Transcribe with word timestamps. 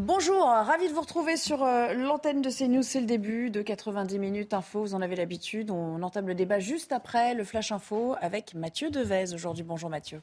Bonjour, 0.00 0.44
ravi 0.44 0.88
de 0.88 0.92
vous 0.92 1.00
retrouver 1.00 1.36
sur 1.36 1.64
euh, 1.64 1.92
l'antenne 1.92 2.40
de 2.40 2.50
CNews. 2.50 2.84
C'est 2.84 3.00
le 3.00 3.06
début 3.06 3.50
de 3.50 3.62
90 3.62 4.20
minutes 4.20 4.54
info. 4.54 4.82
Vous 4.82 4.94
en 4.94 5.02
avez 5.02 5.16
l'habitude. 5.16 5.72
On 5.72 6.00
entame 6.04 6.28
le 6.28 6.36
débat 6.36 6.60
juste 6.60 6.92
après 6.92 7.34
le 7.34 7.42
Flash 7.42 7.72
Info 7.72 8.14
avec 8.20 8.54
Mathieu 8.54 8.90
Devez. 8.90 9.34
Aujourd'hui, 9.34 9.64
bonjour 9.64 9.90
Mathieu. 9.90 10.22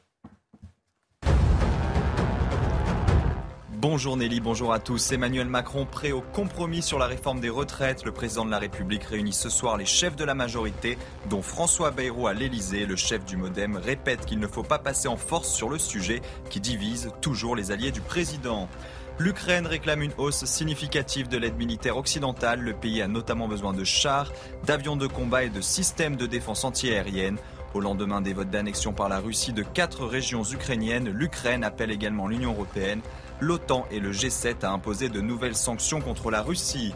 Bonjour 3.78 4.16
Nelly, 4.16 4.40
bonjour 4.40 4.72
à 4.72 4.78
tous. 4.78 5.12
Emmanuel 5.12 5.46
Macron 5.46 5.84
prêt 5.84 6.10
au 6.10 6.22
compromis 6.22 6.80
sur 6.80 6.98
la 6.98 7.06
réforme 7.06 7.40
des 7.40 7.50
retraites. 7.50 8.06
Le 8.06 8.12
président 8.12 8.46
de 8.46 8.50
la 8.50 8.58
République 8.58 9.04
réunit 9.04 9.34
ce 9.34 9.50
soir 9.50 9.76
les 9.76 9.84
chefs 9.84 10.16
de 10.16 10.24
la 10.24 10.34
majorité, 10.34 10.96
dont 11.28 11.42
François 11.42 11.90
Bayrou 11.90 12.26
à 12.26 12.32
l'Elysée. 12.32 12.86
Le 12.86 12.96
chef 12.96 13.26
du 13.26 13.36
Modem 13.36 13.76
répète 13.76 14.24
qu'il 14.24 14.38
ne 14.38 14.46
faut 14.46 14.62
pas 14.62 14.78
passer 14.78 15.06
en 15.06 15.18
force 15.18 15.52
sur 15.52 15.68
le 15.68 15.76
sujet 15.78 16.22
qui 16.48 16.60
divise 16.60 17.10
toujours 17.20 17.54
les 17.54 17.70
alliés 17.70 17.92
du 17.92 18.00
président. 18.00 18.70
L'Ukraine 19.18 19.66
réclame 19.66 20.02
une 20.02 20.12
hausse 20.18 20.44
significative 20.44 21.28
de 21.28 21.38
l'aide 21.38 21.56
militaire 21.56 21.96
occidentale. 21.96 22.60
Le 22.60 22.74
pays 22.74 23.00
a 23.00 23.08
notamment 23.08 23.48
besoin 23.48 23.72
de 23.72 23.82
chars, 23.82 24.30
d'avions 24.66 24.96
de 24.96 25.06
combat 25.06 25.44
et 25.44 25.48
de 25.48 25.62
systèmes 25.62 26.16
de 26.16 26.26
défense 26.26 26.64
antiaérienne. 26.64 27.38
Au 27.72 27.80
lendemain 27.80 28.20
des 28.20 28.34
votes 28.34 28.50
d'annexion 28.50 28.92
par 28.92 29.08
la 29.08 29.18
Russie 29.18 29.54
de 29.54 29.62
quatre 29.62 30.04
régions 30.04 30.44
ukrainiennes, 30.44 31.08
l'Ukraine 31.08 31.64
appelle 31.64 31.90
également 31.90 32.28
l'Union 32.28 32.52
européenne, 32.52 33.00
l'OTAN 33.40 33.86
et 33.90 34.00
le 34.00 34.12
G7 34.12 34.66
à 34.66 34.70
imposer 34.70 35.08
de 35.08 35.22
nouvelles 35.22 35.56
sanctions 35.56 36.02
contre 36.02 36.30
la 36.30 36.42
Russie. 36.42 36.94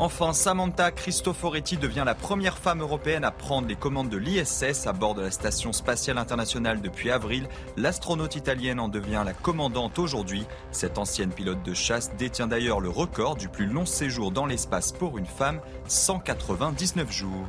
Enfin, 0.00 0.32
Samantha 0.32 0.92
Cristoforetti 0.92 1.76
devient 1.76 2.04
la 2.06 2.14
première 2.14 2.56
femme 2.56 2.82
européenne 2.82 3.24
à 3.24 3.32
prendre 3.32 3.66
les 3.66 3.74
commandes 3.74 4.08
de 4.08 4.16
l'ISS 4.16 4.86
à 4.86 4.92
bord 4.92 5.16
de 5.16 5.22
la 5.22 5.32
Station 5.32 5.72
spatiale 5.72 6.18
internationale 6.18 6.80
depuis 6.80 7.10
avril. 7.10 7.48
L'astronaute 7.76 8.36
italienne 8.36 8.78
en 8.78 8.88
devient 8.88 9.24
la 9.26 9.32
commandante 9.32 9.98
aujourd'hui. 9.98 10.46
Cette 10.70 10.98
ancienne 10.98 11.32
pilote 11.32 11.64
de 11.64 11.74
chasse 11.74 12.14
détient 12.16 12.46
d'ailleurs 12.46 12.78
le 12.78 12.90
record 12.90 13.34
du 13.34 13.48
plus 13.48 13.66
long 13.66 13.86
séjour 13.86 14.30
dans 14.30 14.46
l'espace 14.46 14.92
pour 14.92 15.18
une 15.18 15.26
femme, 15.26 15.60
199 15.88 17.10
jours. 17.10 17.48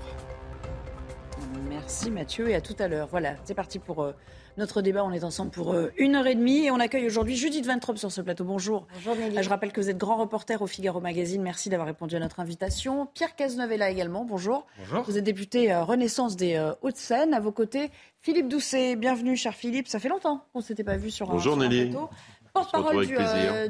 Merci 1.70 2.10
Mathieu 2.10 2.50
et 2.50 2.56
à 2.56 2.62
tout 2.62 2.76
à 2.80 2.88
l'heure. 2.88 3.10
Voilà, 3.12 3.36
c'est 3.44 3.54
parti 3.54 3.78
pour 3.78 4.02
euh, 4.02 4.14
notre 4.60 4.82
débat. 4.82 5.04
On 5.04 5.12
est 5.12 5.24
ensemble 5.24 5.50
pour 5.52 5.74
euh, 5.74 5.92
une 5.98 6.16
heure 6.16 6.28
et 6.28 6.36
demie 6.36 6.66
et 6.66 6.72
on 6.72 6.80
accueille 6.80 7.08
aujourd'hui 7.08 7.36
Judith 7.36 7.66
Ventrop 7.66 7.98
sur 7.98 8.12
ce 8.12 8.22
plateau. 8.22 8.44
Bonjour. 8.44 8.86
Bonjour 8.94 9.16
Nelly. 9.16 9.38
Euh, 9.38 9.42
Je 9.42 9.50
rappelle 9.50 9.72
que 9.72 9.82
vous 9.82 9.90
êtes 9.90 9.98
grand 9.98 10.18
reporter 10.18 10.62
au 10.62 10.68
Figaro 10.68 11.00
Magazine. 11.00 11.42
Merci 11.42 11.70
d'avoir 11.70 11.88
répondu 11.88 12.16
à 12.16 12.20
notre 12.20 12.40
invitation. 12.40 13.08
Pierre 13.14 13.36
Cazeneuve 13.36 13.72
est 13.72 13.78
là 13.78 13.90
également. 13.90 14.26
Bonjour. 14.26 14.68
Bonjour. 14.78 15.04
Vous 15.04 15.18
êtes 15.18 15.24
député 15.24 15.72
euh, 15.72 15.84
Renaissance 15.84 16.36
des 16.36 16.56
euh, 16.56 16.74
Hauts-de-Seine. 16.82 17.34
À 17.34 17.40
vos 17.40 17.52
côtés, 17.52 17.90
Philippe 18.20 18.48
Doucet. 18.50 18.96
Bienvenue, 18.96 19.36
cher 19.36 19.56
Philippe. 19.56 19.88
Ça 19.88 19.98
fait 20.00 20.10
longtemps 20.10 20.44
qu'on 20.54 20.60
ne 20.60 20.64
s'était 20.64 20.84
pas 20.84 20.98
vu 20.98 21.10
sur 21.10 21.30
un, 21.30 21.34
Bonjour, 21.34 21.54
sur 21.56 21.62
un 21.64 21.68
Nelly. 21.68 21.90
plateau. 21.90 22.10
On 22.56 22.62
Porte-parole 22.62 23.06
du, 23.06 23.16
euh, 23.18 23.68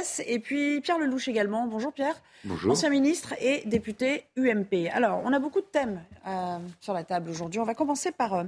PS. 0.00 0.22
Et 0.26 0.38
puis 0.38 0.80
Pierre 0.80 0.98
Lelouch 0.98 1.28
également. 1.28 1.66
Bonjour 1.66 1.92
Pierre. 1.92 2.14
Bonjour. 2.44 2.72
Ancien 2.72 2.88
ministre 2.88 3.34
et 3.40 3.62
député 3.66 4.24
UMP. 4.36 4.88
Alors, 4.92 5.20
on 5.24 5.32
a 5.32 5.38
beaucoup 5.38 5.60
de 5.60 5.66
thèmes 5.66 6.02
euh, 6.26 6.58
sur 6.80 6.94
la 6.94 7.04
table 7.04 7.30
aujourd'hui. 7.30 7.60
On 7.60 7.64
va 7.64 7.74
commencer 7.74 8.10
par, 8.10 8.34
euh, 8.34 8.44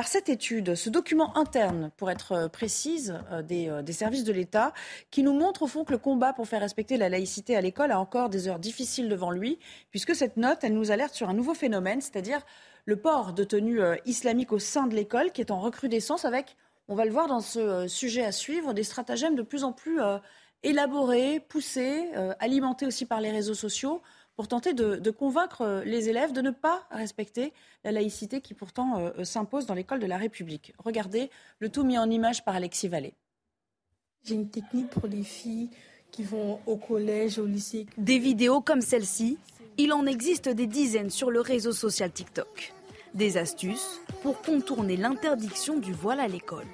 par 0.00 0.08
cette 0.08 0.30
étude, 0.30 0.76
ce 0.76 0.88
document 0.88 1.36
interne, 1.36 1.90
pour 1.98 2.10
être 2.10 2.32
euh, 2.32 2.48
précise, 2.48 3.18
euh, 3.30 3.42
des, 3.42 3.68
euh, 3.68 3.82
des 3.82 3.92
services 3.92 4.24
de 4.24 4.32
l'État, 4.32 4.72
qui 5.10 5.22
nous 5.22 5.34
montre 5.34 5.60
au 5.60 5.66
fond 5.66 5.84
que 5.84 5.92
le 5.92 5.98
combat 5.98 6.32
pour 6.32 6.48
faire 6.48 6.62
respecter 6.62 6.96
la 6.96 7.10
laïcité 7.10 7.54
à 7.54 7.60
l'école 7.60 7.92
a 7.92 8.00
encore 8.00 8.30
des 8.30 8.48
heures 8.48 8.58
difficiles 8.58 9.10
devant 9.10 9.30
lui, 9.30 9.58
puisque 9.90 10.14
cette 10.14 10.38
note, 10.38 10.60
elle 10.62 10.72
nous 10.72 10.90
alerte 10.90 11.12
sur 11.12 11.28
un 11.28 11.34
nouveau 11.34 11.52
phénomène, 11.52 12.00
c'est-à-dire 12.00 12.40
le 12.86 12.96
port 12.96 13.34
de 13.34 13.44
tenues 13.44 13.82
islamiques 14.06 14.52
au 14.52 14.58
sein 14.58 14.86
de 14.86 14.94
l'école, 14.94 15.32
qui 15.32 15.42
est 15.42 15.50
en 15.50 15.60
recrudescence 15.60 16.24
avec, 16.24 16.56
on 16.88 16.94
va 16.94 17.04
le 17.04 17.10
voir 17.10 17.26
dans 17.26 17.40
ce 17.40 17.86
sujet 17.86 18.24
à 18.24 18.32
suivre, 18.32 18.72
des 18.72 18.84
stratagèmes 18.84 19.34
de 19.34 19.42
plus 19.42 19.64
en 19.64 19.72
plus 19.74 20.00
élaborés, 20.62 21.40
poussés, 21.40 22.10
alimentés 22.38 22.86
aussi 22.86 23.04
par 23.04 23.20
les 23.20 23.30
réseaux 23.30 23.52
sociaux, 23.52 24.00
pour 24.40 24.48
tenter 24.48 24.72
de, 24.72 24.96
de 24.96 25.10
convaincre 25.10 25.60
euh, 25.60 25.84
les 25.84 26.08
élèves 26.08 26.32
de 26.32 26.40
ne 26.40 26.50
pas 26.50 26.86
respecter 26.90 27.52
la 27.84 27.92
laïcité 27.92 28.40
qui 28.40 28.54
pourtant 28.54 28.96
euh, 28.96 29.10
euh, 29.18 29.24
s'impose 29.24 29.66
dans 29.66 29.74
l'école 29.74 29.98
de 29.98 30.06
la 30.06 30.16
République. 30.16 30.72
Regardez 30.78 31.28
le 31.58 31.68
tout 31.68 31.84
mis 31.84 31.98
en 31.98 32.08
image 32.08 32.42
par 32.42 32.54
Alexis 32.54 32.88
Vallée. 32.88 33.12
J'ai 34.24 34.36
une 34.36 34.48
technique 34.48 34.88
pour 34.88 35.08
les 35.08 35.24
filles 35.24 35.68
qui 36.10 36.22
vont 36.22 36.58
au 36.64 36.78
collège, 36.78 37.38
au 37.38 37.44
lycée. 37.44 37.84
Des 37.98 38.18
vidéos 38.18 38.62
comme 38.62 38.80
celle-ci, 38.80 39.36
il 39.76 39.92
en 39.92 40.06
existe 40.06 40.48
des 40.48 40.66
dizaines 40.66 41.10
sur 41.10 41.30
le 41.30 41.42
réseau 41.42 41.72
social 41.72 42.10
TikTok. 42.10 42.72
Des 43.12 43.36
astuces 43.36 44.00
pour 44.22 44.40
contourner 44.40 44.96
l'interdiction 44.96 45.76
du 45.78 45.92
voile 45.92 46.18
à 46.18 46.28
l'école. 46.28 46.64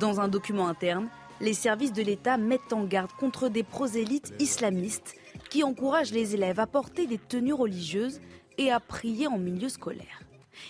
Dans 0.00 0.22
un 0.22 0.28
document 0.28 0.68
interne, 0.68 1.10
les 1.42 1.52
services 1.52 1.92
de 1.92 2.00
l'État 2.00 2.38
mettent 2.38 2.72
en 2.72 2.84
garde 2.84 3.12
contre 3.20 3.50
des 3.50 3.62
prosélytes 3.62 4.32
islamistes 4.38 5.16
qui 5.54 5.62
encouragent 5.62 6.10
les 6.10 6.34
élèves 6.34 6.58
à 6.58 6.66
porter 6.66 7.06
des 7.06 7.16
tenues 7.16 7.52
religieuses 7.52 8.20
et 8.58 8.72
à 8.72 8.80
prier 8.80 9.28
en 9.28 9.38
milieu 9.38 9.68
scolaire. 9.68 10.20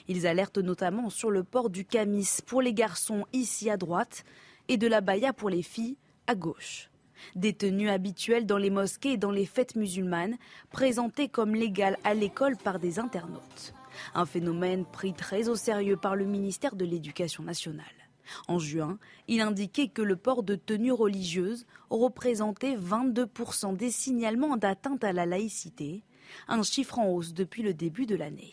Ils 0.09 0.27
alertent 0.27 0.59
notamment 0.59 1.09
sur 1.09 1.31
le 1.31 1.43
port 1.43 1.71
du 1.71 1.87
camis 1.87 2.29
pour 2.45 2.61
les 2.61 2.75
garçons 2.75 3.25
ici 3.33 3.71
à 3.71 3.79
droite 3.79 4.27
et 4.69 4.77
de 4.77 4.87
la 4.87 5.01
baya 5.01 5.33
pour 5.33 5.49
les 5.49 5.63
filles 5.63 5.97
à 6.27 6.35
gauche. 6.35 6.91
Des 7.35 7.55
tenues 7.55 7.89
habituelles 7.89 8.45
dans 8.45 8.59
les 8.59 8.69
mosquées 8.69 9.13
et 9.13 9.17
dans 9.17 9.31
les 9.31 9.47
fêtes 9.47 9.75
musulmanes, 9.75 10.37
présentées 10.71 11.31
comme 11.31 11.55
légales 11.55 11.97
à 12.05 12.13
l'école 12.13 12.59
par 12.59 12.79
des 12.79 12.99
internautes. 12.99 13.73
Un 14.15 14.27
phénomène 14.27 14.85
pris 14.85 15.15
très 15.15 15.49
au 15.49 15.57
sérieux 15.57 15.97
par 15.97 16.15
le 16.15 16.27
ministère 16.27 16.77
de 16.77 16.85
l'Éducation 16.85 17.43
nationale. 17.43 18.04
En 18.49 18.59
juin, 18.59 18.99
il 19.29 19.41
indiquait 19.41 19.89
que 19.89 20.03
le 20.03 20.17
port 20.17 20.43
de 20.43 20.55
tenues 20.55 20.93
religieuses 20.93 21.67
représentait 21.91 22.77
22% 22.77 23.77
des 23.77 23.91
signalements 23.91 24.57
d'atteinte 24.57 25.05
à 25.05 25.13
la 25.13 25.27
laïcité, 25.27 26.03
un 26.49 26.63
chiffre 26.63 26.99
en 26.99 27.09
hausse 27.09 27.35
depuis 27.35 27.63
le 27.63 27.75
début 27.75 28.07
de 28.07 28.17
l'année. 28.17 28.53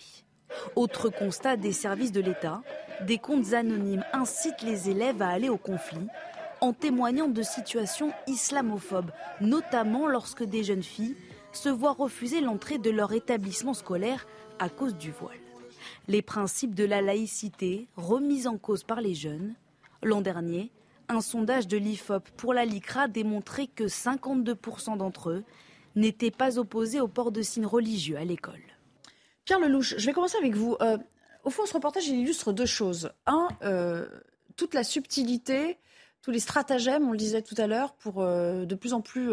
Autre 0.75 1.09
constat 1.09 1.55
des 1.57 1.71
services 1.71 2.11
de 2.11 2.21
l'État, 2.21 2.61
des 3.05 3.17
comptes 3.17 3.53
anonymes 3.53 4.03
incitent 4.13 4.61
les 4.61 4.89
élèves 4.89 5.21
à 5.21 5.29
aller 5.29 5.49
au 5.49 5.57
conflit 5.57 6.07
en 6.59 6.73
témoignant 6.73 7.27
de 7.27 7.41
situations 7.41 8.13
islamophobes, 8.27 9.11
notamment 9.39 10.07
lorsque 10.07 10.43
des 10.43 10.63
jeunes 10.63 10.83
filles 10.83 11.15
se 11.51 11.69
voient 11.69 11.93
refuser 11.93 12.39
l'entrée 12.39 12.77
de 12.77 12.91
leur 12.91 13.13
établissement 13.13 13.73
scolaire 13.73 14.27
à 14.59 14.69
cause 14.69 14.95
du 14.95 15.11
voile. 15.11 15.40
Les 16.07 16.21
principes 16.21 16.75
de 16.75 16.83
la 16.83 17.01
laïcité 17.01 17.87
remis 17.95 18.47
en 18.47 18.57
cause 18.57 18.83
par 18.83 19.01
les 19.01 19.13
jeunes. 19.13 19.53
L'an 20.03 20.21
dernier, 20.21 20.71
un 21.09 21.21
sondage 21.21 21.67
de 21.67 21.77
l'IFOP 21.77 22.29
pour 22.37 22.53
la 22.53 22.65
LICRA 22.65 23.07
démontrait 23.07 23.67
que 23.67 23.83
52% 23.83 24.97
d'entre 24.97 25.29
eux 25.29 25.43
n'étaient 25.95 26.31
pas 26.31 26.57
opposés 26.57 27.01
au 27.01 27.07
port 27.07 27.31
de 27.31 27.41
signes 27.41 27.65
religieux 27.65 28.17
à 28.17 28.23
l'école. 28.23 28.61
Pierre 29.45 29.59
Lelouch, 29.59 29.95
je 29.97 30.05
vais 30.05 30.13
commencer 30.13 30.37
avec 30.37 30.55
vous. 30.55 30.77
Euh, 30.81 30.97
au 31.43 31.49
fond, 31.49 31.65
ce 31.65 31.73
reportage, 31.73 32.07
il 32.07 32.19
illustre 32.19 32.53
deux 32.53 32.65
choses. 32.65 33.11
Un, 33.25 33.47
euh, 33.63 34.07
toute 34.55 34.73
la 34.73 34.83
subtilité, 34.83 35.77
tous 36.21 36.31
les 36.31 36.39
stratagèmes, 36.39 37.07
on 37.07 37.11
le 37.11 37.17
disait 37.17 37.41
tout 37.41 37.55
à 37.57 37.67
l'heure, 37.67 37.93
pour 37.93 38.21
euh, 38.21 38.65
de 38.65 38.75
plus 38.75 38.93
en 38.93 39.01
plus 39.01 39.31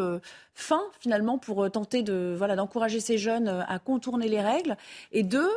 fins, 0.54 0.84
finalement, 1.00 1.38
pour 1.38 1.70
tenter 1.70 2.02
de 2.02 2.34
voilà 2.36 2.56
d'encourager 2.56 3.00
ces 3.00 3.18
jeunes 3.18 3.48
à 3.48 3.78
contourner 3.78 4.28
les 4.28 4.40
règles. 4.40 4.76
Et 5.12 5.22
deux, 5.22 5.50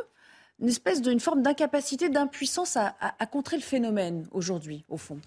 une 0.62 0.70
espèce 0.70 1.02
d'une 1.02 1.20
forme 1.20 1.42
d'incapacité, 1.42 2.10
d'impuissance 2.10 2.78
à, 2.78 3.26
contrer 3.26 3.58
le 3.58 3.64
phénomène 3.64 4.28
aujourd'hui, 4.32 4.86
au 4.88 4.98
fond. 4.98 5.20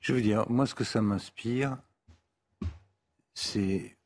Je 0.00 0.12
veux 0.12 0.22
dire, 0.22 0.48
moi, 0.50 0.66
ce 0.66 0.74
que 0.74 0.84
ça 0.84 1.02
m'inspire, 1.02 1.76
c'est 3.34 3.96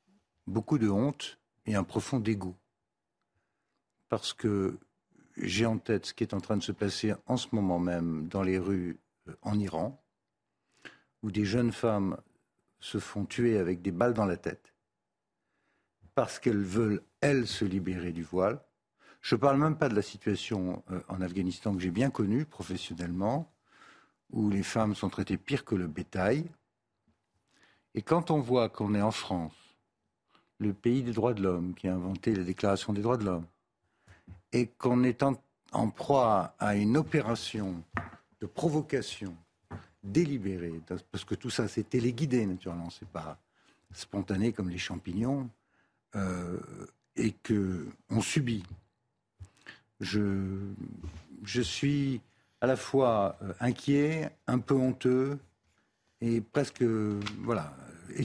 beaucoup 0.47 0.79
de 0.79 0.89
honte 0.89 1.39
et 1.67 1.77
un 1.77 1.85
profond 1.85 2.19
dégoût. 2.19 2.57
Parce 4.09 4.33
que 4.33 4.77
j'ai 5.37 5.67
en 5.67 5.79
tête 5.79 6.07
ce 6.07 6.15
qui 6.15 6.25
est 6.25 6.35
en 6.35 6.41
train 6.41 6.57
de 6.57 6.63
se 6.63 6.73
passer 6.73 7.15
en 7.27 7.37
ce 7.37 7.49
moment 7.53 7.79
même 7.79 8.29
dans 8.29 8.43
les 8.43 8.59
rues 8.59 8.99
euh, 9.29 9.35
en 9.43 9.59
Iran, 9.59 10.05
où 11.23 11.31
des 11.31 11.45
jeunes 11.45 11.73
femmes 11.73 12.17
se 12.81 12.99
font 12.99 13.25
tuer 13.25 13.57
avec 13.57 13.83
des 13.83 13.93
balles 13.93 14.15
dans 14.15 14.27
la 14.27 14.37
tête 14.37 14.75
parce 16.15 16.39
qu'elles 16.39 16.63
veulent, 16.63 17.03
elles, 17.21 17.47
se 17.47 17.65
libérer 17.65 18.13
du 18.13 18.23
voile. 18.23 18.61
Je 19.25 19.37
ne 19.37 19.41
parle 19.41 19.56
même 19.56 19.79
pas 19.79 19.88
de 19.88 19.94
la 19.94 20.03
situation 20.03 20.82
euh, 20.91 21.00
en 21.09 21.23
Afghanistan 21.23 21.75
que 21.75 21.81
j'ai 21.81 21.91
bien 21.91 22.11
connue 22.11 22.44
professionnellement, 22.44 23.50
où 24.31 24.50
les 24.50 24.62
femmes 24.62 24.94
sont 24.94 25.09
traitées 25.09 25.38
pire 25.38 25.65
que 25.65 25.75
le 25.75 25.87
bétail. 25.87 26.44
Et 27.94 28.03
quand 28.03 28.31
on 28.31 28.41
voit 28.41 28.69
qu'on 28.69 28.94
est 28.94 29.00
en 29.00 29.11
France, 29.11 29.55
le 30.59 30.75
pays 30.75 31.03
des 31.03 31.15
droits 31.15 31.32
de 31.32 31.43
l'homme, 31.43 31.73
qui 31.75 31.88
a 31.88 31.94
inventé 31.94 32.35
la 32.35 32.44
Déclaration 32.44 32.93
des 32.93 33.00
droits 33.00 33.17
de 33.17 33.25
l'homme, 33.25 33.47
et 34.53 34.67
qu'on 34.67 35.03
est 35.05 35.23
en, 35.23 35.88
proie 35.88 36.55
à 36.59 36.77
une 36.77 36.99
opération 36.99 37.82
de 38.43 38.47
provocation 38.47 39.35
délibérée, 40.03 40.82
parce 41.11 41.25
que 41.25 41.35
tout 41.35 41.49
ça 41.49 41.67
c'est 41.67 41.88
téléguidé 41.88 42.44
naturellement, 42.44 42.91
c'est 42.91 43.09
pas 43.09 43.38
spontané 43.91 44.53
comme 44.53 44.69
les 44.69 44.77
champignons, 44.77 45.49
euh, 46.15 46.61
et 47.17 47.32
que 47.32 47.87
on 48.11 48.20
subit. 48.20 48.65
Je, 50.05 50.59
je 51.45 51.62
suis 51.62 52.21
à 52.61 52.67
la 52.67 52.77
fois 52.77 53.37
euh, 53.43 53.53
inquiet, 53.61 54.31
un 54.47 54.59
peu 54.59 54.75
honteux 54.75 55.39
et 56.21 56.41
presque 56.41 56.83
voilà. 56.83 57.75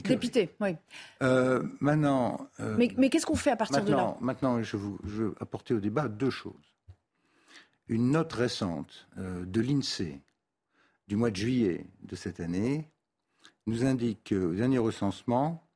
Dépité, 0.04 0.54
oui. 0.60 0.76
Euh, 1.22 1.62
maintenant. 1.80 2.48
Euh, 2.60 2.76
mais, 2.78 2.92
mais 2.96 3.10
qu'est-ce 3.10 3.26
qu'on 3.26 3.34
fait 3.34 3.50
à 3.50 3.56
partir 3.56 3.82
de 3.82 3.92
là? 3.92 4.16
Maintenant, 4.20 4.62
je, 4.62 4.76
vous, 4.76 4.98
je 5.04 5.08
veux 5.08 5.34
apporter 5.40 5.74
au 5.74 5.80
débat 5.80 6.08
deux 6.08 6.30
choses. 6.30 6.54
Une 7.88 8.12
note 8.12 8.32
récente 8.32 9.08
de 9.16 9.60
l'INSEE 9.60 10.20
du 11.08 11.16
mois 11.16 11.30
de 11.30 11.36
juillet 11.36 11.86
de 12.02 12.14
cette 12.14 12.38
année 12.38 12.88
nous 13.66 13.84
indique 13.84 14.28
qu'au 14.28 14.54
dernier 14.54 14.78
recensement, 14.78 15.66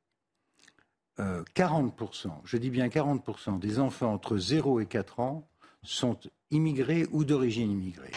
40%, 1.19 2.29
je 2.45 2.57
dis 2.57 2.69
bien 2.69 2.87
40% 2.87 3.59
des 3.59 3.79
enfants 3.79 4.13
entre 4.13 4.37
0 4.37 4.79
et 4.79 4.85
4 4.85 5.19
ans 5.19 5.45
sont 5.85 6.19
immigrés 6.51 7.07
ou 7.11 7.23
d'origine 7.23 7.71
immigrée. 7.71 8.11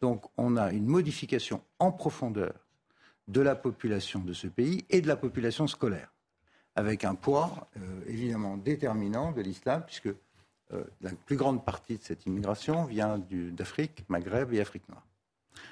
Donc 0.00 0.26
on 0.36 0.56
a 0.56 0.72
une 0.72 0.86
modification 0.86 1.62
en 1.78 1.92
profondeur 1.92 2.52
de 3.28 3.40
la 3.40 3.54
population 3.54 4.20
de 4.20 4.32
ce 4.32 4.46
pays 4.46 4.84
et 4.90 5.00
de 5.00 5.08
la 5.08 5.16
population 5.16 5.66
scolaire, 5.66 6.12
avec 6.74 7.04
un 7.04 7.14
poids 7.14 7.68
euh, 7.76 8.00
évidemment 8.06 8.56
déterminant 8.56 9.32
de 9.32 9.40
l'islam, 9.40 9.82
puisque 9.84 10.08
euh, 10.72 10.84
la 11.00 11.10
plus 11.10 11.36
grande 11.36 11.64
partie 11.64 11.96
de 11.96 12.02
cette 12.02 12.26
immigration 12.26 12.84
vient 12.84 13.20
d'Afrique, 13.30 14.04
Maghreb 14.08 14.52
et 14.52 14.60
Afrique 14.60 14.88
noire. 14.88 15.06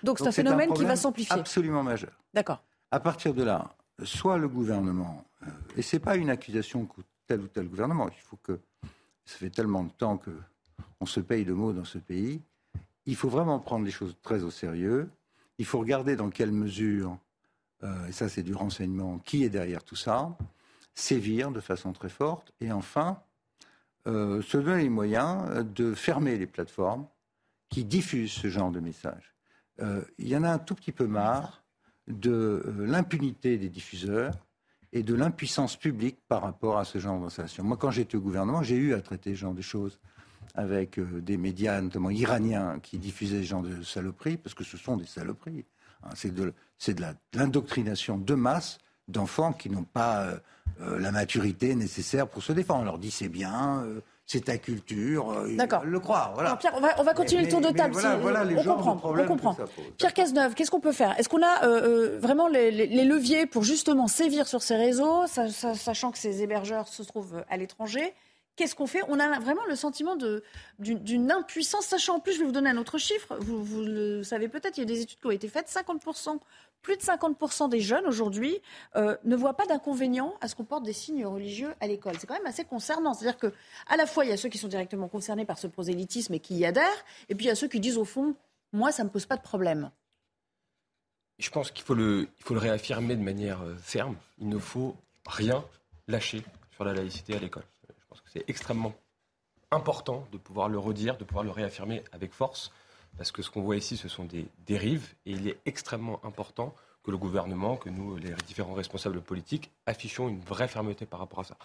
Donc 0.02 0.18
c'est 0.18 0.28
un 0.28 0.32
phénomène 0.32 0.72
qui 0.72 0.84
va 0.84 0.96
s'amplifier. 0.96 1.38
Absolument 1.38 1.82
majeur. 1.82 2.18
D'accord. 2.32 2.62
À 2.90 3.00
partir 3.00 3.34
de 3.34 3.42
là, 3.42 3.74
soit 4.02 4.38
le 4.38 4.48
gouvernement, 4.48 5.24
euh, 5.42 5.46
et 5.76 5.82
ce 5.82 5.96
n'est 5.96 6.00
pas 6.00 6.16
une 6.16 6.30
accusation 6.30 6.86
que 6.86 7.02
tel 7.26 7.40
ou 7.40 7.48
tel 7.48 7.68
gouvernement, 7.68 8.08
il 8.08 8.20
faut 8.20 8.38
que, 8.42 8.58
ça 9.24 9.38
fait 9.38 9.50
tellement 9.50 9.84
de 9.84 9.90
temps 9.90 10.16
qu'on 10.98 11.06
se 11.06 11.20
paye 11.20 11.44
de 11.44 11.52
mots 11.52 11.72
dans 11.72 11.84
ce 11.84 11.98
pays, 11.98 12.40
il 13.06 13.16
faut 13.16 13.28
vraiment 13.28 13.58
prendre 13.58 13.84
les 13.84 13.90
choses 13.90 14.16
très 14.22 14.42
au 14.42 14.50
sérieux. 14.50 15.10
Il 15.58 15.66
faut 15.66 15.78
regarder 15.78 16.16
dans 16.16 16.30
quelle 16.30 16.52
mesure, 16.52 17.18
euh, 17.82 18.06
et 18.06 18.12
ça 18.12 18.28
c'est 18.28 18.42
du 18.42 18.54
renseignement, 18.54 19.18
qui 19.18 19.44
est 19.44 19.50
derrière 19.50 19.84
tout 19.84 19.96
ça, 19.96 20.36
sévir 20.94 21.50
de 21.50 21.60
façon 21.60 21.92
très 21.92 22.08
forte, 22.08 22.52
et 22.60 22.72
enfin, 22.72 23.20
euh, 24.06 24.42
se 24.42 24.58
donner 24.58 24.84
les 24.84 24.88
moyens 24.88 25.64
de 25.74 25.94
fermer 25.94 26.36
les 26.36 26.46
plateformes 26.46 27.06
qui 27.68 27.84
diffusent 27.84 28.32
ce 28.32 28.48
genre 28.48 28.70
de 28.70 28.80
messages. 28.80 29.34
Euh, 29.80 30.02
il 30.18 30.28
y 30.28 30.36
en 30.36 30.44
a 30.44 30.50
un 30.50 30.58
tout 30.58 30.74
petit 30.74 30.92
peu 30.92 31.06
marre 31.06 31.62
de 32.06 32.62
l'impunité 32.78 33.58
des 33.58 33.68
diffuseurs 33.68 34.34
et 34.92 35.02
de 35.02 35.14
l'impuissance 35.14 35.76
publique 35.76 36.18
par 36.28 36.42
rapport 36.42 36.78
à 36.78 36.84
ce 36.84 36.98
genre 36.98 37.18
d'installation. 37.18 37.64
Moi, 37.64 37.76
quand 37.76 37.90
j'étais 37.90 38.16
au 38.16 38.20
gouvernement, 38.20 38.62
j'ai 38.62 38.76
eu 38.76 38.94
à 38.94 39.00
traiter 39.00 39.30
ce 39.30 39.40
genre 39.40 39.54
de 39.54 39.62
choses 39.62 39.98
avec 40.54 40.98
euh, 40.98 41.20
des 41.20 41.36
médias, 41.36 41.80
notamment 41.80 42.10
iraniens, 42.10 42.78
qui 42.82 42.98
diffusaient 42.98 43.42
ce 43.42 43.48
genre 43.48 43.62
de 43.62 43.82
saloperies, 43.82 44.36
parce 44.36 44.54
que 44.54 44.64
ce 44.64 44.76
sont 44.76 44.96
des 44.96 45.06
saloperies. 45.06 45.64
Hein. 46.04 46.10
c'est 46.14 46.32
de, 46.32 46.52
de 46.86 47.14
l'indoctrination 47.34 48.18
de 48.18 48.34
masse 48.34 48.78
d'enfants 49.08 49.52
qui 49.52 49.68
n'ont 49.68 49.84
pas 49.84 50.22
euh, 50.22 50.36
euh, 50.80 50.98
la 50.98 51.12
maturité 51.12 51.74
nécessaire 51.74 52.28
pour 52.28 52.42
se 52.42 52.52
défendre. 52.52 52.82
On 52.82 52.84
leur 52.84 52.98
dit 52.98 53.10
c'est 53.10 53.28
bien, 53.28 53.84
c'est 54.26 54.44
ta 54.44 54.56
culture, 54.58 55.44
ils 55.48 55.56
le 55.56 56.00
croire. 56.00 56.32
Voilà. 56.34 56.56
Pierre, 56.56 56.74
on 56.98 57.02
va, 57.02 57.14
continuer 57.14 57.44
le 57.44 57.50
tour 57.50 57.60
de 57.60 57.70
table. 57.70 57.94
voilà, 58.20 58.44
les 58.44 58.56
on, 58.58 58.76
comprend, 58.76 59.00
on 59.04 59.26
comprend. 59.26 59.56
Pierre 59.98 60.14
Cazeneuve, 60.14 60.54
qu'est-ce 60.54 60.70
qu'on 60.70 60.80
peut 60.80 60.92
faire? 60.92 61.18
Est-ce 61.18 61.28
qu'on 61.28 61.42
a 61.42 61.66
vraiment 62.18 62.48
les, 62.48 63.04
leviers 63.04 63.46
pour 63.46 63.64
justement 63.64 64.06
sévir 64.08 64.46
sur 64.46 64.62
ces 64.62 64.76
réseaux, 64.76 65.26
sachant 65.26 66.12
que 66.12 66.18
ces 66.18 66.42
hébergeurs 66.42 66.88
se 66.88 67.02
trouvent 67.02 67.44
à 67.50 67.56
l'étranger? 67.56 68.14
Qu'est-ce 68.56 68.76
qu'on 68.76 68.86
fait? 68.86 69.00
On 69.08 69.18
a 69.18 69.40
vraiment 69.40 69.64
le 69.66 69.74
sentiment 69.74 70.16
d'une 70.78 71.32
impuissance, 71.32 71.86
sachant 71.86 72.16
en 72.16 72.20
plus, 72.20 72.34
je 72.34 72.38
vais 72.40 72.44
vous 72.44 72.52
donner 72.52 72.70
un 72.70 72.76
autre 72.76 72.98
chiffre, 72.98 73.36
vous, 73.40 73.82
le 73.82 74.22
savez 74.22 74.48
peut-être, 74.48 74.76
il 74.78 74.80
y 74.80 74.84
a 74.84 74.86
des 74.86 75.00
études 75.00 75.18
qui 75.18 75.26
ont 75.26 75.32
été 75.32 75.48
faites, 75.48 75.68
50%, 75.68 76.38
plus 76.82 76.96
de 76.96 77.02
50% 77.02 77.68
des 77.68 77.80
jeunes 77.80 78.06
aujourd'hui 78.06 78.60
euh, 78.94 79.16
ne 79.24 79.34
voient 79.34 79.56
pas 79.56 79.66
d'inconvénient 79.66 80.34
à 80.40 80.46
ce 80.46 80.54
qu'on 80.54 80.64
porte 80.64 80.84
des 80.84 80.92
signes 80.92 81.26
religieux 81.26 81.74
à 81.80 81.88
l'école. 81.88 82.14
C'est 82.20 82.26
quand 82.26 82.34
même 82.34 82.46
assez 82.46 82.64
concernant. 82.64 83.14
C'est-à-dire 83.14 83.38
que 83.38 83.52
à 83.88 83.96
la 83.96 84.06
fois, 84.06 84.24
il 84.24 84.30
y 84.30 84.32
a 84.32 84.36
ceux 84.36 84.50
qui 84.50 84.58
sont 84.58 84.68
directement 84.68 85.08
concernés 85.08 85.46
par 85.46 85.58
ce 85.58 85.66
prosélytisme 85.66 86.34
et 86.34 86.40
qui 86.40 86.54
y 86.56 86.64
adhèrent, 86.64 87.04
et 87.28 87.34
puis 87.34 87.46
il 87.46 87.48
y 87.48 87.52
a 87.52 87.56
ceux 87.56 87.68
qui 87.68 87.80
disent 87.80 87.98
au 87.98 88.04
fond, 88.04 88.36
moi, 88.72 88.92
ça 88.92 89.02
ne 89.02 89.08
me 89.08 89.12
pose 89.12 89.26
pas 89.26 89.36
de 89.36 89.42
problème. 89.42 89.90
Je 91.38 91.50
pense 91.50 91.72
qu'il 91.72 91.84
faut 91.84 91.94
le, 91.94 92.28
réaffirmer 92.48 93.16
de 93.16 93.22
manière 93.22 93.62
euh, 93.62 93.74
ferme. 93.76 94.16
Il 94.38 94.48
ne 94.48 94.58
faut 94.58 94.96
rien 95.26 95.64
lâcher 96.06 96.42
sur 96.72 96.84
la 96.84 96.92
laïcité 96.92 97.34
à 97.34 97.38
l'école. 97.38 97.64
C'est 98.32 98.44
extrêmement 98.48 98.94
important 99.70 100.26
de 100.32 100.38
pouvoir 100.38 100.68
le 100.68 100.78
redire, 100.78 101.16
de 101.16 101.24
pouvoir 101.24 101.44
le 101.44 101.50
réaffirmer 101.50 102.02
avec 102.12 102.32
force, 102.32 102.70
parce 103.16 103.32
que 103.32 103.42
ce 103.42 103.50
qu'on 103.50 103.62
voit 103.62 103.76
ici, 103.76 103.96
ce 103.96 104.08
sont 104.08 104.24
des 104.24 104.46
dérives, 104.66 105.14
et 105.26 105.32
il 105.32 105.48
est 105.48 105.58
extrêmement 105.66 106.24
important 106.24 106.74
que 107.04 107.10
le 107.10 107.18
gouvernement, 107.18 107.76
que 107.76 107.90
nous, 107.90 108.16
les 108.16 108.32
différents 108.46 108.74
responsables 108.74 109.20
politiques, 109.20 109.70
affichons 109.86 110.28
une 110.28 110.40
vraie 110.40 110.68
fermeté 110.68 111.06
par 111.06 111.20
rapport 111.20 111.40
à 111.40 111.44
ça. 111.44 111.56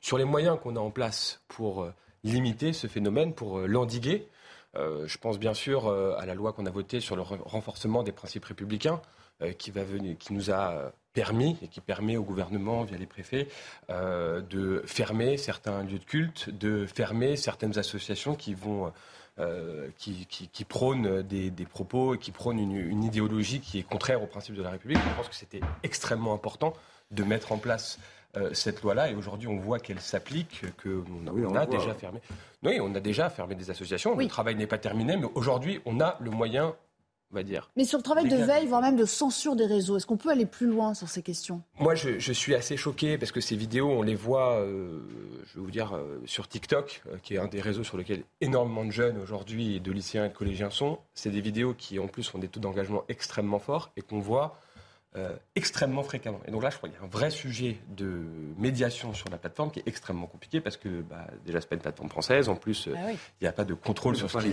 Sur 0.00 0.18
les 0.18 0.24
moyens 0.24 0.58
qu'on 0.60 0.76
a 0.76 0.80
en 0.80 0.90
place 0.90 1.40
pour 1.48 1.82
euh, 1.82 1.94
limiter 2.24 2.72
ce 2.72 2.86
phénomène, 2.88 3.32
pour 3.32 3.58
euh, 3.58 3.66
l'endiguer, 3.66 4.28
euh, 4.76 5.06
je 5.06 5.18
pense 5.18 5.38
bien 5.38 5.54
sûr 5.54 5.88
à 5.88 6.26
la 6.26 6.34
loi 6.34 6.52
qu'on 6.52 6.66
a 6.66 6.70
votée 6.70 7.00
sur 7.00 7.16
le 7.16 7.22
renforcement 7.22 8.02
des 8.02 8.12
principes 8.12 8.44
républicains, 8.44 9.00
qui, 9.56 9.70
va 9.70 9.84
venir, 9.84 10.18
qui 10.18 10.32
nous 10.32 10.50
a 10.50 10.92
permis 11.18 11.56
et 11.62 11.66
qui 11.66 11.80
permet 11.80 12.16
au 12.16 12.22
gouvernement, 12.22 12.84
via 12.84 12.96
les 12.96 13.06
préfets, 13.06 13.48
euh, 13.90 14.40
de 14.40 14.84
fermer 14.86 15.36
certains 15.36 15.82
lieux 15.82 15.98
de 15.98 16.04
culte, 16.04 16.48
de 16.50 16.86
fermer 16.86 17.34
certaines 17.34 17.76
associations 17.76 18.36
qui 18.36 18.54
vont 18.54 18.92
euh, 19.40 19.88
qui, 19.98 20.26
qui, 20.26 20.64
prônent 20.64 21.22
des, 21.22 21.50
des, 21.50 21.64
propos 21.64 22.14
et 22.14 22.18
qui 22.18 22.30
prônent 22.30 22.60
une, 22.60 22.76
une, 22.76 23.02
idéologie 23.02 23.60
qui 23.60 23.80
est 23.80 23.82
contraire 23.82 24.22
aux 24.22 24.26
principes 24.26 24.54
de 24.54 24.62
la 24.62 24.70
République. 24.70 24.98
Je 24.98 25.16
pense 25.16 25.28
que 25.28 25.34
c'était 25.34 25.60
extrêmement 25.82 26.34
important 26.34 26.72
de 27.10 27.24
mettre 27.24 27.50
en 27.50 27.58
place 27.58 27.98
euh, 28.36 28.50
cette 28.52 28.82
loi-là. 28.82 29.10
Et 29.10 29.14
aujourd'hui, 29.14 29.48
on 29.48 29.56
voit 29.56 29.80
qu'elle 29.80 30.00
s'applique, 30.00 30.62
qu'on 30.82 31.04
on, 31.26 31.54
a 31.54 31.66
déjà 31.66 31.94
fermé. 31.94 32.20
Oui, 32.62 32.78
on 32.80 32.94
a 32.94 33.00
déjà 33.00 33.30
fermé 33.30 33.56
des 33.56 33.70
associations. 33.70 34.16
Le 34.16 34.26
travail 34.28 34.54
n'est 34.54 34.66
pas 34.66 34.78
terminé, 34.78 35.16
mais 35.16 35.26
aujourd'hui, 35.34 35.80
on 35.84 36.00
a 36.00 36.16
le 36.20 36.30
moyen 36.30 36.74
va 37.30 37.42
dire. 37.42 37.70
Mais 37.76 37.84
sur 37.84 37.98
le 37.98 38.02
travail 38.02 38.28
de 38.28 38.36
veille, 38.36 38.66
voire 38.66 38.80
même 38.80 38.96
de 38.96 39.04
censure 39.04 39.56
des 39.56 39.66
réseaux, 39.66 39.96
est-ce 39.96 40.06
qu'on 40.06 40.16
peut 40.16 40.30
aller 40.30 40.46
plus 40.46 40.66
loin 40.66 40.94
sur 40.94 41.08
ces 41.08 41.22
questions? 41.22 41.62
Moi, 41.78 41.94
je, 41.94 42.32
suis 42.32 42.54
assez 42.54 42.76
choqué 42.76 43.18
parce 43.18 43.32
que 43.32 43.40
ces 43.40 43.56
vidéos, 43.56 43.90
on 43.90 44.02
les 44.02 44.14
voit, 44.14 44.60
euh, 44.60 45.00
je 45.46 45.58
vais 45.58 45.64
vous 45.64 45.70
dire, 45.70 45.94
euh, 45.94 46.20
sur 46.24 46.48
TikTok, 46.48 47.02
euh, 47.06 47.16
qui 47.22 47.34
est 47.34 47.38
un 47.38 47.48
des 47.48 47.60
réseaux 47.60 47.84
sur 47.84 47.98
lesquels 47.98 48.22
énormément 48.40 48.84
de 48.84 48.90
jeunes 48.90 49.18
aujourd'hui, 49.18 49.80
de 49.80 49.92
lycéens 49.92 50.26
et 50.26 50.28
de 50.28 50.34
collégiens 50.34 50.70
sont. 50.70 50.98
C'est 51.14 51.30
des 51.30 51.40
vidéos 51.40 51.74
qui, 51.74 51.98
en 51.98 52.06
plus, 52.06 52.32
ont 52.34 52.38
des 52.38 52.48
taux 52.48 52.60
d'engagement 52.60 53.04
extrêmement 53.08 53.58
forts 53.58 53.90
et 53.96 54.02
qu'on 54.02 54.20
voit 54.20 54.58
euh, 55.16 55.34
extrêmement 55.56 56.02
fréquemment. 56.02 56.40
Et 56.46 56.50
donc 56.50 56.62
là, 56.62 56.70
je 56.70 56.76
crois 56.76 56.88
qu'il 56.88 56.98
y 56.98 57.00
a 57.00 57.04
un 57.04 57.08
vrai 57.08 57.30
sujet 57.30 57.78
de 57.96 58.24
médiation 58.58 59.14
sur 59.14 59.30
la 59.30 59.38
plateforme 59.38 59.70
qui 59.70 59.80
est 59.80 59.88
extrêmement 59.88 60.26
compliqué 60.26 60.60
parce 60.60 60.76
que 60.76 61.00
bah, 61.00 61.26
déjà, 61.46 61.60
c'est 61.60 61.68
pas 61.68 61.76
une 61.76 61.80
plateforme 61.80 62.10
française. 62.10 62.48
En 62.48 62.56
plus, 62.56 62.88
ah 62.94 63.10
il 63.10 63.16
n'y 63.42 63.48
a 63.48 63.52
pas 63.52 63.64
de 63.64 63.74
contrôle 63.74 64.16
sur 64.16 64.30
ce 64.30 64.38
qui 64.38 64.48
est 64.48 64.52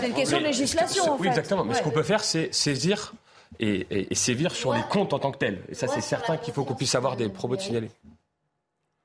C'est 0.00 0.08
une 0.08 0.14
question 0.14 0.38
de 0.38 0.44
législation. 0.44 1.16
oui, 1.18 1.26
exactement. 1.26 1.64
Mais 1.64 1.74
ce 1.74 1.82
qu'on 1.82 1.90
peut 1.90 2.04
faire, 2.04 2.22
c'est 2.22 2.54
saisir 2.54 3.12
et, 3.58 4.14
sévir 4.14 4.54
sur 4.54 4.72
les 4.72 4.82
comptes 4.82 5.12
en 5.12 5.18
tant 5.18 5.32
que 5.32 5.38
tels. 5.38 5.62
Et 5.68 5.74
ça, 5.74 5.88
c'est 5.88 6.00
certain 6.00 6.36
qu'il 6.36 6.54
faut 6.54 6.64
qu'on 6.64 6.74
puisse 6.74 6.94
avoir 6.94 7.16
des 7.16 7.28
propos 7.28 7.56
de 7.56 7.60
signaler. 7.60 7.90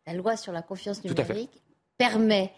La 0.05 0.13
loi 0.13 0.37
sur 0.37 0.51
la 0.51 0.61
confiance 0.61 1.03
numérique 1.03 1.63
permet 1.97 2.51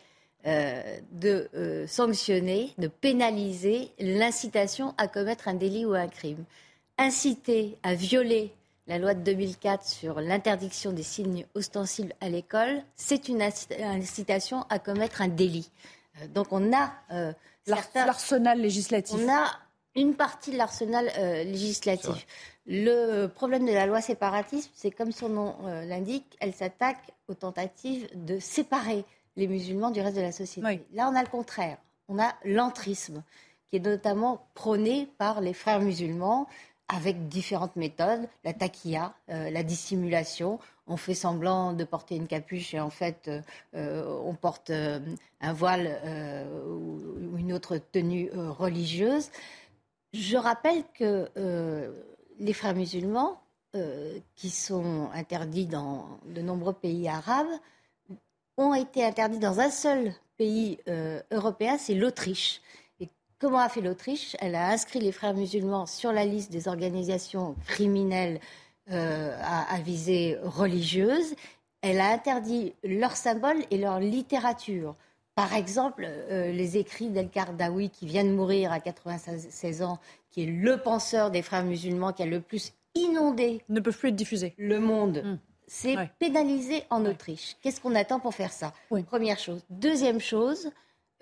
euh, 0.46 0.98
de 1.12 1.50
euh, 1.56 1.88
sanctionner, 1.88 2.74
de 2.78 2.88
pénaliser 2.88 3.92
l'incitation 4.00 4.94
à 4.98 5.08
commettre 5.08 5.48
un 5.48 5.54
délit 5.54 5.86
ou 5.86 5.94
un 5.94 6.08
crime 6.08 6.44
inciter 6.98 7.78
à 7.84 7.94
violer 7.94 8.54
la 8.88 9.00
loi 9.00 9.14
de 9.14 9.22
2004 9.22 9.84
sur 9.84 10.22
l'interdiction 10.22 10.92
des 10.92 11.04
signes 11.04 11.46
ostensibles 11.56 12.14
à 12.22 12.30
l'école, 12.30 12.84
c'est 12.96 13.28
une 13.30 13.42
incitation 13.42 14.66
à 14.70 14.80
commettre 14.80 15.22
un 15.22 15.28
délit. 15.28 15.72
Euh, 16.22 16.28
donc 16.28 16.48
on 16.52 16.72
a 16.74 16.94
euh, 17.12 17.34
l'arsenal 17.66 18.62
législatif. 18.62 19.16
On 19.20 19.32
a 19.32 19.46
une 19.96 20.16
partie 20.16 20.52
de 20.52 20.58
l'arsenal 20.58 21.10
euh, 21.18 21.44
législatif. 21.44 22.28
Le 22.68 23.28
problème 23.28 23.66
de 23.66 23.72
la 23.72 23.86
loi 23.86 24.02
séparatisme, 24.02 24.72
c'est 24.76 24.92
comme 24.92 25.12
son 25.12 25.30
nom 25.30 25.56
l'indique, 25.88 26.36
elle 26.40 26.54
s'attaque 26.54 27.12
aux 27.28 27.36
tentatives 27.36 28.08
de 28.16 28.40
séparer 28.40 29.06
les 29.36 29.48
musulmans 29.48 29.92
du 29.92 30.02
reste 30.02 30.16
de 30.16 30.22
la 30.22 30.32
société. 30.32 30.82
Là, 30.94 31.10
on 31.12 31.16
a 31.16 31.22
le 31.22 31.30
contraire. 31.30 31.78
On 32.08 32.20
a 32.20 32.34
l'entrisme 32.44 33.22
qui 33.70 33.78
est 33.78 33.80
notamment 33.80 34.48
prônée 34.56 35.08
par 35.20 35.42
les 35.42 35.54
frères 35.54 35.80
musulmans 35.80 36.48
avec 36.88 37.28
différentes 37.28 37.76
méthodes, 37.76 38.28
la 38.44 38.54
taquilla, 38.54 39.16
euh, 39.30 39.50
la 39.50 39.64
dissimulation. 39.64 40.60
On 40.88 40.98
fait 40.98 41.16
semblant 41.16 41.74
de 41.74 41.84
porter 41.84 42.16
une 42.16 42.28
capuche 42.28 42.74
et 42.74 42.80
en 42.80 42.92
fait 42.92 43.32
on 43.74 44.36
porte 44.36 44.70
un 44.70 45.54
voile 45.54 46.00
ou 46.70 47.38
une 47.38 47.54
autre 47.54 47.78
tenue 47.78 48.30
religieuse. 48.32 49.32
Je 50.14 50.38
rappelle 50.38 50.84
que 50.94 51.28
les 52.38 52.54
frères 52.54 52.76
musulmans, 52.76 53.42
qui 54.36 54.52
sont 54.52 55.10
interdits 55.12 55.66
dans 55.66 56.20
de 56.28 56.42
nombreux 56.42 56.74
pays 56.74 57.10
arabes, 57.10 57.48
ont 58.58 58.74
été 58.74 59.04
interdits 59.04 59.40
dans 59.40 59.60
un 59.60 59.70
seul 59.70 60.14
pays 60.38 60.80
euh, 60.88 61.22
européen, 61.32 61.78
c'est 61.78 61.96
l'Autriche. 61.96 62.62
Comment 63.46 63.60
a 63.60 63.70
fait 63.70 63.82
l'Autriche? 63.82 64.36
Elle 64.40 64.56
a 64.56 64.72
inscrit 64.72 65.00
les 65.00 65.12
frères 65.12 65.36
musulmans 65.36 65.86
sur 65.86 66.12
la 66.12 66.26
liste 66.26 66.52
des 66.52 66.68
organisations 66.68 67.56
criminelles 67.68 68.40
euh, 68.90 69.38
à, 69.40 69.80
visée 69.82 70.40
religieuse. 70.42 71.36
Elle 71.84 72.00
a 72.00 72.12
interdit 72.12 72.74
leurs 72.84 73.16
symboles 73.16 73.64
et 73.70 73.78
leur 73.78 74.00
littérature. 74.00 74.96
Par 75.36 75.54
exemple, 75.54 76.08
euh, 76.08 76.52
les 76.52 76.78
écrits 76.78 77.10
d'El 77.10 77.30
Kardawi, 77.30 77.92
qui 77.92 78.08
vient 78.08 78.24
de 78.24 78.32
mourir 78.32 78.72
à 78.72 78.80
96 78.80 79.84
ans, 79.84 80.00
qui 80.32 80.42
est 80.42 80.48
le 80.48 80.78
penseur 80.78 81.30
des 81.30 81.44
frères 81.44 81.66
musulmans 81.66 82.14
qui 82.14 82.24
a 82.24 82.26
le 82.26 82.42
plus 82.42 82.74
inondé. 82.96 83.62
Ne 83.70 83.80
peuvent 83.80 83.96
plus 83.96 84.10
être 84.10 84.16
diffusés. 84.16 84.56
Le 84.58 84.80
monde. 84.80 85.22
Hmm. 85.24 85.38
C'est 85.68 85.98
pénalisé 86.18 86.84
en 86.90 87.06
Autriche. 87.06 87.58
Qu'est-ce 87.62 87.80
qu'on 87.80 87.94
attend 87.94 88.20
pour 88.20 88.34
faire 88.34 88.52
ça? 88.52 88.74
Première 89.06 89.38
chose. 89.38 89.64
Deuxième 89.70 90.20
chose, 90.20 90.72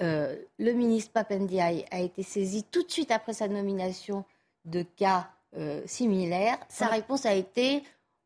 euh, 0.01 0.35
le 0.57 0.71
ministre 0.73 1.11
Papendiaï 1.11 1.85
a 1.91 1.99
été 1.99 2.23
saisi 2.23 2.63
tout 2.63 2.83
de 2.83 2.91
suite 2.91 3.11
après 3.11 3.33
sa 3.33 3.47
nomination 3.47 4.25
de 4.65 4.83
cas 4.83 5.29
euh, 5.55 5.81
similaires. 5.85 6.57
Sa 6.69 6.87
réponse 6.87 7.25
a 7.25 7.33
été 7.33 7.83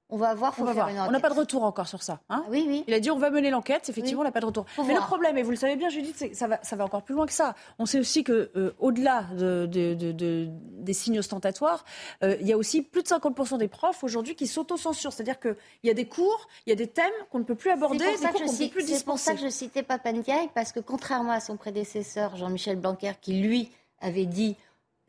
on 0.10 0.18
va 0.18 0.34
voir, 0.36 0.56
faut 0.56 0.64
on 0.64 0.74
faire 0.74 0.88
Une 0.88 1.00
On 1.00 1.12
n'a 1.12 1.20
pas 1.20 1.30
de 1.30 1.36
retour 1.36 1.64
encore 1.64 1.88
sur 1.88 2.02
ça. 2.02 2.22
Hein 2.30 2.46
oui, 2.50 2.66
oui. 2.68 2.84
Il 2.88 2.94
a 2.94 3.00
dit 3.00 3.12
on 3.12 3.18
va 3.18 3.30
mener 3.30 3.50
l'enquête, 3.50 3.90
effectivement, 3.90 4.22
on 4.22 4.24
n'a 4.24 4.32
pas 4.32 4.40
de 4.40 4.46
retour. 4.46 4.66
Mais 4.86 4.94
le 4.94 5.02
problème, 5.02 5.38
et 5.38 5.44
vous 5.44 5.52
le 5.52 5.58
savez 5.58 5.76
bien, 5.76 5.90
Judith, 5.90 6.16
c'est 6.18 6.34
ça 6.34 6.48
va, 6.48 6.60
ça 6.64 6.76
va 6.78 6.86
encore 6.86 7.04
plus 7.04 7.14
loin 7.14 7.26
que 7.26 7.34
ça. 7.34 7.56
On 7.78 7.86
sait 7.86 8.00
aussi 8.00 8.24
que 8.24 8.50
euh, 8.56 8.74
au-delà 8.80 9.24
de, 9.38 9.66
des 9.66 10.94
signes 10.94 11.20
ostentatoires, 11.20 11.84
euh, 12.24 12.38
il 12.40 12.48
y 12.48 12.54
a 12.54 12.58
aussi 12.58 12.82
plus 12.82 13.04
de 13.04 13.08
50% 13.08 13.58
des 13.58 13.68
profs 13.68 14.04
aujourd'hui 14.04 14.36
qui 14.36 14.48
s'autocensurent. 14.48 15.12
C'est-à-dire 15.12 15.40
qu'il 15.40 15.56
y 15.84 15.90
a 15.90 15.94
des 15.94 16.08
cours, 16.08 16.48
il 16.66 16.70
y 16.70 16.74
a 16.74 16.76
des 16.76 16.88
thèmes 16.88 17.12
qu'on 17.30 17.40
ne 17.40 17.44
peut 17.44 17.56
plus 17.56 17.72
aborder, 17.72 17.98
des 17.98 18.06
cours 18.06 18.32
qu'on 18.34 18.52
ne 18.52 18.58
peut 18.58 18.70
plus 18.70 18.88
C'est 18.88 19.06
pour 19.06 19.20
ça 19.20 19.34
que 19.34 19.42
je 19.42 19.50
citais 19.50 19.84
Papandiaï, 19.84 20.50
parce 20.56 20.72
que 20.72 20.80
contrairement 20.80 21.32
à 21.32 21.42
son 21.42 21.58
prédécesseur, 21.58 22.38
Jean-Michel 22.38 22.78
Blanquer, 22.78 23.14
qui 23.22 23.42
lui 23.42 23.72
avait 24.00 24.26
dit 24.26 24.56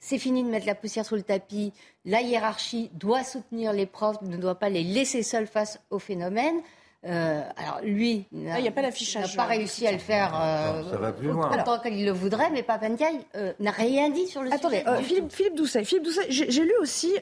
c'est 0.01 0.19
fini 0.19 0.45
de 0.45 0.49
mettre 0.49 0.67
la 0.67 0.75
poussière 0.75 1.05
sous 1.05 1.17
le 1.17 1.23
tapis. 1.23 1.73
La 2.05 2.21
hiérarchie 2.21 2.91
doit 2.95 3.25
soutenir 3.25 3.73
les 3.73 3.87
profs, 3.87 4.23
ne 4.23 4.37
doit 4.37 4.59
pas 4.59 4.69
les 4.69 4.85
laisser 4.85 5.23
seuls 5.23 5.47
face 5.47 5.81
au 5.91 5.99
phénomène. 5.99 6.61
Euh, 7.07 7.43
alors 7.57 7.81
lui, 7.83 8.27
ah, 8.51 8.57
pas 8.73 8.83
n'a 8.83 9.29
pas 9.37 9.45
réussi 9.45 9.87
à 9.87 9.93
le 9.93 9.99
faire 9.99 10.35
euh, 10.35 10.91
ça 10.91 10.97
va 10.97 11.13
plus 11.13 11.29
loin. 11.29 11.49
autant 11.57 11.79
qu'il 11.79 12.05
le 12.05 12.11
voudrait, 12.11 12.51
mais 12.51 12.65
Papandiaï 12.65 13.21
euh, 13.37 13.53
n'a 13.61 13.71
rien 13.71 14.11
dit 14.11 14.27
sur 14.27 14.43
le 14.43 14.53
Attendez, 14.53 14.81
sujet. 14.81 15.03
Philippe, 15.05 15.33
Philippe, 15.33 15.55
Doucet, 15.55 15.85
Philippe 15.85 16.05
Doucet 16.05 16.27
j'ai 16.29 16.65
lu 16.65 16.73
aussi 16.81 17.15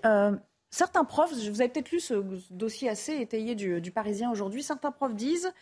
certains 0.71 1.05
profs, 1.05 1.33
vous 1.33 1.61
avez 1.61 1.69
peut-être 1.69 1.91
lu 1.91 2.01
ce 2.01 2.15
dossier 2.51 2.89
assez 2.89 3.21
étayé 3.21 3.55
du, 3.55 3.83
du 3.83 3.91
Parisien 3.91 4.31
aujourd'hui, 4.31 4.63
certains 4.63 4.93
profs 4.93 5.15
disent 5.15 5.53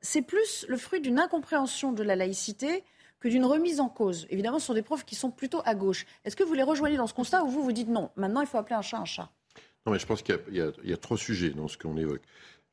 c'est 0.00 0.22
plus 0.22 0.66
le 0.68 0.76
fruit 0.76 1.00
d'une 1.00 1.20
incompréhension 1.20 1.92
de 1.92 2.02
la 2.02 2.16
laïcité 2.16 2.82
que 3.20 3.28
d'une 3.28 3.44
remise 3.44 3.80
en 3.80 3.88
cause. 3.88 4.26
Évidemment, 4.30 4.58
ce 4.58 4.66
sont 4.66 4.74
des 4.74 4.82
profs 4.82 5.04
qui 5.04 5.14
sont 5.14 5.30
plutôt 5.30 5.62
à 5.64 5.74
gauche. 5.74 6.06
Est-ce 6.24 6.36
que 6.36 6.42
vous 6.42 6.54
les 6.54 6.62
rejoignez 6.62 6.96
dans 6.96 7.06
ce 7.06 7.14
constat 7.14 7.44
ou 7.44 7.48
vous 7.48 7.62
vous 7.62 7.72
dites 7.72 7.88
non, 7.88 8.10
maintenant 8.16 8.40
il 8.40 8.46
faut 8.46 8.58
appeler 8.58 8.76
un 8.76 8.82
chat 8.82 8.98
un 8.98 9.04
chat? 9.04 9.30
Non, 9.86 9.92
mais 9.92 9.98
je 9.98 10.06
pense 10.06 10.22
qu'il 10.22 10.36
y, 10.52 10.92
a 10.92 10.96
trois 10.96 11.16
sujets 11.16 11.50
dans 11.50 11.68
ce 11.68 11.78
qu'on 11.78 11.96
évoque. 11.96 12.22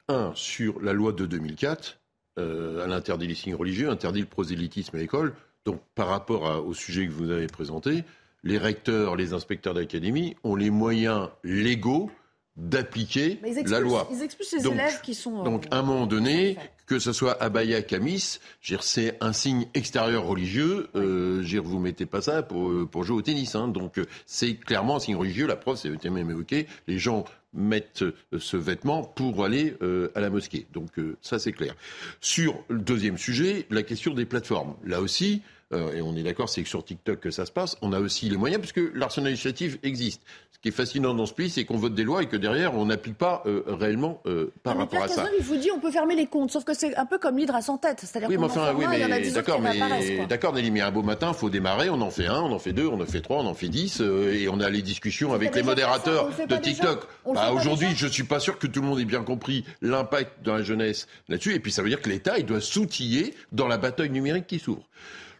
Un, 0.09 0.31
sur 0.35 0.81
la 0.81 0.93
loi 0.93 1.13
de 1.13 1.25
2004, 1.25 1.99
euh, 2.39 2.83
elle 2.83 2.91
interdit 2.91 3.27
les 3.27 3.35
signes 3.35 3.55
religieux, 3.55 3.89
interdit 3.89 4.21
le 4.21 4.25
prosélytisme 4.25 4.95
à 4.95 4.99
l'école. 4.99 5.33
Donc, 5.65 5.81
par 5.95 6.07
rapport 6.07 6.65
au 6.65 6.73
sujet 6.73 7.07
que 7.07 7.11
vous 7.11 7.29
avez 7.31 7.47
présenté, 7.47 8.03
les 8.43 8.57
recteurs, 8.57 9.15
les 9.15 9.33
inspecteurs 9.33 9.73
d'académie 9.73 10.35
ont 10.43 10.55
les 10.55 10.69
moyens 10.69 11.29
légaux 11.43 12.09
d'appliquer 12.57 13.39
la 13.67 13.79
loi. 13.79 14.09
Ils 14.11 14.23
expulsent 14.23 14.55
les 14.57 14.67
élèves 14.67 15.01
qui 15.01 15.13
sont. 15.13 15.43
Donc, 15.43 15.67
à 15.69 15.77
un 15.77 15.83
moment 15.83 16.07
donné, 16.07 16.57
que 16.87 16.97
ce 16.97 17.13
soit 17.13 17.41
abaya, 17.41 17.83
camis, 17.83 18.39
c'est 18.81 19.17
un 19.21 19.31
signe 19.31 19.67
extérieur 19.75 20.25
religieux. 20.25 20.87
Euh, 20.95 21.43
vous 21.63 21.79
mettez 21.79 22.07
pas 22.07 22.21
ça 22.21 22.41
pour, 22.41 22.69
euh, 22.69 22.87
pour 22.89 23.03
jouer 23.03 23.17
au 23.17 23.21
tennis. 23.21 23.55
Hein. 23.55 23.67
Donc, 23.67 23.99
euh, 23.99 24.05
c'est 24.25 24.55
clairement 24.55 24.95
un 24.95 24.99
signe 24.99 25.15
religieux. 25.15 25.45
La 25.45 25.55
preuve, 25.55 25.77
c'est 25.77 26.09
même 26.09 26.31
évoqué. 26.31 26.65
Les 26.87 26.97
gens 26.97 27.25
mettent 27.53 28.01
euh, 28.01 28.13
ce 28.39 28.57
vêtement 28.57 29.03
pour 29.03 29.45
aller 29.45 29.75
à 30.15 30.19
la 30.19 30.29
mosquée. 30.29 30.65
Donc, 30.73 30.89
ça, 31.21 31.37
c'est 31.37 31.51
clair. 31.51 31.75
Sur 32.21 32.63
le 32.69 32.79
deuxième 32.79 33.17
sujet, 33.17 33.67
la 33.69 33.83
question 33.83 34.13
des 34.13 34.25
plateformes. 34.25 34.75
Là 34.83 35.01
aussi, 35.01 35.41
euh, 35.73 35.93
et 35.93 36.01
on 36.01 36.15
est 36.15 36.23
d'accord, 36.23 36.47
c'est 36.47 36.63
que 36.63 36.69
sur 36.69 36.83
TikTok 36.83 37.19
que 37.19 37.31
ça 37.31 37.45
se 37.45 37.51
passe, 37.51 37.75
on 37.81 37.91
a 37.91 37.99
aussi 37.99 38.29
les 38.29 38.37
moyens, 38.37 38.61
puisque 38.61 38.81
l'arsenal 38.93 39.31
législatif 39.31 39.77
existe. 39.83 40.21
Ce 40.51 40.59
qui 40.59 40.69
est 40.69 40.71
fascinant 40.71 41.13
dans 41.13 41.25
ce 41.25 41.33
pays, 41.33 41.49
c'est 41.49 41.65
qu'on 41.65 41.77
vote 41.77 41.93
des 41.93 42.03
lois 42.03 42.23
et 42.23 42.27
que 42.27 42.37
derrière, 42.37 42.73
on 42.75 42.85
n'applique 42.85 43.17
pas 43.17 43.43
euh, 43.45 43.63
réellement 43.67 44.21
euh, 44.25 44.51
par 44.63 44.77
rapport 44.77 45.03
à 45.03 45.07
ça. 45.07 45.25
il 45.37 45.43
vous 45.43 45.57
dit 45.57 45.69
on 45.71 45.79
peut 45.79 45.91
fermer 45.91 46.15
les 46.15 46.25
comptes, 46.25 46.51
sauf 46.51 46.63
que 46.63 46.73
c'est 46.73 46.95
un 46.95 47.05
peu 47.05 47.19
comme 47.19 47.37
l'hydre 47.37 47.53
à 47.53 47.61
100 47.61 47.79
têtes. 47.79 47.99
C'est-à-dire 47.99 48.29
oui, 48.29 48.37
mais 48.37 48.45
enfin, 48.45 48.73
oui, 48.75 48.85
mais 48.89 49.31
d'accord, 49.31 49.61
mais 49.61 50.25
d'accord, 50.25 50.53
Nelly, 50.53 50.71
mais 50.71 50.81
un 50.81 50.91
beau 50.91 51.03
matin, 51.03 51.31
il 51.33 51.37
faut 51.37 51.49
démarrer, 51.49 51.89
on 51.89 52.01
en 52.01 52.09
fait 52.11 52.27
un, 52.27 52.39
on 52.41 52.53
en 52.53 52.59
fait 52.59 52.73
deux, 52.73 52.87
on 52.87 53.01
en 53.01 53.05
fait 53.05 53.21
trois, 53.21 53.37
on 53.37 53.45
en 53.45 53.53
fait 53.53 53.67
dix, 53.67 53.99
et 53.99 54.47
on 54.49 54.59
a 54.61 54.69
les 54.69 54.81
discussions 54.81 55.33
avec 55.33 55.53
les 55.53 55.63
modérateurs 55.63 56.29
de 56.47 56.55
TikTok. 56.55 57.07
Bah, 57.33 57.51
aujourd'hui, 57.51 57.89
je 57.93 58.07
suis 58.07 58.23
pas 58.23 58.39
sûr 58.39 58.57
que 58.57 58.67
tout 58.67 58.81
le 58.81 58.87
monde 58.87 58.99
ait 58.99 59.05
bien 59.05 59.23
compris 59.23 59.65
l'impact 59.81 60.43
dans 60.43 60.55
la 60.55 60.63
jeunesse 60.63 61.07
là-dessus, 61.27 61.53
et 61.53 61.59
puis 61.59 61.73
ça 61.73 61.81
veut 61.83 61.89
dire 61.89 62.01
que 62.01 62.09
l'État, 62.09 62.39
il 62.39 62.45
doit 62.45 62.61
s'outiller 62.61 63.35
dans 63.51 63.67
la 63.67 63.77
bataille 63.77 64.09
numérique 64.09 64.47
qui 64.47 64.59
s'ouvre. 64.59 64.83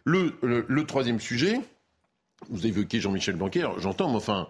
Le, 0.08 0.82
troisième 0.86 1.20
sujet, 1.20 1.60
vous 2.48 2.66
évoquez 2.66 2.98
Jean-Michel 2.98 3.36
Blanquer, 3.36 3.68
j'entends, 3.78 4.08
mais 4.08 4.16
enfin, 4.16 4.48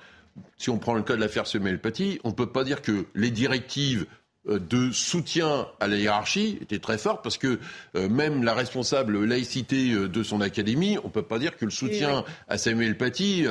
si 0.56 0.70
on 0.70 0.78
prend 0.78 0.94
le 0.94 1.02
cas 1.02 1.16
de 1.16 1.20
l'affaire 1.20 1.48
Semel-Paty, 1.48 2.20
on 2.22 2.28
ne 2.28 2.34
peut 2.34 2.50
pas 2.50 2.62
dire 2.62 2.80
que 2.80 3.06
les 3.14 3.32
directives 3.32 4.06
de 4.48 4.90
soutien 4.92 5.66
à 5.80 5.86
la 5.86 5.96
hiérarchie 5.96 6.58
était 6.62 6.78
très 6.78 6.98
fort 6.98 7.22
parce 7.22 7.38
que 7.38 7.58
euh, 7.96 8.08
même 8.08 8.44
la 8.44 8.54
responsable 8.54 9.24
laïcité 9.24 9.92
euh, 9.92 10.08
de 10.08 10.22
son 10.22 10.40
académie, 10.40 10.96
on 11.04 11.10
peut 11.10 11.22
pas 11.22 11.38
dire 11.38 11.56
que 11.56 11.64
le 11.64 11.70
soutien 11.70 12.24
à 12.48 12.58
Samuel 12.58 12.96
Paty 12.96 13.46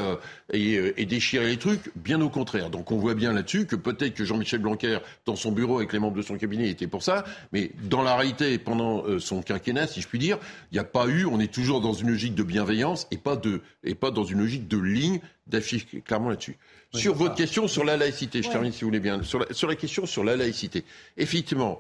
ait, 0.54 1.06
déchiré 1.06 1.48
les 1.48 1.58
trucs, 1.58 1.92
bien 1.96 2.20
au 2.22 2.30
contraire. 2.30 2.70
Donc 2.70 2.92
on 2.92 2.98
voit 2.98 3.14
bien 3.14 3.32
là-dessus 3.32 3.66
que 3.66 3.76
peut-être 3.76 4.14
que 4.14 4.26
Jean-Michel 4.26 4.60
Blanquer, 4.60 5.00
dans 5.26 5.36
son 5.36 5.52
bureau 5.52 5.78
avec 5.78 5.94
les 5.94 6.00
membres 6.00 6.18
de 6.18 6.22
son 6.22 6.38
cabinet, 6.38 6.70
était 6.70 6.88
pour 6.88 7.04
ça, 7.04 7.24
mais 7.54 7.72
dans 7.84 8.02
la 8.02 8.16
réalité, 8.16 8.58
pendant 8.58 9.04
son 9.20 9.42
quinquennat, 9.42 9.88
si 9.88 10.02
je 10.02 10.08
puis 10.08 10.20
dire, 10.20 10.38
il 10.72 10.76
n'y 10.76 10.80
a 10.80 10.84
pas 10.84 11.08
eu, 11.08 11.26
on 11.26 11.40
est 11.40 11.54
toujours 11.54 11.82
dans 11.82 11.94
une 11.94 12.10
logique 12.10 12.36
de 12.36 12.44
bienveillance 12.44 13.08
et 13.12 13.18
pas, 13.18 13.36
de, 13.36 13.62
et 13.84 13.96
pas 13.96 14.12
dans 14.12 14.24
une 14.24 14.40
logique 14.40 14.68
de 14.68 14.78
ligne 14.78 15.20
d'affiche 15.48 15.88
clairement 16.04 16.30
là-dessus 16.30 16.58
sur 16.94 17.14
votre 17.16 17.36
question 17.36 17.68
sur 17.68 17.84
la 17.84 17.98
laïcité, 17.98 18.42
je 18.42 18.50
termine 18.50 18.72
si 18.72 18.82
vous 18.82 18.88
voulez 18.88 19.00
bien. 19.00 19.22
Sur 19.24 19.40
la, 19.40 19.54
sur 19.54 19.68
la 19.68 19.76
question 19.76 20.06
sur 20.06 20.24
la 20.24 20.36
laïcité, 20.36 20.86
effectivement, 21.18 21.80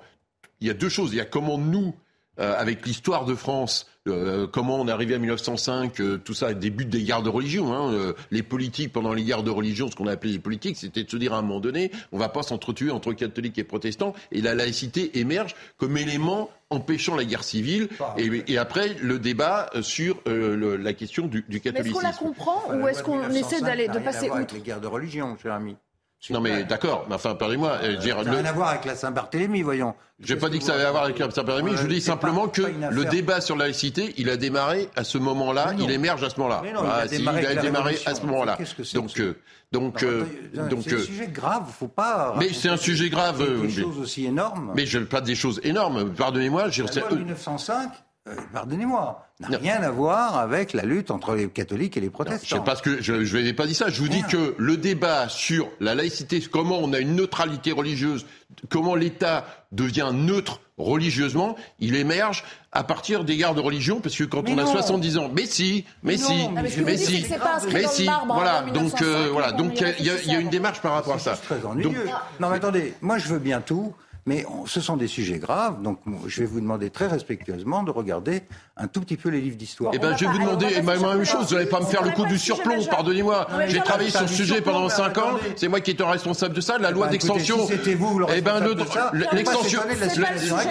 il 0.59 0.67
y 0.67 0.69
a 0.69 0.73
deux 0.73 0.89
choses. 0.89 1.13
Il 1.13 1.17
y 1.17 1.21
a 1.21 1.25
comment 1.25 1.57
nous, 1.57 1.95
euh, 2.39 2.55
avec 2.57 2.85
l'histoire 2.85 3.25
de 3.25 3.35
France, 3.35 3.87
euh, 4.07 4.47
comment 4.47 4.79
on 4.79 4.87
est 4.87 4.91
arrivé 4.91 5.15
à 5.15 5.17
1905, 5.17 5.99
euh, 5.99 6.17
tout 6.17 6.33
ça, 6.33 6.53
début 6.53 6.85
des 6.85 7.03
guerres 7.03 7.23
de 7.23 7.29
religion. 7.29 7.73
Hein, 7.73 8.13
les 8.31 8.43
politiques, 8.43 8.93
pendant 8.93 9.13
les 9.13 9.23
guerres 9.23 9.43
de 9.43 9.49
religion, 9.49 9.89
ce 9.89 9.95
qu'on 9.95 10.07
a 10.07 10.11
appelé 10.11 10.33
les 10.33 10.39
politiques, 10.39 10.77
c'était 10.77 11.03
de 11.03 11.09
se 11.09 11.17
dire 11.17 11.33
à 11.33 11.37
un 11.37 11.41
moment 11.41 11.59
donné, 11.59 11.91
on 12.11 12.17
ne 12.17 12.21
va 12.21 12.29
pas 12.29 12.43
s'entretuer 12.43 12.91
entre 12.91 13.13
catholiques 13.13 13.57
et 13.57 13.63
protestants, 13.63 14.13
et 14.31 14.41
la 14.41 14.55
laïcité 14.55 15.19
émerge 15.19 15.55
comme 15.77 15.97
élément 15.97 16.49
empêchant 16.69 17.15
la 17.15 17.23
guerre 17.23 17.43
civile, 17.43 17.87
et, 18.17 18.57
après 18.57 18.95
le 19.01 19.19
débat 19.19 19.69
sur 19.81 20.17
la 20.25 20.93
question 20.93 21.27
du, 21.27 21.45
du 21.47 21.61
catholicisme. 21.61 22.05
Est-ce 22.05 22.19
qu'on 22.19 22.27
la 22.27 22.29
comprend, 22.29 22.61
ou 22.73 22.87
est-ce 22.87 23.03
qu'on 23.03 23.29
essaie 23.31 23.61
d'aller 23.61 23.87
de 23.87 23.99
passer 23.99 24.29
outre 24.29 24.53
les 24.53 24.61
guerres 24.61 24.81
de 24.81 24.87
religion, 24.87 25.37
cher 25.37 25.53
ami 25.53 25.75
non 26.29 26.41
mais 26.41 26.63
d'accord, 26.63 27.05
mais 27.09 27.15
enfin 27.15 27.35
pardonnez-moi. 27.35 27.79
Euh, 27.83 28.01
ça 28.01 28.23
n'a 28.23 28.31
rien 28.31 28.45
à 28.45 28.51
voir 28.51 28.69
avec 28.69 28.85
la 28.85 28.95
Saint-Barthélemy, 28.95 29.61
voyons. 29.61 29.93
Je 30.19 30.33
n'ai 30.33 30.39
pas 30.39 30.49
dit 30.49 30.59
que 30.59 30.65
ça 30.65 30.73
avait 30.73 30.85
à 30.85 30.91
voir 30.91 31.03
avec 31.03 31.19
la 31.19 31.29
Saint-Barthélemy, 31.29 31.77
je 31.77 31.87
dis 31.87 32.01
simplement 32.01 32.47
que 32.47 32.61
le 32.61 33.05
débat 33.05 33.41
sur 33.41 33.55
la 33.55 33.65
laïcité, 33.65 34.13
il 34.17 34.29
a 34.29 34.37
démarré 34.37 34.89
à 34.95 35.03
ce 35.03 35.17
moment-là, 35.17 35.73
il 35.79 35.91
émerge 35.91 36.23
à 36.23 36.29
ce 36.29 36.39
moment-là. 36.39 36.63
il, 36.65 36.75
a 36.75 37.01
ah, 37.01 37.07
démarré, 37.55 37.97
à 38.05 38.15
ce 38.15 38.21
moment-là. 38.21 38.57
Donc, 38.93 39.19
euh, 39.19 39.35
donc, 39.71 40.03
euh, 40.03 40.23
donc, 40.69 40.83
c'est 40.83 40.95
un 40.95 40.99
sujet 40.99 41.27
grave, 41.27 41.65
faut 41.77 41.87
pas. 41.87 42.35
Mais 42.39 42.53
c'est 42.53 42.69
un 42.69 42.77
sujet 42.77 43.09
grave. 43.09 43.45
Des 43.61 43.69
choses 43.69 43.99
aussi 43.99 44.25
énormes. 44.25 44.71
Mais 44.75 44.85
je 44.85 44.99
pas 44.99 45.21
des 45.21 45.35
choses 45.35 45.59
énormes. 45.63 46.13
Pardonnez-moi. 46.13 46.67
Loi 46.67 47.11
1905 47.11 47.91
euh, 48.27 48.35
pardonnez-moi, 48.53 49.26
n'a 49.39 49.57
rien 49.57 49.81
à 49.83 49.91
voir 49.91 50.37
avec 50.37 50.73
la 50.73 50.83
lutte 50.83 51.11
entre 51.11 51.35
les 51.35 51.47
catholiques 51.47 51.95
et 51.97 52.01
les 52.01 52.09
protestants. 52.09 52.47
je 52.47 52.55
sais 52.55 52.63
pas 52.63 52.75
que 52.75 53.01
je 53.01 53.23
je 53.23 53.37
n'ai 53.37 53.53
pas 53.53 53.67
dit 53.67 53.75
ça. 53.75 53.89
Je 53.89 54.01
vous 54.01 54.07
dis 54.07 54.23
que 54.23 54.55
le 54.57 54.77
débat 54.77 55.29
sur 55.29 55.69
la 55.79 55.93
laïcité, 55.93 56.41
comment 56.41 56.79
on 56.79 56.93
a 56.93 56.99
une 56.99 57.15
neutralité 57.15 57.71
religieuse, 57.71 58.25
comment 58.69 58.95
l'État 58.95 59.45
devient 59.71 60.11
neutre 60.13 60.61
religieusement, 60.77 61.55
il 61.79 61.95
émerge 61.95 62.43
à 62.71 62.83
partir 62.83 63.23
des 63.23 63.35
gardes 63.35 63.57
de 63.57 63.61
religion, 63.61 63.99
parce 63.99 64.15
que 64.15 64.23
quand 64.23 64.47
on 64.47 64.57
a 64.57 64.65
70 64.65 65.17
ans, 65.17 65.31
mais 65.33 65.45
si, 65.45 65.85
mais, 66.03 66.17
si, 66.17 66.47
mais, 66.49 66.69
si, 66.97 67.25
mais 67.71 67.87
si, 67.87 68.07
voilà. 68.27 68.61
Donc 68.73 69.01
euh, 69.01 69.29
voilà, 69.31 69.51
donc 69.51 69.81
il 69.99 70.05
y, 70.05 70.35
a 70.35 70.39
une 70.39 70.49
démarche 70.49 70.81
par 70.81 70.93
rapport 70.93 71.15
à 71.15 71.19
ça. 71.19 71.33
Très 71.35 71.59
donc, 71.59 71.95
non, 72.39 72.49
mais 72.49 72.57
attendez, 72.57 72.93
moi 73.01 73.17
je 73.17 73.27
veux 73.27 73.39
bien 73.39 73.61
tout. 73.61 73.93
Mais 74.27 74.45
ce 74.65 74.81
sont 74.81 74.97
des 74.97 75.07
sujets 75.07 75.39
graves, 75.39 75.81
donc 75.81 75.99
je 76.25 76.41
vais 76.41 76.45
vous 76.45 76.59
demander 76.59 76.89
très 76.89 77.07
respectueusement 77.07 77.83
de 77.83 77.91
regarder 77.91 78.43
un 78.79 78.87
tout 78.87 79.01
petit 79.01 79.17
peu 79.17 79.29
les 79.29 79.41
livres 79.41 79.57
d'histoire. 79.57 79.91
Eh 79.95 79.99
bien, 79.99 80.15
je 80.15 80.25
vais 80.25 80.31
vous 80.31 80.39
demander 80.39 80.67
la 80.69 80.81
même 80.81 81.25
chose. 81.25 81.47
Vous 81.49 81.55
n'allez 81.55 81.67
pas 81.67 81.79
me 81.79 81.85
faire 81.85 82.03
le 82.03 82.11
coup 82.11 82.25
du 82.25 82.37
surplomb, 82.37 82.83
pardonnez-moi. 82.85 83.47
J'ai 83.67 83.79
travaillé 83.79 84.09
sur 84.09 84.21
ce 84.21 84.27
sujet 84.33 84.61
pendant 84.61 84.89
5 84.89 85.17
ans. 85.17 85.31
C'est 85.55 85.67
moi 85.67 85.81
qui 85.81 85.91
étais 85.91 86.03
responsable 86.03 86.55
de 86.55 86.61
ça. 86.61 86.77
La 86.77 86.91
loi 86.91 87.07
d'extension. 87.07 87.67
C'était 87.67 87.95
vous, 87.95 88.21
Eh 88.35 88.41
ben, 88.41 88.61
l'extension. 89.31 89.81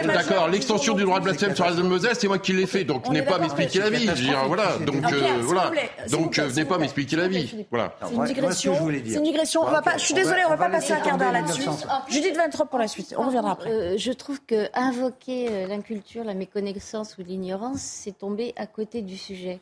D'accord, 0.05 0.49
l'extension 0.49 0.95
du 0.95 1.05
droit 1.05 1.19
de 1.19 1.25
blasphème 1.25 1.55
sur 1.55 1.65
la 1.65 1.73
zone 1.73 1.89
Moselle, 1.89 2.15
c'est 2.19 2.29
moi 2.29 2.39
qui 2.39 2.53
l'ai 2.53 2.67
fait. 2.67 2.85
Donc, 2.85 3.09
n'est 3.11 3.23
pas 3.23 3.39
m'expliquer 3.39 3.81
la 3.81 3.91
vie. 3.91 4.09
Voilà. 4.47 4.77
Donc, 4.79 4.97
voilà. 5.43 5.71
Donc, 6.11 6.39
venez 6.39 6.65
pas 6.65 6.79
m'expliquer 6.79 7.17
la 7.17 7.29
vie. 7.29 7.67
Voilà. 7.71 7.95
C'est 8.09 8.15
une 8.15 8.25
digression. 8.25 8.75
C'est 8.77 9.15
une 9.17 9.23
digression. 9.23 9.63
Je 9.97 10.03
suis 10.03 10.15
désolé, 10.15 10.43
on 10.47 10.51
va 10.51 10.57
pas 10.57 10.71
passer 10.71 10.93
un 10.93 11.01
quart 11.01 11.19
d'heure 11.19 11.33
là-dessus. 11.33 11.69
Judith 12.09 12.37
Ventrop 12.37 12.69
pour 12.69 12.79
la 12.79 12.89
suite. 12.89 13.15
On 13.17 13.27
reviendra. 13.27 13.59
Euh, 13.67 13.95
je 13.97 14.13
trouve 14.13 14.41
que 14.47 14.69
invoquer 14.75 15.49
euh, 15.51 15.67
l'inculture, 15.67 16.25
la 16.25 16.35
méconnaissance 16.35 17.17
ou 17.19 17.23
l'ignorance, 17.23 17.96
c'est 17.97 18.19
tomber 18.19 18.53
à 18.57 18.67
côté 18.67 19.03
du 19.03 19.17
sujet. 19.17 19.61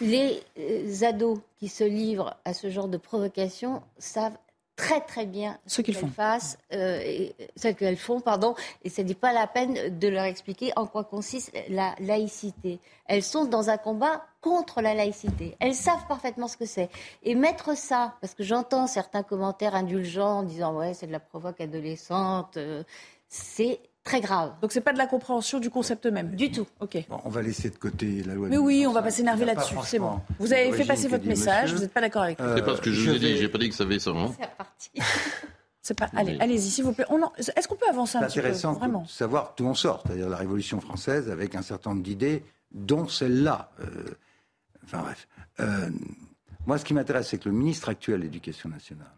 Les 0.00 0.42
euh, 0.58 1.04
ados 1.04 1.38
qui 1.58 1.68
se 1.68 1.84
livrent 1.84 2.34
à 2.44 2.54
ce 2.54 2.70
genre 2.70 2.88
de 2.88 2.96
provocation 2.96 3.82
savent 3.98 4.38
très 4.76 5.00
très 5.00 5.26
bien 5.26 5.58
ce 5.66 5.82
qu'ils 5.82 5.94
font. 5.94 6.08
Fassent, 6.08 6.58
euh, 6.72 7.28
ce 7.56 7.68
qu'elles 7.68 7.96
font, 7.96 8.20
pardon, 8.20 8.54
et 8.82 8.90
ce 8.90 9.02
n'est 9.02 9.14
pas 9.14 9.32
la 9.32 9.46
peine 9.46 9.98
de 9.98 10.08
leur 10.08 10.24
expliquer 10.24 10.72
en 10.76 10.86
quoi 10.86 11.04
consiste 11.04 11.52
la 11.68 11.94
laïcité. 12.00 12.80
Elles 13.06 13.22
sont 13.22 13.44
dans 13.44 13.70
un 13.70 13.76
combat 13.76 14.24
contre 14.40 14.80
la 14.80 14.94
laïcité. 14.94 15.56
Elles 15.60 15.74
savent 15.74 16.06
parfaitement 16.08 16.48
ce 16.48 16.56
que 16.56 16.66
c'est. 16.66 16.88
Et 17.22 17.34
mettre 17.34 17.76
ça, 17.76 18.14
parce 18.20 18.34
que 18.34 18.42
j'entends 18.42 18.86
certains 18.86 19.22
commentaires 19.22 19.74
indulgents 19.74 20.38
en 20.38 20.42
disant 20.42 20.76
ouais 20.76 20.94
c'est 20.94 21.06
de 21.06 21.12
la 21.12 21.20
provoque 21.20 21.60
adolescente, 21.60 22.56
euh, 22.56 22.82
c'est 23.28 23.78
très 24.04 24.20
grave. 24.20 24.52
Donc 24.60 24.72
c'est 24.72 24.80
pas 24.80 24.92
de 24.92 24.98
la 24.98 25.06
compréhension 25.06 25.60
du 25.60 25.70
concept 25.70 26.06
même 26.06 26.34
Du 26.34 26.50
tout. 26.50 26.66
Ok. 26.80 26.98
on 27.24 27.28
va 27.28 27.42
laisser 27.42 27.70
de 27.70 27.76
côté 27.76 28.22
la 28.24 28.34
loi. 28.34 28.48
Mais 28.48 28.58
oui, 28.58 28.86
on 28.86 28.92
va 28.92 29.02
pas 29.02 29.10
s'énerver 29.10 29.44
là-dessus. 29.44 29.74
C'est 29.84 29.98
bon. 29.98 30.20
Vous 30.38 30.52
avez 30.52 30.72
fait 30.72 30.84
passer 30.84 31.08
votre 31.08 31.26
message. 31.26 31.74
Vous 31.74 31.80
n'êtes 31.80 31.92
pas 31.92 32.00
d'accord 32.00 32.22
avec 32.22 32.38
moi. 32.38 32.54
c'est 32.56 32.64
pas 32.64 32.76
ce 32.76 32.80
que 32.80 32.92
je, 32.92 33.10
vous 33.10 33.16
ai 33.16 33.18
dit. 33.18 33.36
J'ai 33.36 33.48
pas 33.48 33.58
dit 33.58 33.68
que 33.68 33.74
ça 33.74 33.84
avait 33.84 33.98
ça. 33.98 34.10
Hein. 34.10 34.32
C'est 34.38 34.44
reparti. 34.44 34.90
C'est 35.84 35.98
pas. 35.98 36.08
Allez, 36.14 36.38
allez-y, 36.38 36.70
s'il 36.70 36.84
vous 36.84 36.92
plaît. 36.92 37.06
Est-ce 37.56 37.66
qu'on 37.66 37.74
peut 37.74 37.88
avancer 37.88 38.16
un 38.16 38.22
petit 38.22 38.38
peu 38.38 38.46
intéressant 38.46 38.74
de 38.74 39.08
savoir 39.08 39.54
d'où 39.56 39.66
on 39.66 39.74
sort, 39.74 40.04
c'est-à-dire 40.06 40.28
la 40.28 40.36
Révolution 40.36 40.80
française 40.80 41.28
avec 41.28 41.56
un 41.56 41.62
certain 41.62 41.90
nombre 41.90 42.04
d'idées, 42.04 42.44
dont 42.70 43.08
celle-là. 43.08 43.72
Euh, 43.80 44.14
enfin 44.84 45.00
bref. 45.00 45.26
Euh, 45.58 45.90
moi, 46.66 46.78
ce 46.78 46.84
qui 46.84 46.94
m'intéresse, 46.94 47.28
c'est 47.30 47.38
que 47.38 47.48
le 47.48 47.54
ministre 47.56 47.88
actuel 47.88 48.20
de 48.20 48.22
l'Éducation 48.22 48.68
nationale, 48.68 49.10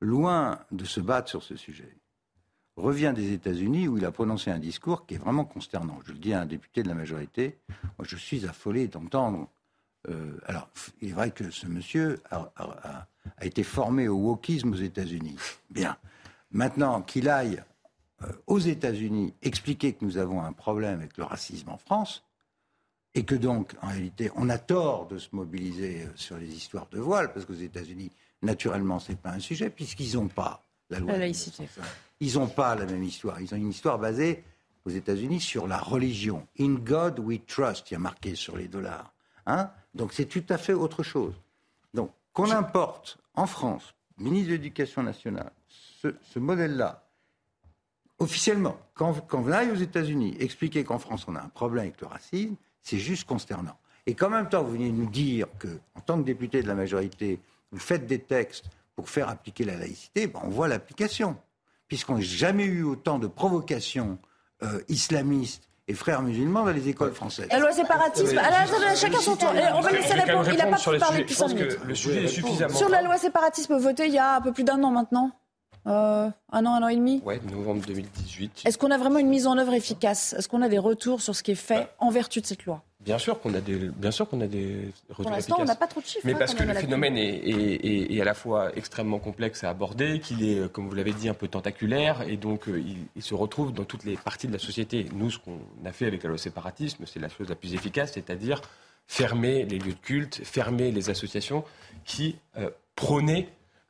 loin 0.00 0.58
de 0.72 0.84
se 0.84 0.98
battre 0.98 1.28
sur 1.28 1.44
ce 1.44 1.54
sujet, 1.54 1.96
revient 2.76 3.12
des 3.14 3.32
États-Unis 3.32 3.88
où 3.88 3.98
il 3.98 4.04
a 4.04 4.12
prononcé 4.12 4.50
un 4.50 4.58
discours 4.58 5.06
qui 5.06 5.14
est 5.14 5.18
vraiment 5.18 5.44
consternant. 5.44 5.98
Je 6.06 6.12
le 6.12 6.18
dis 6.18 6.32
à 6.32 6.40
un 6.40 6.46
député 6.46 6.82
de 6.82 6.88
la 6.88 6.94
majorité, 6.94 7.58
moi 7.98 8.06
je 8.06 8.16
suis 8.16 8.46
affolé 8.46 8.88
d'entendre. 8.88 9.48
Euh, 10.08 10.38
alors, 10.46 10.68
il 11.00 11.10
est 11.10 11.12
vrai 11.12 11.30
que 11.30 11.50
ce 11.50 11.66
monsieur 11.66 12.20
a, 12.30 13.06
été 13.40 13.62
formé 13.62 14.08
au 14.08 14.16
wokisme 14.16 14.72
aux 14.72 14.76
États-Unis. 14.76 15.36
Bien. 15.70 15.96
Maintenant, 16.50 17.02
qu'il 17.02 17.28
aille 17.28 17.62
euh, 18.22 18.32
aux 18.46 18.58
États-Unis 18.58 19.34
expliquer 19.42 19.92
que 19.92 20.04
nous 20.04 20.18
avons 20.18 20.42
un 20.42 20.52
problème 20.52 20.98
avec 20.98 21.16
le 21.16 21.24
racisme 21.24 21.68
en 21.68 21.78
France, 21.78 22.24
et 23.14 23.24
que 23.24 23.34
donc, 23.34 23.74
en 23.82 23.88
réalité, 23.88 24.30
on 24.36 24.48
a 24.48 24.58
tort 24.58 25.06
de 25.06 25.18
se 25.18 25.28
mobiliser 25.32 26.04
euh, 26.04 26.12
sur 26.14 26.36
les 26.36 26.48
histoires 26.48 26.88
de 26.90 26.98
voile, 26.98 27.32
parce 27.32 27.46
qu'aux 27.46 27.52
États-Unis, 27.52 28.10
naturellement, 28.42 28.98
ce 28.98 29.12
n'est 29.12 29.18
pas 29.18 29.30
un 29.30 29.40
sujet, 29.40 29.70
puisqu'ils 29.70 30.14
n'ont 30.14 30.28
pas 30.28 30.64
la 30.92 31.00
loi. 31.00 31.12
La 31.12 31.18
laïcité. 31.18 31.68
Ils 32.20 32.34
n'ont 32.34 32.48
pas 32.48 32.74
la 32.76 32.86
même 32.86 33.02
histoire. 33.02 33.40
Ils 33.40 33.52
ont 33.52 33.56
une 33.56 33.70
histoire 33.70 33.98
basée 33.98 34.44
aux 34.84 34.90
États-Unis 34.90 35.40
sur 35.40 35.66
la 35.66 35.78
religion. 35.78 36.46
In 36.60 36.74
God 36.74 37.18
we 37.18 37.40
trust, 37.46 37.90
il 37.90 37.94
y 37.94 37.96
a 37.96 38.00
marqué 38.00 38.34
sur 38.34 38.56
les 38.56 38.68
dollars. 38.68 39.12
Hein 39.46 39.70
Donc 39.94 40.12
c'est 40.12 40.26
tout 40.26 40.44
à 40.48 40.58
fait 40.58 40.72
autre 40.72 41.02
chose. 41.02 41.34
Donc 41.94 42.10
qu'on 42.32 42.50
importe 42.50 43.18
en 43.34 43.46
France, 43.46 43.94
ministre 44.18 44.50
de 44.50 44.54
l'Éducation 44.54 45.02
nationale, 45.02 45.52
ce, 46.00 46.38
modèle-là, 46.38 47.04
officiellement, 48.18 48.76
quand, 48.94 49.20
quand 49.26 49.40
vous 49.40 49.52
allez 49.52 49.70
aux 49.70 49.76
États-Unis 49.76 50.36
expliquer 50.40 50.84
qu'en 50.84 50.98
France 50.98 51.26
on 51.28 51.36
a 51.36 51.40
un 51.40 51.48
problème 51.48 51.84
avec 51.84 52.00
le 52.00 52.06
racisme, 52.06 52.56
c'est 52.82 52.98
juste 52.98 53.24
consternant. 53.24 53.78
Et 54.06 54.14
qu'en 54.14 54.30
même 54.30 54.48
temps 54.48 54.62
vous 54.62 54.72
venez 54.72 54.90
nous 54.90 55.08
dire 55.08 55.46
que, 55.58 55.68
en 55.94 56.00
tant 56.00 56.18
que 56.18 56.24
député 56.24 56.62
de 56.62 56.68
la 56.68 56.74
majorité, 56.74 57.40
vous 57.70 57.78
faites 57.78 58.06
des 58.06 58.18
textes 58.18 58.66
pour 58.94 59.08
faire 59.08 59.28
appliquer 59.28 59.64
la 59.64 59.76
laïcité, 59.76 60.26
ben 60.26 60.40
on 60.44 60.48
voit 60.48 60.68
l'application 60.68 61.36
puisqu'on 61.88 62.14
n'a 62.14 62.22
jamais 62.22 62.64
eu 62.64 62.84
autant 62.84 63.18
de 63.18 63.26
provocations 63.26 64.18
euh, 64.62 64.80
islamistes 64.88 65.68
et 65.88 65.94
frères 65.94 66.22
musulmans 66.22 66.64
dans 66.64 66.70
les 66.72 66.88
écoles 66.88 67.12
françaises. 67.12 67.48
La 67.50 67.58
loi 67.58 67.72
séparatisme. 67.72 68.38
Alors, 68.38 68.96
chacun 68.96 69.20
son 69.20 69.36
tour. 69.36 69.50
On 69.74 69.80
va 69.80 69.90
laisser 69.90 70.14
répondre. 70.14 70.48
Il 70.50 70.56
n'a 70.56 70.66
pas 70.66 70.78
pu 70.78 70.98
parler 70.98 71.18
depuis 71.20 71.34
5 71.34 71.48
minutes. 71.48 71.78
Le 71.84 71.94
sujet 71.94 72.24
est 72.24 72.28
suffisamment. 72.28 72.74
Sur 72.74 72.88
la 72.88 73.02
loi 73.02 73.18
séparatisme 73.18 73.76
votée 73.76 74.06
il 74.06 74.14
y 74.14 74.18
a 74.18 74.36
un 74.36 74.40
peu 74.40 74.52
plus 74.52 74.64
d'un 74.64 74.82
an 74.82 74.90
maintenant 74.90 75.32
euh, 75.86 76.30
un 76.52 76.66
an, 76.66 76.74
un 76.74 76.82
an 76.82 76.88
et 76.88 76.96
demi 76.96 77.20
Oui, 77.26 77.34
novembre 77.50 77.82
2018. 77.86 78.62
Est-ce 78.64 78.78
qu'on 78.78 78.90
a 78.92 78.98
vraiment 78.98 79.18
une 79.18 79.28
mise 79.28 79.46
en 79.46 79.58
œuvre 79.58 79.74
efficace? 79.74 80.32
Est-ce 80.38 80.48
qu'on 80.48 80.62
a 80.62 80.68
des 80.68 80.78
retours 80.78 81.20
sur 81.20 81.34
ce 81.34 81.42
qui 81.42 81.50
est 81.50 81.56
fait 81.56 81.88
en 81.98 82.10
vertu 82.10 82.40
de 82.40 82.46
cette 82.46 82.64
loi? 82.66 82.82
Bien 83.04 83.18
sûr 83.18 83.40
qu'on 83.40 83.52
a 83.54 83.60
des, 83.60 83.76
bien 83.88 84.12
sûr 84.12 84.28
qu'on 84.28 84.40
a 84.40 84.46
des 84.46 84.92
retours 85.08 85.24
Pour 85.24 85.30
l'instant, 85.32 85.56
on 85.58 85.64
n'a 85.64 85.74
pas 85.74 85.88
trop 85.88 86.00
de 86.00 86.06
chiffres. 86.06 86.24
Mais 86.24 86.34
hein, 86.34 86.36
parce 86.38 86.54
que 86.54 86.62
le 86.62 86.74
phénomène 86.74 87.16
est, 87.16 88.20
à 88.20 88.24
la 88.24 88.34
fois 88.34 88.70
extrêmement 88.76 89.18
complexe 89.18 89.64
à 89.64 89.70
aborder, 89.70 90.20
qu'il 90.20 90.48
est, 90.48 90.70
comme 90.70 90.88
vous 90.88 90.94
l'avez 90.94 91.12
dit, 91.12 91.28
un 91.28 91.34
peu 91.34 91.48
tentaculaire, 91.48 92.22
et 92.22 92.36
donc 92.36 92.68
euh, 92.68 92.82
il, 93.16 93.22
se 93.22 93.34
retrouve 93.34 93.72
dans 93.72 93.84
toutes 93.84 94.04
les 94.04 94.16
parties 94.16 94.46
de 94.46 94.52
la 94.52 94.58
société. 94.58 95.06
Nous, 95.14 95.30
ce 95.30 95.38
qu'on 95.38 95.58
a 95.84 95.92
fait 95.92 96.06
avec 96.06 96.22
la 96.22 96.28
loi 96.28 96.38
séparatisme, 96.38 97.04
c'est 97.06 97.18
la 97.18 97.28
chose 97.28 97.48
la 97.48 97.56
plus 97.56 97.74
efficace, 97.74 98.12
c'est-à-dire 98.14 98.60
fermer 99.06 99.64
les 99.64 99.78
lieux 99.78 99.94
de 99.94 99.98
culte, 99.98 100.40
fermer 100.44 100.92
les 100.92 101.10
associations 101.10 101.64
qui 102.04 102.36
euh, 102.56 102.70
prônaient 102.94 103.48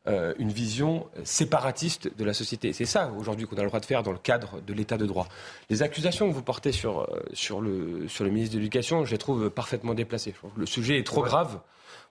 euh, 0.09 0.35
une 0.39 0.51
vision 0.51 1.07
séparatiste 1.23 2.17
de 2.17 2.25
la 2.25 2.35
société. 2.35 2.73
C'est 2.73 2.87
ça 2.87 3.13
aujourd'hui 3.17 3.47
qu'on 3.47 3.57
a 3.57 3.63
le 3.63 3.69
droit 3.69 3.79
de 3.79 3.87
faire 3.87 4.03
dans 4.03 4.11
le 4.11 4.19
cadre 4.19 4.61
de 4.61 4.73
l'état 4.73 4.99
de 4.99 5.07
droit. 5.07 5.29
Les 5.71 5.83
accusations 5.83 6.29
que 6.29 6.35
vous 6.35 6.43
portez 6.43 6.73
sur, 6.73 7.03
euh, 7.03 7.23
sur, 7.35 7.61
le, 7.61 8.09
sur 8.09 8.25
le 8.25 8.31
ministre 8.31 8.55
de 8.55 8.59
l'Éducation, 8.59 9.05
je 9.05 9.13
les 9.13 9.19
trouve 9.19 9.49
parfaitement 9.49 9.95
déplacées. 9.95 10.35
Le 10.57 10.67
sujet 10.67 10.99
est 10.99 11.07
trop 11.07 11.23
grave 11.23 11.61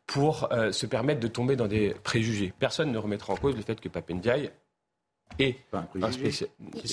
pour 0.08 0.48
euh, 0.52 0.72
se 0.72 0.86
permettre 0.86 1.20
de 1.20 1.28
tomber 1.28 1.56
dans 1.56 1.68
des 1.68 1.94
préjugés. 2.04 2.54
Personne 2.60 2.92
ne 2.92 2.98
remettra 2.98 3.34
en 3.34 3.36
cause 3.36 3.56
le 3.56 3.62
fait 3.62 3.80
que 3.82 3.90
Papendiaï 3.90 4.52
et 5.40 5.56
un, 5.74 6.12
spécialiste. 6.12 6.50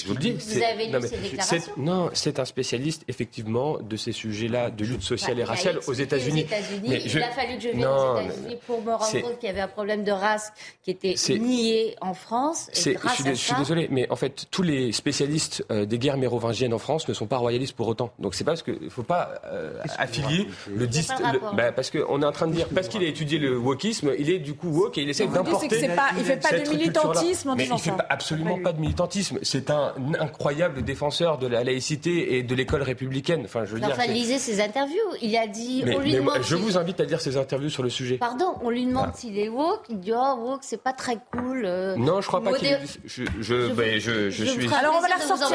Vous, 0.06 0.14
le 0.14 0.20
dites, 0.20 0.42
vous 0.42 0.62
avez 0.62 0.86
lu 0.86 1.08
ces 1.08 1.16
déclarations? 1.18 1.72
Non, 1.76 2.10
c'est 2.12 2.38
un 2.38 2.44
spécialiste 2.44 3.04
effectivement 3.08 3.78
de 3.78 3.96
ces 3.96 4.12
sujets-là, 4.12 4.70
de 4.70 4.84
lutte 4.84 5.02
sociale 5.02 5.38
et 5.38 5.42
bah, 5.42 5.50
raciale 5.50 5.80
aux 5.86 5.92
États-Unis. 5.92 6.46
il 6.84 7.22
a 7.22 7.30
fallu 7.30 7.56
que 7.56 7.62
je 7.62 7.68
vienne 7.68 7.86
aux 7.86 8.20
États-Unis 8.20 8.56
pour 8.66 8.82
me 8.82 8.92
rendre 8.92 9.20
compte 9.20 9.38
qu'il 9.38 9.48
y 9.48 9.52
avait 9.52 9.60
un 9.60 9.68
problème 9.68 10.04
de 10.04 10.12
race 10.12 10.52
qui 10.82 10.90
était 10.90 11.14
nié 11.38 11.96
en 12.00 12.14
France. 12.14 12.70
Et 12.86 12.94
grâce 12.94 13.18
je, 13.18 13.22
suis, 13.22 13.30
je 13.30 13.34
suis 13.34 13.54
désolé, 13.56 13.88
mais 13.90 14.10
en 14.10 14.16
fait, 14.16 14.46
tous 14.50 14.62
les 14.62 14.92
spécialistes 14.92 15.64
euh, 15.70 15.84
des 15.84 15.98
guerres 15.98 16.18
mérovingiennes 16.18 16.74
en 16.74 16.78
France 16.78 17.08
ne 17.08 17.14
sont 17.14 17.26
pas 17.26 17.38
royalistes 17.38 17.74
pour 17.74 17.88
autant. 17.88 18.10
Donc 18.18 18.34
c'est 18.34 18.44
pas 18.44 18.52
parce 18.52 18.62
qu'il 18.62 18.82
ne 18.82 18.88
faut 18.88 19.02
pas 19.02 19.40
euh, 19.46 19.80
affilier 19.98 20.48
le, 20.74 20.86
dist... 20.86 21.12
bah, 21.54 21.72
parce 21.72 21.90
qu'on 21.90 22.22
est 22.22 22.26
en 22.26 22.32
train 22.32 22.46
de 22.46 22.52
dire 22.52 22.68
parce 22.74 22.88
qu'il 22.88 23.02
a 23.02 23.06
étudié 23.06 23.38
le 23.38 23.56
wokisme, 23.56 24.12
il 24.18 24.30
est 24.30 24.38
du 24.38 24.54
coup 24.54 24.68
woke 24.68 24.98
et 24.98 25.02
il 25.02 25.10
essaie 25.10 25.26
d'importer. 25.26 25.68
Il 25.70 26.18
ne 26.18 26.24
fait 26.24 26.36
pas 26.36 26.52
de 26.52 26.68
militantisme 26.68 27.50
en 27.50 27.56
disant 27.56 27.78
ça 27.78 27.96
absolument 28.32 28.62
pas 28.62 28.72
de 28.72 28.80
militantisme. 28.80 29.38
C'est 29.42 29.70
un 29.70 29.94
incroyable 30.18 30.82
défenseur 30.82 31.38
de 31.38 31.46
la 31.46 31.64
laïcité 31.64 32.36
et 32.36 32.42
de 32.42 32.54
l'école 32.54 32.82
républicaine. 32.82 33.42
Enfin, 33.44 33.64
je 33.64 33.74
veux 33.74 33.80
dire. 33.80 33.96
lisez 34.08 34.38
ses 34.38 34.60
interviews. 34.60 34.96
Il 35.22 35.36
a 35.36 35.46
dit. 35.46 35.84
on 35.86 35.98
lui 36.00 36.12
demande 36.12 36.38
je 36.42 36.56
vous 36.56 36.78
invite 36.78 37.00
à 37.00 37.04
lire 37.04 37.20
ses 37.20 37.36
interviews 37.36 37.70
sur 37.70 37.82
le 37.82 37.90
sujet. 37.90 38.18
Pardon, 38.18 38.54
on 38.62 38.70
lui 38.70 38.86
demande 38.86 39.14
s'il 39.14 39.38
est 39.38 39.48
woke. 39.48 39.82
Il 39.88 40.00
dit 40.00 40.12
oh 40.14 40.34
woke, 40.38 40.60
c'est 40.62 40.82
pas 40.82 40.92
très 40.92 41.18
cool. 41.32 41.62
Euh, 41.64 41.96
non, 41.96 42.20
je 42.20 42.26
crois 42.26 42.42
pas 42.42 42.52
qu'il. 42.52 42.76
Je, 43.04 43.24
je, 43.40 43.72
ben, 43.72 44.00
je, 44.00 44.30
je, 44.30 44.44
suis. 44.44 44.72
Alors 44.74 44.94
on 44.96 45.00
va 45.00 45.08
la 45.08 45.16
ressortir. 45.16 45.48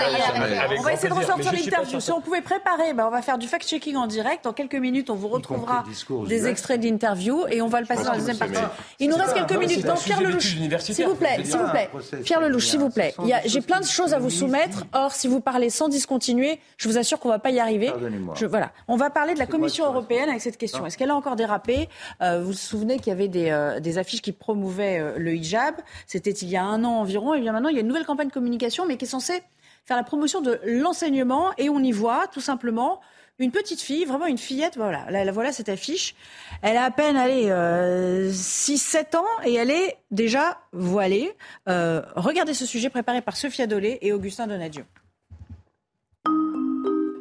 On 0.77 0.81
va 0.81 0.93
essayer 0.93 1.09
de 1.09 1.13
ressortir 1.13 1.51
l'interview. 1.51 1.99
Si 1.99 2.11
on 2.11 2.21
pouvait 2.21 2.41
préparer, 2.41 2.93
ben, 2.93 3.05
on 3.07 3.11
va 3.11 3.21
faire 3.21 3.37
du 3.37 3.47
fact-checking 3.47 3.95
en 3.95 4.07
direct. 4.07 4.45
En 4.45 4.53
quelques 4.53 4.75
minutes, 4.75 5.09
on 5.09 5.15
vous 5.15 5.27
retrouvera 5.27 5.83
des 6.27 6.47
extraits 6.47 6.79
d'interview 6.79 7.45
et 7.49 7.61
on 7.61 7.67
va 7.67 7.81
le 7.81 7.87
passer 7.87 8.03
dans 8.03 8.11
la 8.11 8.17
deuxième 8.17 8.37
partie. 8.37 8.59
Il 8.99 9.09
nous 9.09 9.15
reste 9.15 9.33
quelques 9.33 9.57
minutes. 9.57 9.85
Donc 9.85 9.99
Pierre 9.99 10.21
Lelouch, 10.21 10.55
s'il 10.79 11.05
vous 11.05 11.15
plaît, 11.15 11.43
s'il 11.43 11.57
vous 11.57 11.69
plaît, 11.69 11.89
Pierre 12.23 12.41
Lelouch. 12.41 12.62
S'il 12.65 12.79
vous 12.79 12.89
plaît. 12.89 13.13
J'ai 13.45 13.61
plein 13.61 13.79
de 13.79 13.85
choses 13.85 14.13
à 14.13 14.19
vous 14.19 14.29
soumettre. 14.29 14.85
Or, 14.93 15.11
si 15.13 15.27
vous 15.27 15.41
parlez 15.41 15.69
sans 15.69 15.89
discontinuer, 15.89 16.59
je 16.77 16.87
vous 16.87 16.97
assure 16.97 17.19
qu'on 17.19 17.29
ne 17.29 17.33
va 17.33 17.39
pas 17.39 17.51
y 17.51 17.59
arriver. 17.59 17.91
Je, 18.35 18.45
voilà. 18.45 18.71
On 18.87 18.95
va 18.95 19.09
parler 19.09 19.33
de 19.33 19.39
la 19.39 19.45
Commission 19.45 19.85
européenne 19.85 20.29
avec 20.29 20.41
cette 20.41 20.57
question. 20.57 20.85
Est-ce 20.85 20.97
qu'elle 20.97 21.11
a 21.11 21.15
encore 21.15 21.35
dérapé? 21.35 21.89
Euh, 22.21 22.39
Vous 22.39 22.47
vous 22.47 22.53
souvenez 22.53 22.97
qu'il 22.97 23.07
y 23.07 23.11
avait 23.11 23.27
des, 23.27 23.49
euh, 23.49 23.79
des, 23.79 23.97
affiches 23.97 24.21
qui 24.21 24.31
promouvaient 24.31 24.99
euh, 24.99 25.17
le 25.17 25.35
hijab? 25.35 25.75
C'était 26.07 26.31
il 26.31 26.49
y 26.49 26.57
a 26.57 26.63
un 26.63 26.83
an 26.83 26.99
environ. 26.99 27.33
Et 27.33 27.41
bien 27.41 27.51
maintenant, 27.51 27.69
il 27.69 27.75
y 27.75 27.77
a 27.77 27.81
une 27.81 27.87
nouvelle 27.87 28.05
campagne 28.05 28.27
de 28.27 28.33
communication, 28.33 28.85
mais 28.85 28.97
qui 28.97 29.05
est 29.05 29.07
censée 29.07 29.41
faire 29.85 29.97
la 29.97 30.03
promotion 30.03 30.41
de 30.41 30.59
l'enseignement. 30.65 31.51
Et 31.57 31.69
on 31.69 31.79
y 31.79 31.91
voit 31.91 32.27
tout 32.31 32.41
simplement 32.41 33.01
une 33.39 33.51
petite 33.51 33.81
fille, 33.81 34.05
vraiment 34.05 34.27
une 34.27 34.37
fillette, 34.37 34.77
voilà, 34.77 35.07
voilà 35.31 35.51
cette 35.51 35.69
affiche. 35.69 36.15
Elle 36.61 36.77
a 36.77 36.83
à 36.83 36.91
peine 36.91 37.17
allé 37.17 37.49
euh, 37.49 38.31
6-7 38.31 39.17
ans 39.17 39.25
et 39.43 39.53
elle 39.53 39.71
est 39.71 39.97
déjà 40.11 40.59
voilée. 40.71 41.31
Euh, 41.67 42.01
regardez 42.15 42.53
ce 42.53 42.65
sujet 42.65 42.89
préparé 42.89 43.21
par 43.21 43.35
Sophia 43.35 43.65
Dolé 43.65 43.97
et 44.01 44.13
Augustin 44.13 44.47
Donadieu. 44.47 44.85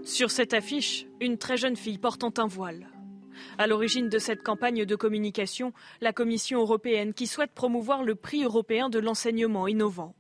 Sur 0.05 0.31
cette 0.31 0.53
affiche, 0.53 1.07
une 1.20 1.38
très 1.38 1.57
jeune 1.57 1.77
fille 1.77 1.98
portant 1.98 2.33
un 2.37 2.46
voile. 2.46 2.88
À 3.57 3.66
l'origine 3.66 4.09
de 4.09 4.18
cette 4.18 4.42
campagne 4.42 4.85
de 4.85 4.96
communication, 4.96 5.72
la 6.01 6.12
Commission 6.12 6.61
européenne 6.61 7.14
qui 7.14 7.27
souhaite 7.27 7.53
promouvoir 7.53 8.03
le 8.03 8.14
prix 8.14 8.44
européen 8.44 8.90
de 8.90 8.98
l'enseignement 8.98 9.66
innovant. 9.66 10.14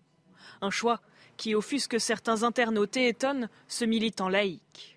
Un 0.62 0.70
choix 0.70 1.00
qui 1.36 1.54
offusque 1.54 2.00
certains 2.00 2.44
internautes 2.44 2.96
et 2.96 3.08
étonne 3.08 3.48
ce 3.68 3.84
militant 3.84 4.28
laïque 4.28 4.91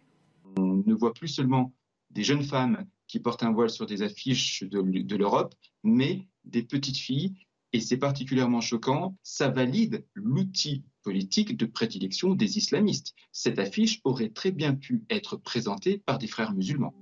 ne 0.85 0.93
voit 0.93 1.13
plus 1.13 1.27
seulement 1.27 1.73
des 2.11 2.23
jeunes 2.23 2.43
femmes 2.43 2.85
qui 3.07 3.19
portent 3.19 3.43
un 3.43 3.51
voile 3.51 3.69
sur 3.69 3.85
des 3.85 4.01
affiches 4.01 4.63
de, 4.63 5.15
l'Europe, 5.15 5.53
mais 5.83 6.27
des 6.43 6.63
petites 6.63 6.97
filles. 6.97 7.35
Et 7.73 7.81
c'est 7.81 7.97
particulièrement 7.97 8.61
choquant, 8.61 9.17
ça 9.21 9.49
valide 9.49 10.05
l'outil 10.13 10.83
politique 11.03 11.57
de 11.57 11.65
prédilection 11.65 12.33
des 12.33 12.57
islamistes. 12.57 13.13
Cette 13.31 13.59
affiche 13.59 13.99
aurait 14.05 14.29
très 14.29 14.51
bien 14.51 14.73
pu 14.73 15.03
être 15.09 15.35
présentée 15.35 16.01
par 16.05 16.17
des 16.17 16.27
frères 16.27 16.53
musulmans. 16.53 16.95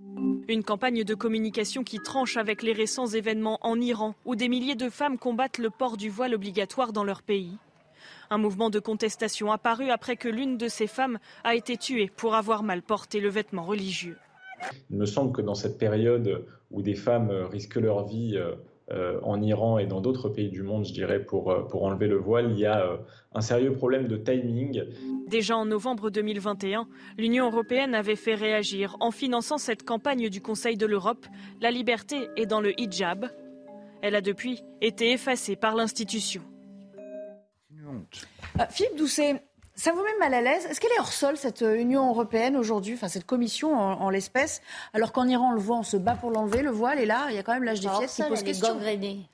Une 0.50 0.64
campagne 0.64 1.04
de 1.04 1.16
communication 1.16 1.84
qui 1.84 2.00
tranche 2.00 2.38
avec 2.38 2.64
les 2.64 2.74
récents 2.74 3.08
événements 3.08 3.60
en 3.62 3.80
Iran, 3.80 4.16
où 4.26 4.36
des 4.36 4.50
milliers 4.50 4.76
de 4.76 4.90
femmes 4.90 5.18
combattent 5.18 5.58
le 5.58 5.70
port 5.70 5.96
du 5.96 6.10
voile 6.10 6.34
obligatoire 6.34 6.92
dans 6.92 7.04
leur 7.04 7.22
pays. 7.22 7.58
Un 8.30 8.38
mouvement 8.38 8.70
de 8.70 8.80
contestation 8.80 9.52
apparu 9.52 9.90
après 9.90 10.16
que 10.16 10.30
l'une 10.30 10.58
de 10.58 10.68
ces 10.68 10.88
femmes 10.88 11.20
a 11.44 11.56
été 11.56 11.78
tuée 11.78 12.12
pour 12.16 12.36
avoir 12.36 12.64
mal 12.64 12.82
porté 12.82 13.20
le 13.20 13.30
vêtement 13.30 13.64
religieux. 13.64 14.18
Il 14.90 14.98
me 14.98 15.06
semble 15.06 15.34
que 15.34 15.42
dans 15.42 15.56
cette 15.56 15.78
période 15.78 16.46
où 16.72 16.82
des 16.82 16.96
femmes 16.96 17.32
risquent 17.52 17.76
leur 17.76 18.06
vie 18.06 18.38
euh, 18.92 19.18
en 19.24 19.42
Iran 19.42 19.78
et 19.78 19.88
dans 19.88 20.02
d'autres 20.02 20.28
pays 20.28 20.50
du 20.50 20.62
monde, 20.62 20.86
je 20.86 20.92
dirais, 20.92 21.24
pour, 21.24 21.52
euh, 21.52 21.62
pour 21.62 21.86
enlever 21.86 22.08
le 22.08 22.18
voile, 22.18 22.52
il 22.52 22.60
y 22.60 22.66
a 22.66 22.86
euh, 22.86 22.98
un 23.34 23.40
sérieux 23.40 23.72
problème 23.72 24.10
de 24.10 24.18
timing. 24.18 24.84
Déjà 25.26 25.56
en 25.56 25.66
novembre 25.66 26.10
2021, 26.10 26.88
l'Union 27.18 27.46
européenne 27.46 27.96
avait 27.96 28.18
fait 28.18 28.36
réagir 28.36 28.98
en 29.00 29.12
finançant 29.12 29.58
cette 29.58 29.84
campagne 29.84 30.28
du 30.28 30.42
Conseil 30.42 30.76
de 30.76 30.86
l'Europe, 30.86 31.26
La 31.62 31.72
liberté 31.72 32.28
est 32.36 32.46
dans 32.46 32.60
le 32.60 32.78
hijab. 32.78 33.30
Elle 34.02 34.16
a 34.16 34.22
depuis 34.22 34.62
été 34.82 35.14
effacée 35.14 35.56
par 35.56 35.76
l'institution. 35.76 36.42
Euh, 38.60 38.64
Philippe 38.70 38.98
Doucet, 38.98 39.42
ça 39.76 39.92
vous 39.92 40.04
met 40.04 40.18
mal 40.20 40.34
à 40.34 40.42
l'aise? 40.42 40.66
Est-ce 40.66 40.80
qu'elle 40.80 40.92
est 40.92 41.00
hors 41.00 41.12
sol, 41.12 41.38
cette 41.38 41.62
euh, 41.62 41.76
Union 41.76 42.10
européenne 42.10 42.56
aujourd'hui, 42.56 42.94
enfin 42.94 43.08
cette 43.08 43.26
commission 43.26 43.76
en, 43.76 44.10
l'espèce 44.10 44.62
Alors 44.94 45.12
qu'en 45.12 45.28
Iran, 45.28 45.50
on 45.52 45.54
le 45.54 45.60
voit, 45.60 45.78
on 45.78 45.84
se 45.84 45.98
bat 45.98 46.16
pour 46.16 46.32
l'enlever, 46.32 46.62
le 46.62 46.70
voile, 46.70 47.00
et 47.00 47.06
là, 47.06 47.28
il 47.30 47.36
y 47.36 47.40
a 47.40 47.44
quand 47.44 47.54
même 47.54 47.64
l'âge 47.64 47.80
des 47.80 47.90
fillettes 47.90 48.12
qui 48.12 48.24
pose 48.24 48.44
question. 48.44 48.78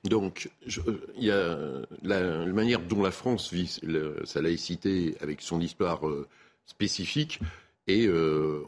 Donc, 0.05 0.49
euh, 0.87 1.07
il 1.15 1.25
y 1.25 1.31
a 1.31 1.57
la, 2.03 2.45
manière 2.45 2.79
dont 2.79 3.01
la 3.01 3.11
France 3.11 3.51
vit 3.51 3.79
sa 4.23 4.41
laïcité 4.41 5.17
avec 5.21 5.41
son 5.41 5.59
histoire 5.59 6.01
spécifique. 6.65 7.39
Et 7.89 8.08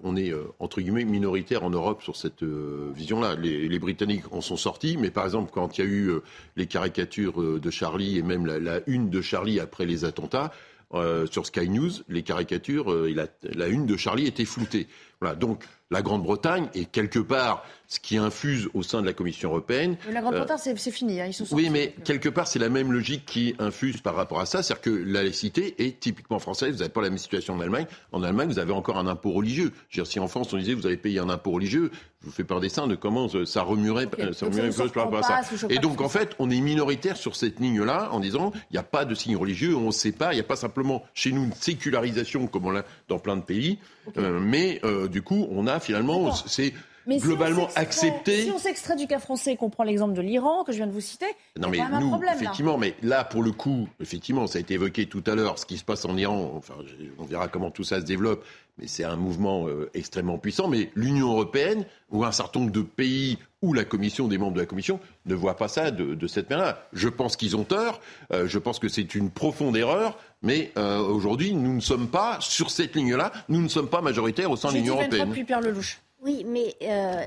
on 0.03 0.15
est, 0.15 0.33
entre 0.59 0.81
guillemets, 0.81 1.05
minoritaire 1.05 1.63
en 1.63 1.69
Europe 1.69 2.01
sur 2.01 2.15
cette 2.15 2.43
vision-là. 2.43 3.35
Les, 3.35 3.79
Britanniques 3.79 4.23
en 4.31 4.41
sont 4.41 4.57
sortis, 4.57 4.97
mais 4.97 5.11
par 5.11 5.25
exemple, 5.25 5.51
quand 5.53 5.77
il 5.77 5.85
y 5.85 5.87
a 5.87 5.89
eu 5.89 6.11
les 6.55 6.65
caricatures 6.65 7.59
de 7.59 7.69
Charlie 7.69 8.17
et 8.17 8.23
même 8.23 8.47
la, 8.47 8.79
une 8.87 9.11
de 9.11 9.21
Charlie 9.21 9.59
après 9.59 9.85
les 9.85 10.05
attentats, 10.05 10.51
sur 11.29 11.45
Sky 11.45 11.69
News, 11.69 11.91
les 12.09 12.23
caricatures, 12.23 12.91
la, 12.91 13.27
la, 13.43 13.67
une 13.67 13.85
de 13.85 13.95
Charlie 13.95 14.25
était 14.25 14.45
floutée. 14.45 14.87
Voilà, 15.21 15.35
donc 15.35 15.63
la 15.91 16.01
Grande-Bretagne 16.01 16.67
est 16.73 16.89
quelque 16.89 17.19
part 17.19 17.63
ce 17.91 17.99
qui 17.99 18.15
infuse 18.15 18.69
au 18.73 18.83
sein 18.83 19.01
de 19.01 19.05
la 19.05 19.11
Commission 19.11 19.49
européenne. 19.49 19.97
la 20.09 20.21
Grande-Bretagne, 20.21 20.57
euh, 20.65 20.73
c'est 20.77 20.91
fini. 20.91 21.19
Hein, 21.19 21.25
ils 21.27 21.33
sont 21.33 21.45
oui, 21.51 21.69
mais 21.69 21.93
quelque 22.05 22.29
part, 22.29 22.47
c'est 22.47 22.57
la 22.57 22.69
même 22.69 22.93
logique 22.93 23.25
qui 23.25 23.53
infuse 23.59 23.99
par 23.99 24.15
rapport 24.15 24.39
à 24.39 24.45
ça. 24.45 24.63
C'est-à-dire 24.63 24.81
que 24.81 24.89
la 24.89 25.23
laïcité 25.23 25.75
est 25.85 25.99
typiquement 25.99 26.39
française. 26.39 26.71
Vous 26.71 26.77
n'avez 26.77 26.89
pas 26.89 27.01
la 27.01 27.09
même 27.09 27.17
situation 27.17 27.53
en 27.53 27.59
Allemagne. 27.59 27.87
En 28.13 28.23
Allemagne, 28.23 28.47
vous 28.47 28.59
avez 28.59 28.71
encore 28.71 28.97
un 28.97 29.07
impôt 29.07 29.31
religieux. 29.31 29.73
Je 29.89 29.97
veux 29.99 30.03
dire, 30.05 30.11
si 30.11 30.21
en 30.21 30.29
France, 30.29 30.53
on 30.53 30.57
disait 30.57 30.73
vous 30.73 30.85
avez 30.85 30.95
payé 30.95 31.19
un 31.19 31.27
impôt 31.27 31.51
religieux, 31.51 31.91
je 32.21 32.27
vous 32.27 32.31
fais 32.31 32.45
par 32.45 32.61
dessin 32.61 32.87
de 32.87 32.95
comment 32.95 33.27
ça 33.27 33.61
remuerait, 33.63 34.07
ça 34.31 34.45
remuerait 34.45 34.69
par 34.93 35.03
rapport 35.03 35.29
à 35.29 35.43
ça. 35.43 35.55
Et 35.69 35.79
donc, 35.79 35.99
en 35.99 36.07
fait, 36.07 36.33
on 36.39 36.49
est 36.49 36.61
minoritaire 36.61 37.17
sur 37.17 37.35
cette 37.35 37.59
ligne-là 37.59 38.07
en 38.13 38.21
disant 38.21 38.53
il 38.69 38.73
n'y 38.75 38.79
a 38.79 38.83
pas 38.83 39.03
de 39.03 39.15
signe 39.15 39.35
religieux, 39.35 39.75
on 39.75 39.87
ne 39.87 39.91
sait 39.91 40.13
pas, 40.13 40.31
il 40.31 40.35
n'y 40.35 40.41
a 40.41 40.45
pas 40.45 40.55
simplement 40.55 41.03
chez 41.13 41.33
nous 41.33 41.43
une 41.43 41.53
sécularisation 41.53 42.47
comme 42.47 42.67
on 42.67 42.71
l'a 42.71 42.85
dans 43.09 43.19
plein 43.19 43.35
de 43.35 43.41
pays, 43.41 43.79
euh, 44.17 44.39
mais 44.39 44.79
euh, 44.85 45.09
du 45.09 45.23
coup, 45.23 45.47
on 45.51 45.67
a 45.67 45.81
finalement, 45.81 46.31
c'est 46.31 46.73
globalement 47.07 47.69
accepté. 47.75 48.43
Si 48.43 48.51
on 48.51 48.57
s'extrait 48.57 48.95
du 48.95 49.07
cas 49.07 49.19
français, 49.19 49.55
qu'on 49.55 49.69
prend 49.69 49.83
l'exemple 49.83 50.13
de 50.13 50.21
l'Iran 50.21 50.63
que 50.63 50.71
je 50.71 50.77
viens 50.77 50.87
de 50.87 50.91
vous 50.91 51.01
citer, 51.01 51.25
non 51.59 51.69
mais 51.69 51.77
nous, 51.77 51.95
un 51.95 52.07
problème, 52.07 52.35
effectivement, 52.35 52.77
mais 52.77 52.95
là 53.01 53.23
pour 53.23 53.43
le 53.43 53.51
coup, 53.51 53.87
effectivement, 53.99 54.47
ça 54.47 54.57
a 54.57 54.61
été 54.61 54.75
évoqué 54.75 55.05
tout 55.05 55.23
à 55.27 55.35
l'heure, 55.35 55.59
ce 55.59 55.65
qui 55.65 55.77
se 55.77 55.83
passe 55.83 56.05
en 56.05 56.17
Iran. 56.17 56.53
Enfin, 56.55 56.75
on 57.19 57.25
verra 57.25 57.47
comment 57.47 57.71
tout 57.71 57.83
ça 57.83 57.99
se 57.99 58.05
développe, 58.05 58.43
mais 58.77 58.87
c'est 58.87 59.03
un 59.03 59.15
mouvement 59.15 59.67
euh, 59.67 59.89
extrêmement 59.93 60.37
puissant. 60.37 60.67
Mais 60.67 60.91
l'Union 60.95 61.31
européenne 61.31 61.85
ou 62.09 62.23
un 62.23 62.31
certain 62.31 62.61
nombre 62.61 62.71
de 62.71 62.81
pays 62.81 63.37
où 63.61 63.73
la 63.73 63.83
Commission, 63.83 64.27
des 64.27 64.37
membres 64.37 64.55
de 64.55 64.59
la 64.59 64.65
Commission, 64.65 64.99
ne 65.25 65.35
voient 65.35 65.55
pas 65.55 65.67
ça 65.67 65.91
de, 65.91 66.27
cette 66.27 66.49
manière-là. 66.49 66.87
Je 66.93 67.09
pense 67.09 67.35
qu'ils 67.35 67.55
ont 67.55 67.63
tort. 67.63 68.01
Euh, 68.33 68.47
je 68.47 68.57
pense 68.57 68.79
que 68.79 68.87
c'est 68.87 69.13
une 69.13 69.29
profonde 69.29 69.77
erreur. 69.77 70.17
Mais 70.41 70.71
euh, 70.77 70.99
aujourd'hui, 70.99 71.53
nous 71.53 71.73
ne 71.73 71.79
sommes 71.79 72.07
pas 72.07 72.37
sur 72.41 72.71
cette 72.71 72.95
ligne-là. 72.95 73.31
Nous 73.49 73.61
ne 73.61 73.67
sommes 73.67 73.89
pas 73.89 74.01
majoritaires 74.01 74.49
au 74.49 74.55
sein 74.55 74.69
de 74.69 74.75
l'Union 74.75 74.95
européenne. 74.95 75.31
Pierre 75.45 75.61
Lelouch. 75.61 75.99
Oui, 76.21 76.43
mais 76.45 76.75
euh, 76.83 77.25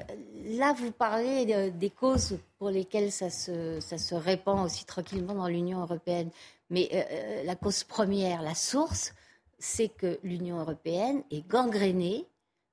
là, 0.57 0.73
vous 0.73 0.93
parlez 0.93 1.71
des 1.73 1.91
causes 1.91 2.39
pour 2.59 2.71
lesquelles 2.71 3.11
ça 3.11 3.29
se, 3.29 4.15
répand 4.15 4.65
aussi 4.65 4.85
tranquillement 4.85 5.35
dans 5.35 5.49
l'Union 5.49 5.81
européenne. 5.81 6.31
Mais 6.71 6.89
euh, 6.93 7.03
euh, 7.11 7.43
la 7.43 7.57
cause 7.57 7.83
première, 7.83 8.41
la 8.41 8.55
source, 8.55 9.13
c'est 9.59 9.89
que 9.89 10.21
l'Union 10.23 10.61
européenne 10.61 11.25
est 11.33 11.45
gangrénée 11.47 12.25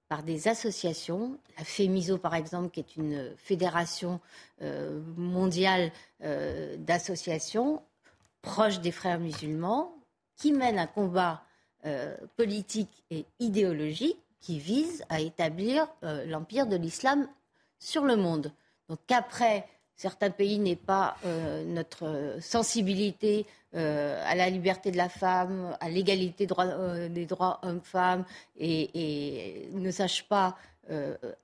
par 0.10 0.22
des 0.22 0.48
associations, 0.48 1.40
la 1.58 1.64
FEMISO 1.64 2.20
par 2.20 2.36
exemple, 2.36 2.70
qui 2.70 2.82
est 2.82 2.98
une 2.98 3.34
fédération 3.38 4.20
mondiale 5.16 5.90
d'associations 6.20 7.82
proche 8.42 8.82
des 8.82 8.92
frères 8.92 9.22
musulmans, 9.22 9.96
qui 10.36 10.52
mène 10.52 10.78
un 10.80 10.88
combat 10.88 11.46
politique 12.36 13.06
et 13.10 13.26
idéologique 13.40 14.20
qui 14.42 14.60
vise 14.60 15.06
à 15.10 15.22
établir 15.22 15.88
euh, 16.04 16.26
l'empire 16.26 16.68
de 16.68 16.76
l'islam 16.76 17.28
sur 17.80 18.04
le 18.04 18.18
monde. 18.18 18.52
Donc 18.90 19.00
qu'après, 19.08 19.68
certains 19.96 20.32
pays 20.32 20.60
n'aient 20.60 20.76
pas 20.76 21.16
euh, 21.26 21.64
notre 21.64 22.38
sensibilité 22.42 23.46
euh, 23.76 24.22
à 24.26 24.36
la 24.36 24.50
liberté 24.50 24.92
de 24.92 24.98
la 24.98 25.10
femme, 25.10 25.78
à 25.80 25.90
l'égalité 25.90 26.48
des 27.10 27.26
droits 27.26 27.60
hommes-femmes 27.62 28.26
et, 28.60 29.70
ne 29.72 29.92
sachent 29.92 30.28
pas 30.28 30.58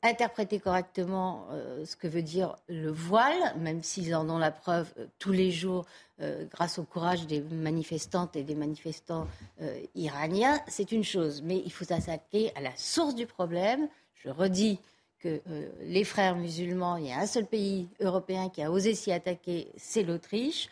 interpréter 0.04 0.60
correctement 0.60 1.48
ce 1.86 1.96
que 1.96 2.08
veut 2.08 2.22
dire 2.22 2.56
le 2.68 2.92
voile, 2.92 3.56
même 3.58 3.82
s'ils 3.82 4.16
en 4.16 4.30
ont 4.30 4.38
la 4.38 4.52
preuve 4.52 4.92
tous 5.20 5.32
les 5.32 5.52
jours 5.52 5.86
euh, 6.20 6.46
grâce 6.46 6.80
au 6.80 6.84
courage 6.84 7.28
des 7.28 7.42
manifestantes 7.42 8.36
et 8.36 8.42
des 8.42 8.56
manifestants 8.56 9.28
euh, 9.62 9.80
iraniens, 9.94 10.60
c'est 10.68 10.92
une 10.92 11.04
chose. 11.04 11.44
Mais 11.44 11.62
il 11.64 11.72
faut 11.72 11.86
s'attaquer 11.86 12.52
à 12.56 12.62
la 12.62 12.76
source 12.76 13.14
du 13.14 13.28
problème. 13.28 13.88
Je 14.16 14.30
redis 14.30 14.80
que 15.20 15.40
euh, 15.48 15.70
les 15.82 16.04
frères 16.04 16.36
musulmans, 16.36 16.98
il 16.98 17.06
y 17.06 17.12
a 17.12 17.20
un 17.20 17.28
seul 17.28 17.46
pays 17.46 17.88
européen 18.00 18.50
qui 18.50 18.64
a 18.64 18.72
osé 18.72 18.96
s'y 18.96 19.12
attaquer, 19.12 19.72
c'est 19.78 20.02
l'Autriche. 20.04 20.70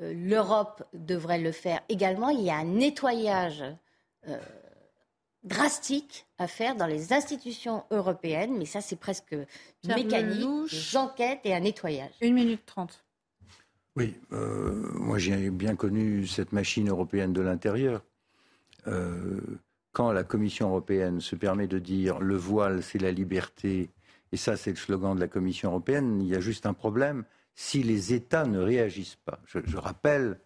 L'Europe 0.00 0.84
devrait 0.94 1.38
le 1.38 1.52
faire 1.52 1.82
également. 1.90 2.30
Il 2.30 2.40
y 2.40 2.48
a 2.48 2.56
un 2.56 2.64
nettoyage 2.64 3.62
drastique 5.46 6.26
à 6.38 6.46
faire 6.46 6.76
dans 6.76 6.86
les 6.86 7.12
institutions 7.12 7.84
européennes, 7.90 8.56
mais 8.58 8.66
ça 8.66 8.80
c'est 8.80 8.96
presque 8.96 9.36
mécanique, 9.86 10.70
des 10.70 10.96
enquêtes 10.96 11.40
et 11.44 11.54
un 11.54 11.60
nettoyage. 11.60 12.12
Une 12.20 12.34
minute 12.34 12.66
trente. 12.66 13.04
Oui, 13.96 14.14
euh, 14.32 14.90
moi 14.94 15.18
j'ai 15.18 15.50
bien 15.50 15.76
connu 15.76 16.26
cette 16.26 16.52
machine 16.52 16.88
européenne 16.88 17.32
de 17.32 17.40
l'intérieur. 17.40 18.02
Euh, 18.86 19.40
quand 19.92 20.12
la 20.12 20.24
Commission 20.24 20.68
européenne 20.68 21.20
se 21.20 21.36
permet 21.36 21.66
de 21.66 21.78
dire 21.78 22.18
le 22.18 22.36
voile 22.36 22.82
c'est 22.82 22.98
la 22.98 23.12
liberté, 23.12 23.90
et 24.32 24.36
ça 24.36 24.56
c'est 24.56 24.70
le 24.70 24.76
slogan 24.76 25.14
de 25.14 25.20
la 25.20 25.28
Commission 25.28 25.70
européenne, 25.70 26.20
il 26.20 26.28
y 26.28 26.34
a 26.34 26.40
juste 26.40 26.66
un 26.66 26.74
problème, 26.74 27.24
si 27.54 27.82
les 27.82 28.12
États 28.12 28.44
ne 28.44 28.58
réagissent 28.58 29.18
pas. 29.24 29.40
Je, 29.46 29.76
rappelle 29.76 30.38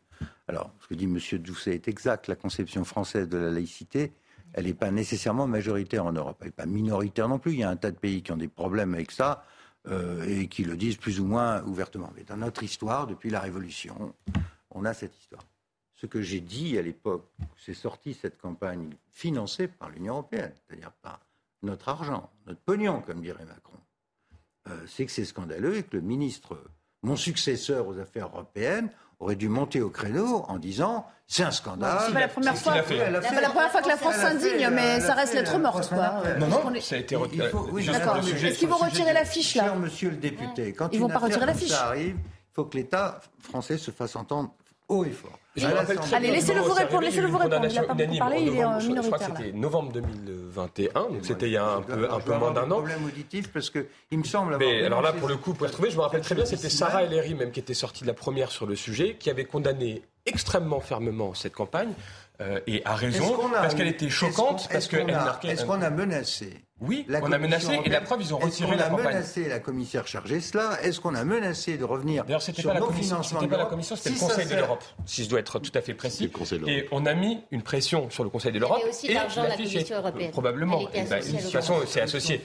Alors, 0.47 0.73
ce 0.81 0.87
que 0.87 0.95
dit 0.95 1.05
M. 1.05 1.19
Doucet 1.39 1.75
est 1.75 1.89
exact. 1.89 2.29
La 2.29 2.37
conception 2.37 2.85
française 2.85 3.29
de 3.29 3.37
la 3.37 3.51
laïcité, 3.51 4.13
elle 4.53 4.67
n'est 4.67 4.75
pas 4.75 4.91
nécessairement 4.91 5.47
majoritaire 5.47 6.07
en 6.07 6.13
Europe. 6.13 6.39
Elle 6.41 6.49
n'est 6.49 6.53
pas 6.53 6.67
minoritaire 6.67 7.29
non 7.29 7.39
plus. 7.39 7.53
Il 7.53 7.59
y 7.61 7.65
a 7.65 7.71
un 7.71 7.77
tas 7.77 7.91
de 7.91 7.97
pays 7.97 8.23
qui 8.23 8.33
ont 8.33 8.37
des 8.37 8.49
problèmes 8.49 8.95
avec 8.95 9.11
ça 9.11 9.45
euh, 9.89 10.25
et 10.25 10.49
qui 10.49 10.65
le 10.65 10.77
disent 10.77 10.97
plus 10.97 11.21
ou 11.21 11.25
moins 11.25 11.63
ouvertement. 11.65 12.13
Mais 12.17 12.25
dans 12.25 12.37
notre 12.37 12.63
histoire, 12.63 13.07
depuis 13.07 13.31
la 13.31 13.41
Révolution, 13.41 14.15
on 14.71 14.85
a 14.85 14.95
cette 14.95 15.17
histoire. 15.19 15.45
Ce 15.95 16.07
que 16.07 16.23
j'ai 16.23 16.41
dit 16.41 16.79
à 16.79 16.83
l'époque, 16.83 17.31
c'est 17.57 17.75
sorti 17.75 18.15
cette 18.15 18.39
campagne 18.39 18.97
financée 19.11 19.69
par 19.69 19.91
l'Union 19.91 20.15
européenne, 20.15 20.53
c'est-à-dire 20.67 20.93
par 21.03 21.21
notre 21.63 21.91
argent, 21.91 22.31
notre 22.47 22.61
pognon, 22.61 23.03
comme 23.03 23.21
dirait 23.21 23.45
Macron, 23.45 23.79
euh, 24.69 24.87
c'est 24.87 25.05
que 25.05 25.13
c'est 25.13 25.27
scandaleux 25.27 25.77
et 25.77 25.83
que 25.83 25.97
le 25.97 26.03
ministre, 26.03 26.59
mon 27.03 27.17
successeur 27.17 27.87
aux 27.87 27.99
affaires 27.99 28.29
européennes, 28.29 28.91
aurait 29.21 29.37
dû 29.37 29.49
monter 29.49 29.83
au 29.83 29.91
créneau 29.91 30.45
en 30.49 30.59
disant 30.59 31.07
c'est 31.27 31.45
un 31.45 31.53
scandale. 31.53 31.99
C'est 32.07 32.13
pas 32.13 32.21
la 32.21 32.29
première 32.29 32.57
fois, 32.57 32.75
la, 32.75 32.83
première 33.21 33.71
fois 33.71 33.83
que 33.83 33.89
la 33.89 33.97
France 33.97 34.17
s'indigne, 34.17 34.69
mais 34.73 34.99
ça 34.99 35.15
reste 35.15 35.35
lettre 35.35 35.59
morte. 35.59 35.89
Quoi. 35.89 36.23
Non, 36.41 36.49
non, 36.49 36.81
ça 36.81 36.97
a 36.97 36.99
été 36.99 37.15
retiré. 37.15 37.53
D'accord. 37.93 38.19
Est-ce 38.19 38.59
qu'ils 38.59 38.69
vont 38.69 38.77
retirer 38.77 39.13
l'affiche 39.13 39.55
là 39.55 39.75
Monsieur 39.77 40.11
le 40.11 40.17
député, 40.17 40.73
quand 40.73 40.89
ils 40.93 40.99
vont 40.99 41.09
pas 41.09 41.19
retirer 41.19 41.47
l'affiche. 41.47 41.69
Ça 41.69 41.87
arrive, 41.87 42.17
il 42.17 42.55
faut 42.55 42.65
que 42.65 42.77
l'État 42.77 43.21
français 43.39 43.79
se 43.79 43.93
fasse 43.93 44.17
entendre 44.17 44.53
haut 44.91 45.05
et 45.05 45.11
fort. 45.11 45.39
Allez, 46.13 46.31
laissez-le 46.31 46.61
vous 46.61 46.73
répondre. 46.73 47.03
Laissez-le 47.03 47.27
vous 47.27 47.39
répondre. 47.39 47.67
Il 47.69 47.75
n'a 47.75 47.83
pas 47.83 47.95
beaucoup 47.95 48.19
parlé, 48.19 48.41
il 48.41 48.49
est 48.49 48.51
minoritaire. 48.51 48.81
Je 48.81 49.01
crois 49.01 49.19
que 49.19 49.25
c'était 49.25 49.53
novembre 49.53 49.93
2021, 49.93 50.93
donc 50.93 51.25
c'était 51.25 51.47
il 51.47 51.53
y 51.53 51.57
a 51.57 51.67
un 51.67 51.83
peu, 51.83 52.11
un 52.11 52.21
peu 52.21 52.35
moins 52.37 52.53
d'un 52.53 52.71
an. 52.71 52.77
problème 52.77 53.05
auditif 53.05 53.51
parce 53.53 53.71
que 53.71 53.87
il 54.11 54.19
me 54.19 54.25
semble. 54.25 54.57
Mais 54.59 54.85
alors 54.85 55.03
là, 55.03 55.13
pour 55.13 55.29
le 55.29 55.37
coup, 55.37 55.55
pour 55.55 55.67
retrouver, 55.67 55.91
je 55.91 55.97
me 55.97 56.03
rappelle 56.03 56.21
très 56.21 56.35
bien, 56.35 56.45
c'était 56.45 56.71
Sarah 56.71 57.05
Ellery 57.05 57.35
même 57.35 57.51
qui 57.51 57.61
était 57.61 57.75
sortie 57.75 58.03
de 58.03 58.09
la 58.09 58.15
première 58.15 58.51
sur 58.51 58.67
le 58.67 58.77
sujet, 58.77 59.17
qui 59.19 59.31
avait 59.31 59.45
condamné 59.45 60.03
extrêmement 60.27 60.81
fermement 60.81 61.35
cette 61.35 61.55
campagne 61.55 61.93
euh, 62.41 62.61
et 62.67 62.83
a 62.85 62.95
raison, 62.95 63.37
parce 63.53 63.75
qu'elle 63.75 63.89
était 63.89 64.09
choquante, 64.09 64.69
parce 64.71 64.89
qu'elle 64.89 65.07
marquait. 65.07 65.49
Est-ce 65.49 65.65
qu'on 65.65 65.83
a 65.83 65.91
menacé 65.91 66.55
Oui, 66.81 67.07
on 67.09 67.33
a 67.33 67.39
menacé, 67.39 67.79
et 67.85 67.89
la 67.91 68.01
preuve, 68.01 68.23
ils 68.23 68.35
ont 68.35 68.39
retiré 68.39 68.75
la 68.77 68.89
campagne. 68.89 68.99
Est-ce 68.99 69.05
qu'on 69.05 69.09
a 69.09 69.13
menacé 69.13 69.49
la 69.49 69.59
commissaire 69.61 70.07
chargée 70.07 70.41
cela? 70.41 70.79
Est-ce 70.83 71.01
qu'on 71.01 71.15
a 71.15 71.25
menacé 71.25 71.77
de 71.77 71.85
revenir 71.85 72.25
D'ailleurs, 72.25 72.43
c'était 72.43 72.63
pas 72.63 72.75
la 72.75 72.81
commission, 72.81 73.23
c'était 73.23 73.47
pas 73.47 73.59
la 73.59 73.67
commission, 73.67 73.97
c'était 73.97 74.11
le 74.11 74.21
Conseil 74.21 74.47
de 74.47 74.55
l'Europe, 74.55 74.85
si 75.05 75.25
je 75.25 75.29
dois 75.29 75.41
être 75.41 75.59
tout 75.59 75.73
à 75.75 75.81
fait 75.83 75.95
précis. 75.95 76.31
Et 76.67 76.89
on 76.91 77.05
a 77.07 77.15
mis 77.15 77.41
une 77.51 77.63
pression 77.63 78.09
sur 78.11 78.25
le 78.25 78.31
Conseil 78.31 78.53
de 78.53 78.59
l'Europe. 78.59 78.81
Et 78.85 78.89
aussi 78.89 79.13
l'argent 79.13 79.43
de 79.45 79.49
la 79.49 79.57
Commission 79.57 79.97
européenne. 79.97 80.31
Probablement. 80.31 80.83
Bah, 81.11 81.21
de 81.21 81.27
toute 81.27 81.51
façon, 81.51 81.77
c'est 81.87 82.01
associé. 82.01 82.41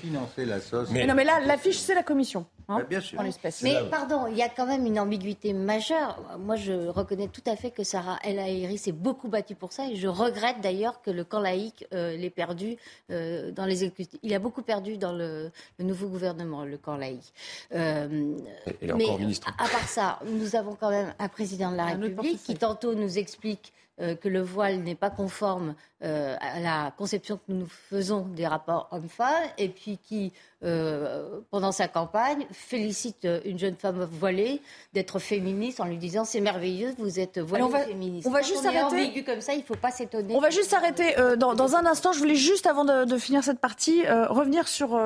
Mais 0.92 1.06
non, 1.06 1.14
mais 1.16 1.24
là, 1.24 1.40
l'affiche, 1.46 1.78
c'est 1.78 1.96
la 1.96 2.04
Commission. 2.04 2.46
Hein, 2.68 2.84
bien 2.90 3.00
sûr. 3.00 3.22
Mais 3.62 3.76
pardon, 3.90 4.28
il 4.28 4.36
y 4.36 4.42
a 4.42 4.50
quand 4.50 4.66
même 4.66 4.86
une 4.86 5.00
ambiguïté 5.00 5.54
majeure. 5.54 6.22
Moi, 6.40 6.56
je 6.56 6.88
reconnais 6.88 7.28
tout 7.28 7.44
à 7.46 7.56
fait 7.56 7.72
que 7.72 7.84
Sarah 7.84 8.18
El 8.24 8.40
Haïry 8.40 8.78
s'est 8.78 8.92
beaucoup 8.92 9.28
battue 9.28 9.56
pour 9.56 9.72
ça 9.72 9.90
et 9.90 9.96
je 9.96 10.08
regrette 10.08 10.62
d'ailleurs 10.62 11.02
que 11.02 11.12
le 11.12 11.24
camp 11.24 11.40
laïque 11.40 11.86
euh, 11.94 12.16
l'ait 12.18 12.30
perdu 12.30 12.78
euh, 13.12 13.52
dans 13.52 13.66
les 13.66 13.92
Il 14.24 14.34
a 14.34 14.40
beaucoup 14.40 14.64
perdu 14.64 14.98
dans 14.98 15.14
le, 15.14 15.52
nouveau 15.80 16.08
gouvernement, 16.08 16.66
le 16.66 16.78
camp 16.78 16.98
laïque. 16.98 17.34
Euh, 17.74 18.38
mais 18.82 19.06
ministre. 19.18 19.54
À, 19.60 19.68
part 19.68 19.88
ça, 19.88 20.20
nous 20.26 20.56
avons 20.56 20.76
quand 20.76 20.90
même 20.90 21.14
un 21.20 21.28
président 21.28 21.72
de 21.72 21.78
la 21.78 21.86
République 21.86 22.42
qui 22.44 22.56
tantôt 22.56 22.96
nous 22.96 23.18
explique 23.18 23.74
que 23.98 24.28
le 24.28 24.42
voile 24.42 24.80
n'est 24.80 24.96
pas 24.96 25.10
conforme 25.10 25.74
euh, 26.06 26.36
à 26.40 26.60
la 26.60 26.92
conception 26.98 27.38
que 27.38 27.54
nous 27.54 27.66
faisons 27.66 28.28
des 28.28 28.46
rapports 28.46 28.90
hommes-femmes 28.92 29.46
et 29.58 29.70
puis 29.70 29.98
qui, 29.98 30.34
euh, 30.64 31.40
pendant 31.50 31.72
sa 31.72 31.88
campagne, 31.88 32.46
félicite 32.52 33.26
une 33.44 33.58
jeune 33.58 33.76
femme 33.76 34.04
voilée 34.04 34.62
d'être 34.94 35.18
féministe 35.18 35.80
en 35.80 35.86
lui 35.86 35.98
disant 35.98 36.24
c'est 36.24 36.42
merveilleux, 36.42 36.94
vous 37.00 37.20
êtes 37.20 37.40
voilée 37.40 37.64
on 37.64 37.70
va, 37.70 37.80
féministe. 37.80 38.28
On 38.28 38.32
va 38.32 38.42
juste 38.42 38.62
s'arrêter. 38.62 39.24
comme 39.24 39.42
ça, 39.42 39.54
il 39.54 39.64
faut 39.64 39.78
pas 39.78 39.90
s'étonner. 39.90 40.36
On 40.36 40.42
va 40.42 40.52
juste 40.52 40.70
s'arrêter 40.70 41.18
euh, 41.18 41.38
dans, 41.38 41.76
un 41.76 41.86
instant. 41.88 42.12
Je 42.12 42.20
voulais 42.20 42.36
juste, 42.36 42.68
avant 42.68 42.84
de, 42.84 43.18
finir 43.18 43.44
cette 43.44 43.60
partie, 43.60 44.04
revenir 44.08 44.68
sur 44.68 45.00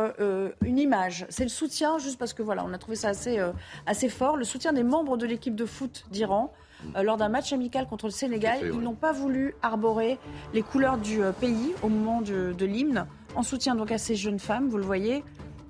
une 0.66 0.80
image. 0.80 1.28
C'est 1.30 1.44
le 1.44 1.50
soutien, 1.50 1.98
juste 2.00 2.18
parce 2.18 2.34
que 2.34 2.42
voilà, 2.42 2.66
on 2.66 2.74
a 2.74 2.78
trouvé 2.78 2.98
ça 2.98 3.10
assez, 3.10 3.40
assez 3.86 4.10
fort, 4.10 4.36
le 4.36 4.44
soutien 4.44 4.74
des 4.74 4.84
membres 4.84 5.18
de 5.18 5.26
l'équipe 5.28 5.56
de 5.56 5.66
foot 5.66 6.06
d'Iran. 6.10 6.52
Euh, 6.96 7.04
lors 7.04 7.18
d'un 7.18 7.30
match 7.30 7.54
amical 7.54 7.88
contre 7.88 8.06
le 8.06 8.12
Sénégal. 8.12 8.60
Ils 8.64 8.80
n'ont 8.80 8.96
pas 8.96 9.12
voulu 9.12 9.56
arborer 9.62 10.18
les 10.54 10.62
couleurs 10.62 10.98
du 10.98 11.22
euh, 11.22 11.32
pays 11.32 11.74
au 11.84 11.90
moment 11.90 12.22
de, 12.22 12.54
de 12.58 12.66
l'hymne, 12.66 13.06
en 13.36 13.44
soutien 13.44 13.76
donc 13.76 13.92
à 13.92 13.98
ces 13.98 14.16
jeunes 14.16 14.40
femmes, 14.40 14.70
vous 14.70 14.78
le 14.78 14.84
voyez. 14.84 15.24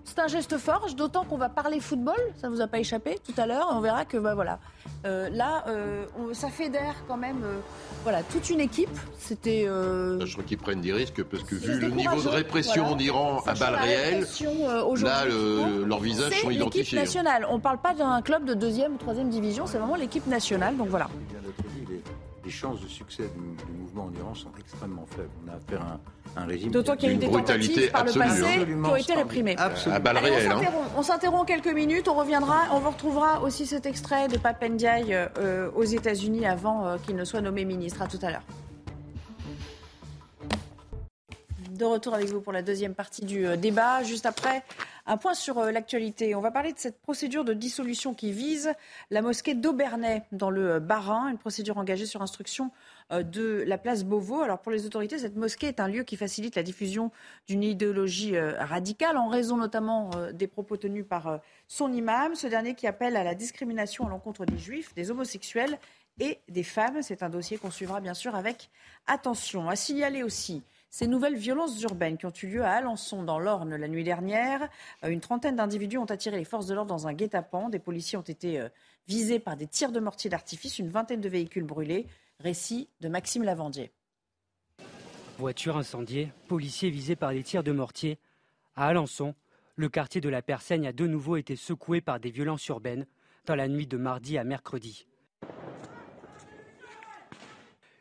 C'est 0.10 0.20
un 0.22 0.28
geste 0.28 0.58
fort, 0.58 0.88
d'autant 0.98 1.24
qu'on 1.24 1.38
va 1.38 1.50
parler 1.50 1.80
football, 1.80 2.18
ça 2.42 2.50
ne 2.50 2.56
vous 2.56 2.62
a 2.62 2.68
pas 2.68 2.80
échappé 2.80 3.20
tout 3.24 3.40
à 3.40 3.46
l'heure. 3.46 3.70
On 3.72 3.80
verra 3.80 4.06
que 4.06 4.18
bah, 4.18 4.34
voilà, 4.34 4.58
euh, 5.06 5.30
là, 5.30 5.64
euh, 5.68 6.04
ça 6.34 6.50
fédère 6.50 6.96
quand 7.08 7.16
même 7.16 7.44
euh, 7.44 7.60
voilà, 8.02 8.24
toute 8.24 8.50
une 8.50 8.60
équipe. 8.60 8.90
C'était. 9.20 9.66
Je 9.66 10.32
crois 10.32 10.44
qu'ils 10.44 10.58
prennent 10.58 10.82
des 10.82 10.94
risques 10.94 11.22
parce 11.22 11.44
que 11.44 11.54
vu 11.54 11.80
le 11.80 11.92
niveau 11.92 12.20
de 12.24 12.28
répression 12.28 12.88
en 12.88 12.98
Iran 12.98 13.44
à 13.46 13.54
balles 13.54 13.76
réelles, 13.76 14.26
là, 15.04 15.26
leurs 15.86 16.00
visages 16.00 16.42
sont 16.42 16.50
identifiés. 16.50 16.98
L'équipe 16.98 17.00
nationale. 17.00 17.46
On 17.48 17.58
ne 17.58 17.62
parle 17.62 17.80
pas 17.80 17.94
d'un 17.94 18.24
club 18.24 18.46
de 18.46 18.56
deuxième 18.56 18.96
ou 18.96 18.98
troisième 18.98 19.30
division, 19.30 19.68
c'est 19.68 19.78
vraiment 19.78 19.96
l'équipe 19.96 20.26
nationale. 20.26 20.76
Donc 20.76 20.88
voilà 20.88 21.08
les 22.50 22.56
chances 22.56 22.82
de 22.82 22.88
succès 22.88 23.30
du, 23.36 23.72
mouvement 23.74 24.06
en 24.06 24.20
Iran 24.20 24.34
sont 24.34 24.50
extrêmement 24.60 25.06
faibles. 25.06 25.30
On 25.46 25.52
a 25.52 25.56
affaire 25.58 25.82
à 26.36 26.42
un, 26.42 26.46
régime. 26.48 26.72
D'autant 26.72 26.96
qu'il 26.96 27.10
y 27.10 27.12
a 27.12 27.16
eu 27.16 27.20
des 27.20 27.30
tentatives 27.30 27.92
par 27.92 28.04
le 28.04 28.12
passé 28.12 28.66
qui 28.66 28.74
ont 28.74 28.96
été 28.96 29.14
réprimées. 29.14 29.56
À 29.56 30.00
balles 30.00 30.18
réelles. 30.18 30.52
Hein. 30.52 30.62
On 30.98 31.04
s'interrompt 31.04 31.46
quelques 31.48 31.72
minutes, 31.72 32.08
on 32.08 32.16
reviendra, 32.16 32.64
on 32.74 32.80
vous 32.80 32.90
retrouvera 32.90 33.42
aussi 33.44 33.68
cet 33.68 33.86
extrait 33.86 34.30
de 34.30 34.40
Papendiaï 34.40 35.14
euh, 35.14 35.70
aux 35.76 35.84
États-Unis 35.84 36.48
avant 36.48 36.88
euh, 36.88 36.98
qu'il 36.98 37.16
ne 37.16 37.24
soit 37.24 37.42
nommé 37.42 37.66
ministre. 37.66 38.02
À 38.02 38.08
tout 38.08 38.20
à 38.24 38.32
l'heure. 38.32 38.44
De 41.70 41.86
retour 41.86 42.16
avec 42.16 42.30
vous 42.30 42.42
pour 42.42 42.52
la 42.52 42.64
deuxième 42.64 42.96
partie 42.96 43.26
du 43.26 43.46
euh, 43.46 43.58
débat. 43.58 44.02
Juste 44.02 44.26
après, 44.26 44.64
un 45.10 45.18
point 45.18 45.34
sur 45.34 45.58
euh, 45.58 45.72
l'actualité. 45.72 46.36
On 46.36 46.40
va 46.40 46.52
parler 46.52 46.72
de 46.72 46.78
cette 46.78 47.02
procédure 47.02 47.44
de 47.44 47.54
dissolution 47.54 48.14
qui 48.14 48.32
vise 48.32 48.74
la 49.10 49.24
mosquée 49.24 49.56
d'Aubernay 49.56 50.24
dans 50.32 50.52
le 50.52 50.74
euh, 50.74 50.80
Bas-Rhin, 50.80 51.30
une 51.30 51.40
procédure 51.40 51.80
engagée 51.80 52.06
sur 52.06 52.22
instruction 52.22 52.72
de 53.12 53.64
la 53.66 53.80
place 53.80 54.04
Beauvau. 54.04 54.42
Alors 54.42 54.60
pour 54.60 54.72
les 54.72 54.86
autorités, 54.86 55.18
cette 55.18 55.36
mosquée 55.36 55.66
est 55.66 55.80
un 55.80 55.88
lieu 55.88 56.04
qui 56.04 56.16
facilite 56.16 56.56
la 56.56 56.62
diffusion 56.62 57.10
d'une 57.48 57.64
idéologie 57.64 58.38
radicale 58.38 59.18
en 59.18 59.30
raison 59.30 59.58
notamment 59.58 60.12
des 60.32 60.46
propos 60.46 60.78
tenus 60.78 61.08
par 61.10 61.40
son 61.68 61.92
imam, 61.92 62.36
ce 62.36 62.46
dernier 62.46 62.76
qui 62.76 62.86
appelle 62.86 63.18
à 63.18 63.24
la 63.24 63.34
discrimination 63.34 64.06
à 64.06 64.12
l'encontre 64.12 64.46
des 64.46 64.60
juifs, 64.60 64.94
des 64.94 65.10
homosexuels 65.10 65.80
et 66.20 66.38
des 66.50 66.62
femmes. 66.62 67.02
C'est 67.02 67.24
un 67.24 67.30
dossier 67.30 67.58
qu'on 67.58 67.72
suivra 67.72 68.00
bien 68.00 68.14
sûr 68.14 68.36
avec 68.36 68.70
attention. 69.08 69.70
À 69.70 69.76
signaler 69.76 70.22
aussi 70.22 70.62
ces 70.90 71.06
nouvelles 71.06 71.36
violences 71.36 71.82
urbaines 71.84 72.18
qui 72.18 72.26
ont 72.26 72.34
eu 72.42 72.48
lieu 72.48 72.64
à 72.64 72.72
Alençon, 72.72 73.22
dans 73.22 73.38
l'Orne, 73.38 73.76
la 73.76 73.88
nuit 73.88 74.04
dernière, 74.04 74.70
euh, 75.04 75.10
une 75.10 75.20
trentaine 75.20 75.56
d'individus 75.56 76.00
ont 76.00 76.06
attiré 76.06 76.38
les 76.38 76.46
forces 76.46 76.66
de 76.66 76.74
l'ordre 76.74 76.90
dans 76.90 77.08
un 77.08 77.14
guet-apens. 77.14 77.70
Des 77.70 77.80
policiers 77.80 78.18
ont 78.18 78.24
été 78.24 78.60
euh, 78.60 78.70
visés 79.08 79.40
par 79.40 79.56
des 79.56 79.68
tirs 79.68 79.92
de 79.92 80.00
mortier 80.00 80.30
d'artifice, 80.30 80.80
une 80.80 80.90
vingtaine 80.90 81.22
de 81.22 81.30
véhicules 81.30 81.64
brûlés. 81.64 82.08
Récit 82.40 82.90
de 83.02 83.10
Maxime 83.10 83.44
Lavandier. 83.44 83.92
Voiture 85.38 85.78
incendiée, 85.78 86.32
policiers 86.48 86.90
visés 86.90 87.18
par 87.18 87.32
des 87.32 87.44
tirs 87.44 87.64
de 87.64 87.74
mortier. 87.74 88.18
À 88.76 88.88
Alençon, 88.88 89.36
le 89.76 89.90
quartier 89.90 90.22
de 90.22 90.30
la 90.30 90.42
Persaigne 90.42 90.88
a 90.88 90.94
de 90.94 91.06
nouveau 91.06 91.36
été 91.36 91.56
secoué 91.58 92.02
par 92.02 92.20
des 92.20 92.32
violences 92.32 92.66
urbaines 92.68 93.06
dans 93.46 93.56
la 93.56 93.68
nuit 93.68 93.88
de 93.88 93.98
mardi 93.98 94.38
à 94.38 94.44
mercredi. 94.44 95.06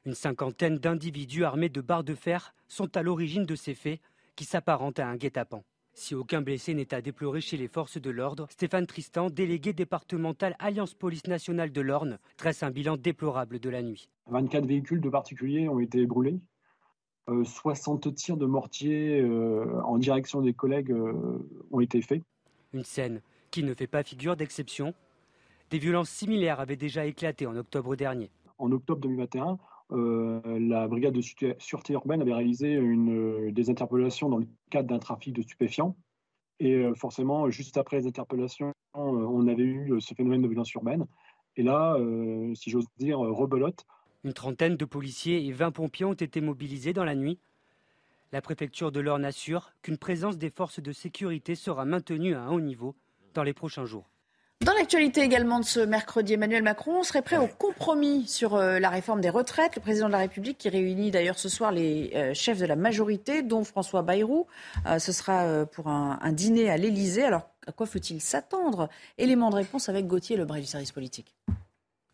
Une 0.09 0.15
cinquantaine 0.15 0.79
d'individus 0.79 1.45
armés 1.45 1.69
de 1.69 1.83
barres 1.83 2.03
de 2.03 2.15
fer 2.15 2.55
sont 2.67 2.97
à 2.97 3.03
l'origine 3.03 3.45
de 3.45 3.55
ces 3.55 3.75
faits 3.75 4.01
qui 4.37 4.47
s'apparentent 4.47 5.01
à 5.01 5.07
un 5.07 5.17
guet-apens. 5.17 5.63
Si 5.93 6.15
aucun 6.15 6.41
blessé 6.41 6.73
n'est 6.73 6.95
à 6.95 7.03
déplorer 7.03 7.43
chez 7.43 7.59
les 7.59 7.69
forces 7.69 8.01
de 8.01 8.09
l'ordre, 8.09 8.47
Stéphane 8.49 8.87
Tristan, 8.87 9.29
délégué 9.29 9.75
départemental 9.75 10.57
Alliance 10.61 10.95
Police 10.95 11.27
Nationale 11.27 11.73
de 11.73 11.81
l'Orne, 11.83 12.19
dresse 12.39 12.63
un 12.63 12.71
bilan 12.71 12.97
déplorable 12.97 13.59
de 13.59 13.69
la 13.69 13.83
nuit. 13.83 14.09
24 14.29 14.65
véhicules 14.65 15.03
de 15.03 15.11
particuliers 15.11 15.69
ont 15.69 15.79
été 15.79 16.07
brûlés. 16.07 16.41
60 17.45 18.07
euh, 18.07 18.11
tirs 18.11 18.39
de 18.39 18.47
mortier 18.47 19.21
euh, 19.21 19.79
en 19.83 19.99
direction 19.99 20.41
des 20.41 20.55
collègues 20.55 20.91
euh, 20.91 21.47
ont 21.71 21.81
été 21.81 22.01
faits. 22.01 22.23
Une 22.73 22.85
scène 22.85 23.21
qui 23.51 23.63
ne 23.63 23.75
fait 23.75 23.87
pas 23.87 24.03
figure 24.03 24.37
d'exception. 24.37 24.95
Des 25.69 25.79
violences 25.79 26.09
similaires 26.09 26.61
avaient 26.61 26.77
déjà 26.77 27.05
éclaté 27.05 27.47
en 27.47 27.55
octobre 27.57 27.95
dernier. 27.95 28.31
En 28.57 28.73
octobre 28.73 29.03
2021, 29.03 29.47
euh, 29.51 29.57
la 29.91 30.89
brigade 30.89 31.15
de 31.15 31.23
sûreté 31.59 31.93
urbaine 31.95 32.21
avait 32.21 32.35
réalisé 32.35 32.73
une, 32.73 33.51
des 33.51 33.71
interpellations 33.71 34.29
dans 34.29 34.39
le 34.39 34.47
cadre 34.71 34.89
d'un 34.89 34.99
trafic 34.99 35.35
de 35.35 35.43
stupéfiants. 35.43 35.97
Et 36.61 36.75
euh, 36.75 36.95
forcément, 36.95 37.49
juste 37.51 37.77
après 37.77 37.99
les 37.99 38.07
interpellations, 38.07 38.69
euh, 38.69 39.01
on 39.01 39.47
avait 39.47 39.63
eu 39.63 40.01
ce 40.01 40.15
phénomène 40.15 40.43
de 40.43 40.49
violence 40.49 40.73
urbaine. 40.75 41.07
Et 41.57 41.63
là, 41.63 41.97
si 42.55 42.71
j'ose 42.71 42.87
dire, 42.99 43.19
rebelote. 43.19 43.85
Une 44.23 44.33
trentaine 44.33 44.77
de 44.77 44.85
policiers 44.85 45.45
et 45.45 45.51
20 45.51 45.73
pompiers 45.73 46.05
ont 46.05 46.13
été 46.13 46.41
mobilisés 46.41 46.93
dans 46.93 47.05
la 47.05 47.17
nuit. 47.17 47.41
La 48.31 48.41
préfecture 48.43 48.93
de 48.93 49.01
l'Orne 49.01 49.25
assure 49.25 49.73
qu'une 49.83 49.99
présence 49.99 50.39
des 50.39 50.51
forces 50.51 50.81
de 50.81 50.93
sécurité 50.93 51.55
sera 51.55 51.85
maintenue 51.85 52.35
à 52.35 52.43
un 52.43 52.51
haut 52.53 52.61
niveau 52.61 52.95
dans 53.35 53.43
les 53.43 53.55
prochains 53.55 53.87
jours. 53.87 54.09
Dans 54.65 54.73
l'actualité 54.73 55.23
également 55.23 55.61
de 55.61 55.65
ce 55.65 55.79
mercredi, 55.79 56.33
Emmanuel 56.33 56.65
Macron 56.65 57.05
serait 57.05 57.23
prêt 57.23 57.39
au 57.39 57.47
compromis 57.47 58.27
sur 58.27 58.57
euh, 58.57 58.81
la 58.81 58.91
réforme 58.91 59.21
des 59.21 59.31
retraites. 59.31 59.77
Le 59.77 59.81
président 59.81 60.09
de 60.09 60.13
la 60.13 60.19
République 60.19 60.59
qui 60.59 60.69
réunit 60.69 61.13
d'ailleurs 61.13 61.39
ce 61.39 61.49
soir 61.49 61.71
les 61.71 62.11
euh, 62.17 62.35
chefs 62.35 62.59
de 62.59 62.67
la 62.67 62.75
majorité, 62.75 63.43
dont 63.43 63.63
François 63.63 64.03
Bayrou. 64.03 64.49
Euh, 64.87 64.99
ce 64.99 65.13
sera 65.13 65.65
pour 65.67 65.87
un, 65.87 66.33
dîner 66.33 66.69
à 66.71 66.77
l'Élysée. 66.77 67.23
Alors 67.25 67.49
à 67.69 67.73
quoi 67.73 67.87
faut-il 67.87 68.21
s'attendre? 68.21 68.89
Élément 69.17 69.51
de 69.51 69.55
réponse 69.55 69.89
avec 69.89 70.09
Gauthier 70.09 70.37
Lebray 70.37 70.61
du 70.61 70.67
service 70.67 70.93
politique. 70.93 71.35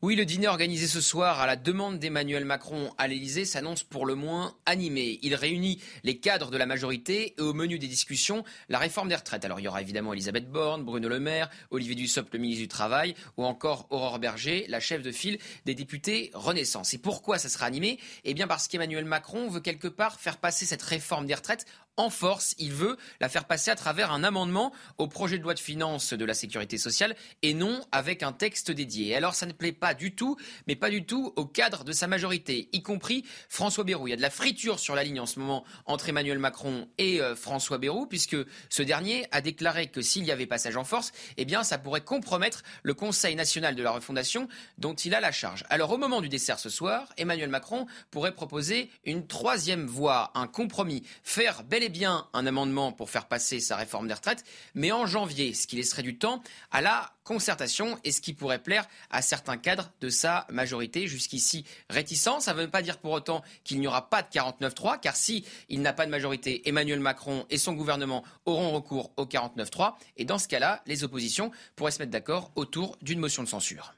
Oui, 0.06 0.16
le 0.16 0.26
dîner 0.26 0.48
organisé 0.48 0.86
ce 0.86 1.00
soir 1.00 1.40
à 1.40 1.46
la 1.46 1.56
demande 1.56 1.98
d'Emmanuel 1.98 2.44
Macron 2.44 2.92
à 2.98 3.08
l'Elysée 3.08 3.46
s'annonce 3.46 3.84
pour 3.84 4.04
le 4.04 4.14
moins 4.14 4.54
animé. 4.66 5.18
Il 5.22 5.34
réunit 5.34 5.80
les 6.02 6.18
cadres 6.18 6.50
de 6.50 6.58
la 6.58 6.66
majorité 6.66 7.32
et 7.38 7.40
au 7.40 7.54
menu 7.54 7.78
des 7.78 7.86
discussions, 7.86 8.44
la 8.68 8.78
réforme 8.78 9.08
des 9.08 9.16
retraites. 9.16 9.46
Alors 9.46 9.60
il 9.60 9.62
y 9.62 9.68
aura 9.68 9.80
évidemment 9.80 10.12
Elisabeth 10.12 10.50
Borne, 10.50 10.84
Bruno 10.84 11.08
Le 11.08 11.20
Maire, 11.20 11.48
Olivier 11.70 11.94
Dussopt, 11.94 12.34
le 12.34 12.38
ministre 12.38 12.60
du 12.60 12.68
Travail, 12.68 13.14
ou 13.38 13.46
encore 13.46 13.86
Aurore 13.88 14.18
Berger, 14.18 14.66
la 14.68 14.78
chef 14.78 15.00
de 15.00 15.10
file 15.10 15.38
des 15.64 15.74
députés 15.74 16.30
Renaissance. 16.34 16.92
Et 16.92 16.98
pourquoi 16.98 17.38
ça 17.38 17.48
sera 17.48 17.64
animé? 17.64 17.98
Eh 18.24 18.34
bien 18.34 18.46
parce 18.46 18.68
qu'Emmanuel 18.68 19.06
Macron 19.06 19.48
veut 19.48 19.60
quelque 19.60 19.88
part 19.88 20.20
faire 20.20 20.36
passer 20.36 20.66
cette 20.66 20.82
réforme 20.82 21.24
des 21.24 21.34
retraites 21.34 21.64
en 21.96 22.10
force. 22.10 22.54
Il 22.58 22.72
veut 22.72 22.96
la 23.20 23.28
faire 23.28 23.44
passer 23.44 23.70
à 23.70 23.76
travers 23.76 24.12
un 24.12 24.24
amendement 24.24 24.72
au 24.98 25.06
projet 25.06 25.38
de 25.38 25.42
loi 25.42 25.54
de 25.54 25.60
finances 25.60 26.12
de 26.12 26.24
la 26.24 26.34
sécurité 26.34 26.78
sociale 26.78 27.14
et 27.42 27.54
non 27.54 27.80
avec 27.92 28.22
un 28.22 28.32
texte 28.32 28.70
dédié. 28.70 29.14
Alors 29.14 29.34
ça 29.34 29.46
ne 29.46 29.52
plaît 29.52 29.72
pas 29.72 29.94
du 29.94 30.14
tout, 30.14 30.36
mais 30.66 30.76
pas 30.76 30.90
du 30.90 31.04
tout 31.04 31.32
au 31.36 31.44
cadre 31.44 31.84
de 31.84 31.92
sa 31.92 32.06
majorité, 32.06 32.68
y 32.72 32.82
compris 32.82 33.24
François 33.48 33.84
Bayrou. 33.84 34.08
Il 34.08 34.10
y 34.10 34.14
a 34.14 34.16
de 34.16 34.22
la 34.22 34.30
friture 34.30 34.78
sur 34.78 34.94
la 34.94 35.04
ligne 35.04 35.20
en 35.20 35.26
ce 35.26 35.38
moment 35.38 35.64
entre 35.86 36.08
Emmanuel 36.08 36.38
Macron 36.38 36.88
et 36.98 37.20
euh, 37.20 37.36
François 37.36 37.78
Bayrou, 37.78 38.06
puisque 38.06 38.36
ce 38.68 38.82
dernier 38.82 39.26
a 39.30 39.40
déclaré 39.40 39.86
que 39.88 40.02
s'il 40.02 40.24
y 40.24 40.32
avait 40.32 40.46
passage 40.46 40.76
en 40.76 40.84
force, 40.84 41.12
eh 41.36 41.44
bien 41.44 41.62
ça 41.62 41.78
pourrait 41.78 42.02
compromettre 42.02 42.62
le 42.82 42.94
Conseil 42.94 43.36
national 43.36 43.74
de 43.74 43.82
la 43.82 43.90
refondation 43.90 44.48
dont 44.78 44.94
il 44.94 45.14
a 45.14 45.20
la 45.20 45.32
charge. 45.32 45.64
Alors 45.70 45.92
au 45.92 45.98
moment 45.98 46.20
du 46.20 46.28
dessert 46.28 46.58
ce 46.58 46.70
soir, 46.70 47.12
Emmanuel 47.16 47.50
Macron 47.50 47.86
pourrait 48.10 48.34
proposer 48.34 48.90
une 49.04 49.26
troisième 49.26 49.86
voie, 49.86 50.32
un 50.34 50.46
compromis, 50.46 51.02
faire 51.22 51.62
bel 51.64 51.83
bien 51.88 52.26
un 52.32 52.46
amendement 52.46 52.92
pour 52.92 53.10
faire 53.10 53.26
passer 53.26 53.60
sa 53.60 53.76
réforme 53.76 54.08
des 54.08 54.14
retraites, 54.14 54.44
mais 54.74 54.92
en 54.92 55.06
janvier, 55.06 55.54
ce 55.54 55.66
qui 55.66 55.76
laisserait 55.76 56.02
du 56.02 56.18
temps 56.18 56.42
à 56.70 56.80
la 56.80 57.12
concertation 57.24 57.98
et 58.04 58.12
ce 58.12 58.20
qui 58.20 58.34
pourrait 58.34 58.62
plaire 58.62 58.86
à 59.10 59.22
certains 59.22 59.56
cadres 59.56 59.90
de 60.00 60.08
sa 60.08 60.46
majorité. 60.50 61.06
Jusqu'ici 61.06 61.64
réticent. 61.90 62.40
Ça 62.40 62.54
ne 62.54 62.60
veut 62.60 62.70
pas 62.70 62.82
dire 62.82 62.98
pour 62.98 63.12
autant 63.12 63.42
qu'il 63.64 63.80
n'y 63.80 63.86
aura 63.86 64.08
pas 64.10 64.22
de 64.22 64.28
49-3, 64.28 65.00
car 65.00 65.16
si 65.16 65.44
il 65.68 65.82
n'a 65.82 65.92
pas 65.92 66.06
de 66.06 66.10
majorité, 66.10 66.68
Emmanuel 66.68 67.00
Macron 67.00 67.46
et 67.50 67.58
son 67.58 67.72
gouvernement 67.72 68.24
auront 68.44 68.72
recours 68.72 69.12
au 69.16 69.24
49-3. 69.24 69.94
Et 70.16 70.24
dans 70.24 70.38
ce 70.38 70.48
cas-là, 70.48 70.82
les 70.86 71.04
oppositions 71.04 71.50
pourraient 71.76 71.90
se 71.90 71.98
mettre 71.98 72.12
d'accord 72.12 72.52
autour 72.56 72.96
d'une 73.02 73.18
motion 73.18 73.42
de 73.42 73.48
censure. 73.48 73.94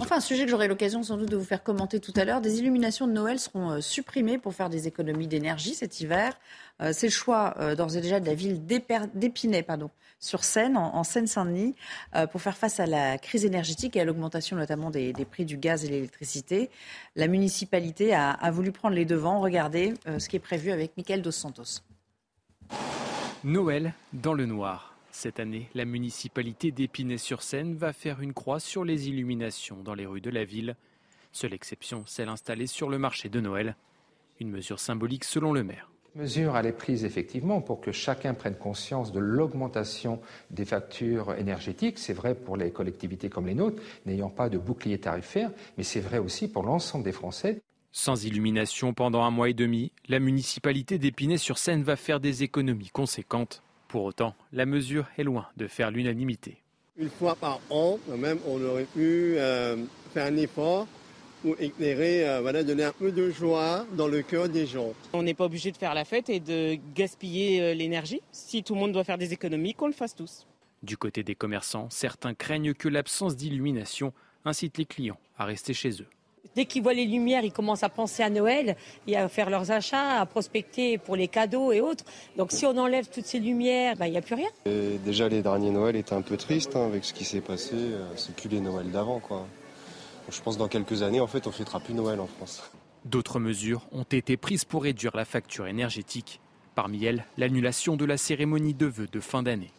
Enfin, 0.00 0.16
un 0.16 0.20
sujet 0.20 0.44
que 0.44 0.50
j'aurai 0.50 0.68
l'occasion 0.68 1.02
sans 1.02 1.16
doute 1.16 1.30
de 1.30 1.36
vous 1.36 1.44
faire 1.44 1.62
commenter 1.62 2.00
tout 2.00 2.12
à 2.16 2.24
l'heure. 2.24 2.40
Des 2.40 2.58
illuminations 2.58 3.06
de 3.06 3.12
Noël 3.12 3.38
seront 3.38 3.70
euh, 3.70 3.80
supprimées 3.80 4.38
pour 4.38 4.54
faire 4.54 4.70
des 4.70 4.88
économies 4.88 5.26
d'énergie 5.26 5.74
cet 5.74 6.00
hiver. 6.00 6.38
Euh, 6.82 6.90
c'est 6.92 7.06
le 7.06 7.12
choix 7.12 7.54
euh, 7.58 7.74
d'ores 7.74 7.96
et 7.96 8.00
déjà 8.00 8.20
de 8.20 8.26
la 8.26 8.34
ville 8.34 8.64
d'Épinay, 8.64 9.62
pardon, 9.62 9.90
sur 10.18 10.44
Seine, 10.44 10.76
en, 10.76 11.04
Seine-Saint-Denis, 11.04 11.74
pour 12.32 12.40
faire 12.40 12.56
face 12.56 12.80
à 12.80 12.86
la 12.86 13.18
crise 13.18 13.44
énergétique 13.44 13.94
et 13.96 14.00
à 14.00 14.04
l'augmentation 14.04 14.56
notamment 14.56 14.90
des, 14.90 15.12
prix 15.30 15.44
du 15.44 15.58
gaz 15.58 15.84
et 15.84 15.88
de 15.88 15.92
l'électricité. 15.92 16.70
La 17.14 17.26
municipalité 17.28 18.14
a, 18.14 18.30
a, 18.30 18.50
voulu 18.50 18.72
prendre 18.72 18.94
les 18.94 19.04
devants. 19.04 19.40
Regardez 19.40 19.92
ce 20.18 20.26
qui 20.28 20.36
est 20.36 20.40
prévu 20.40 20.70
avec 20.70 20.96
Michael 20.96 21.20
Dos 21.20 21.30
Santos. 21.30 21.82
Noël 23.44 23.92
dans 24.14 24.32
le 24.32 24.46
noir. 24.46 24.93
Cette 25.16 25.38
année, 25.38 25.70
la 25.74 25.84
municipalité 25.84 26.72
d'Épinay-sur-Seine 26.72 27.76
va 27.76 27.92
faire 27.92 28.20
une 28.20 28.34
croix 28.34 28.58
sur 28.58 28.84
les 28.84 29.08
illuminations 29.08 29.80
dans 29.80 29.94
les 29.94 30.06
rues 30.06 30.20
de 30.20 30.28
la 30.28 30.44
ville. 30.44 30.74
Seule 31.30 31.54
exception, 31.54 32.02
celle 32.04 32.28
installée 32.28 32.66
sur 32.66 32.90
le 32.90 32.98
marché 32.98 33.28
de 33.28 33.40
Noël. 33.40 33.76
Une 34.40 34.50
mesure 34.50 34.80
symbolique 34.80 35.22
selon 35.22 35.52
le 35.52 35.62
maire. 35.62 35.88
Mesure, 36.16 36.56
elle 36.56 36.66
est 36.66 36.72
prise 36.72 37.04
effectivement 37.04 37.60
pour 37.60 37.80
que 37.80 37.92
chacun 37.92 38.34
prenne 38.34 38.56
conscience 38.56 39.12
de 39.12 39.20
l'augmentation 39.20 40.20
des 40.50 40.64
factures 40.64 41.32
énergétiques. 41.34 42.00
C'est 42.00 42.12
vrai 42.12 42.34
pour 42.34 42.56
les 42.56 42.72
collectivités 42.72 43.30
comme 43.30 43.46
les 43.46 43.54
nôtres, 43.54 43.80
n'ayant 44.06 44.30
pas 44.30 44.48
de 44.48 44.58
bouclier 44.58 44.98
tarifaire, 44.98 45.52
mais 45.78 45.84
c'est 45.84 46.00
vrai 46.00 46.18
aussi 46.18 46.48
pour 46.48 46.64
l'ensemble 46.64 47.04
des 47.04 47.12
Français. 47.12 47.62
Sans 47.92 48.24
illumination 48.24 48.92
pendant 48.92 49.22
un 49.22 49.30
mois 49.30 49.48
et 49.48 49.54
demi, 49.54 49.92
la 50.08 50.18
municipalité 50.18 50.98
d'Épinay-sur-Seine 50.98 51.84
va 51.84 51.94
faire 51.94 52.18
des 52.18 52.42
économies 52.42 52.90
conséquentes. 52.90 53.63
Pour 53.94 54.06
autant, 54.06 54.34
la 54.52 54.66
mesure 54.66 55.06
est 55.18 55.22
loin 55.22 55.46
de 55.56 55.68
faire 55.68 55.92
l'unanimité. 55.92 56.56
Une 56.98 57.08
fois 57.08 57.36
par 57.36 57.60
an, 57.70 58.00
quand 58.08 58.16
même, 58.16 58.40
on 58.44 58.60
aurait 58.60 58.88
pu 58.92 59.36
euh, 59.36 59.76
faire 60.12 60.26
un 60.26 60.36
effort 60.36 60.88
pour 61.42 61.54
éclairer, 61.60 62.28
euh, 62.28 62.40
voilà, 62.40 62.64
donner 62.64 62.82
un 62.82 62.90
peu 62.90 63.12
de 63.12 63.30
joie 63.30 63.86
dans 63.92 64.08
le 64.08 64.22
cœur 64.22 64.48
des 64.48 64.66
gens. 64.66 64.94
On 65.12 65.22
n'est 65.22 65.32
pas 65.32 65.44
obligé 65.44 65.70
de 65.70 65.76
faire 65.76 65.94
la 65.94 66.04
fête 66.04 66.28
et 66.28 66.40
de 66.40 66.76
gaspiller 66.96 67.62
euh, 67.62 67.72
l'énergie. 67.72 68.20
Si 68.32 68.64
tout 68.64 68.74
le 68.74 68.80
monde 68.80 68.90
doit 68.90 69.04
faire 69.04 69.16
des 69.16 69.32
économies, 69.32 69.74
qu'on 69.74 69.86
le 69.86 69.92
fasse 69.92 70.16
tous. 70.16 70.44
Du 70.82 70.96
côté 70.96 71.22
des 71.22 71.36
commerçants, 71.36 71.86
certains 71.88 72.34
craignent 72.34 72.74
que 72.74 72.88
l'absence 72.88 73.36
d'illumination 73.36 74.12
incite 74.44 74.76
les 74.76 74.86
clients 74.86 75.20
à 75.38 75.44
rester 75.44 75.72
chez 75.72 76.02
eux. 76.02 76.08
Dès 76.54 76.66
qu'ils 76.66 76.82
voient 76.82 76.94
les 76.94 77.06
lumières, 77.06 77.44
ils 77.44 77.52
commencent 77.52 77.82
à 77.82 77.88
penser 77.88 78.22
à 78.22 78.30
Noël 78.30 78.76
et 79.06 79.16
à 79.16 79.28
faire 79.28 79.50
leurs 79.50 79.70
achats, 79.70 80.20
à 80.20 80.26
prospecter 80.26 80.98
pour 80.98 81.16
les 81.16 81.28
cadeaux 81.28 81.72
et 81.72 81.80
autres. 81.80 82.04
Donc 82.36 82.52
si 82.52 82.64
on 82.66 82.76
enlève 82.76 83.08
toutes 83.08 83.26
ces 83.26 83.40
lumières, 83.40 83.96
ben, 83.96 84.06
il 84.06 84.12
n'y 84.12 84.18
a 84.18 84.22
plus 84.22 84.36
rien. 84.36 84.48
déjà, 85.04 85.28
les 85.28 85.42
derniers 85.42 85.70
Noëls 85.70 85.96
étaient 85.96 86.14
un 86.14 86.22
peu 86.22 86.36
tristes 86.36 86.76
hein, 86.76 86.86
avec 86.86 87.04
ce 87.04 87.12
qui 87.12 87.24
s'est 87.24 87.40
passé. 87.40 87.74
Euh, 87.74 88.06
c'est 88.16 88.34
plus 88.34 88.48
les 88.48 88.60
Noëls 88.60 88.90
d'avant. 88.90 89.18
quoi. 89.18 89.46
Je 90.30 90.40
pense 90.40 90.54
que 90.54 90.60
dans 90.60 90.68
quelques 90.68 91.02
années, 91.02 91.20
en 91.20 91.26
fait, 91.26 91.46
on 91.46 91.50
ne 91.50 91.54
fêtera 91.54 91.80
plus 91.80 91.94
Noël 91.94 92.20
en 92.20 92.26
France. 92.26 92.62
D'autres 93.04 93.38
mesures 93.38 93.86
ont 93.92 94.04
été 94.04 94.36
prises 94.36 94.64
pour 94.64 94.84
réduire 94.84 95.14
la 95.14 95.24
facture 95.24 95.66
énergétique. 95.66 96.40
Parmi 96.74 97.04
elles, 97.04 97.24
l'annulation 97.36 97.96
de 97.96 98.04
la 98.04 98.16
cérémonie 98.16 98.74
de 98.74 98.86
vœux 98.86 99.08
de 99.12 99.20
fin 99.20 99.42
d'année. 99.42 99.70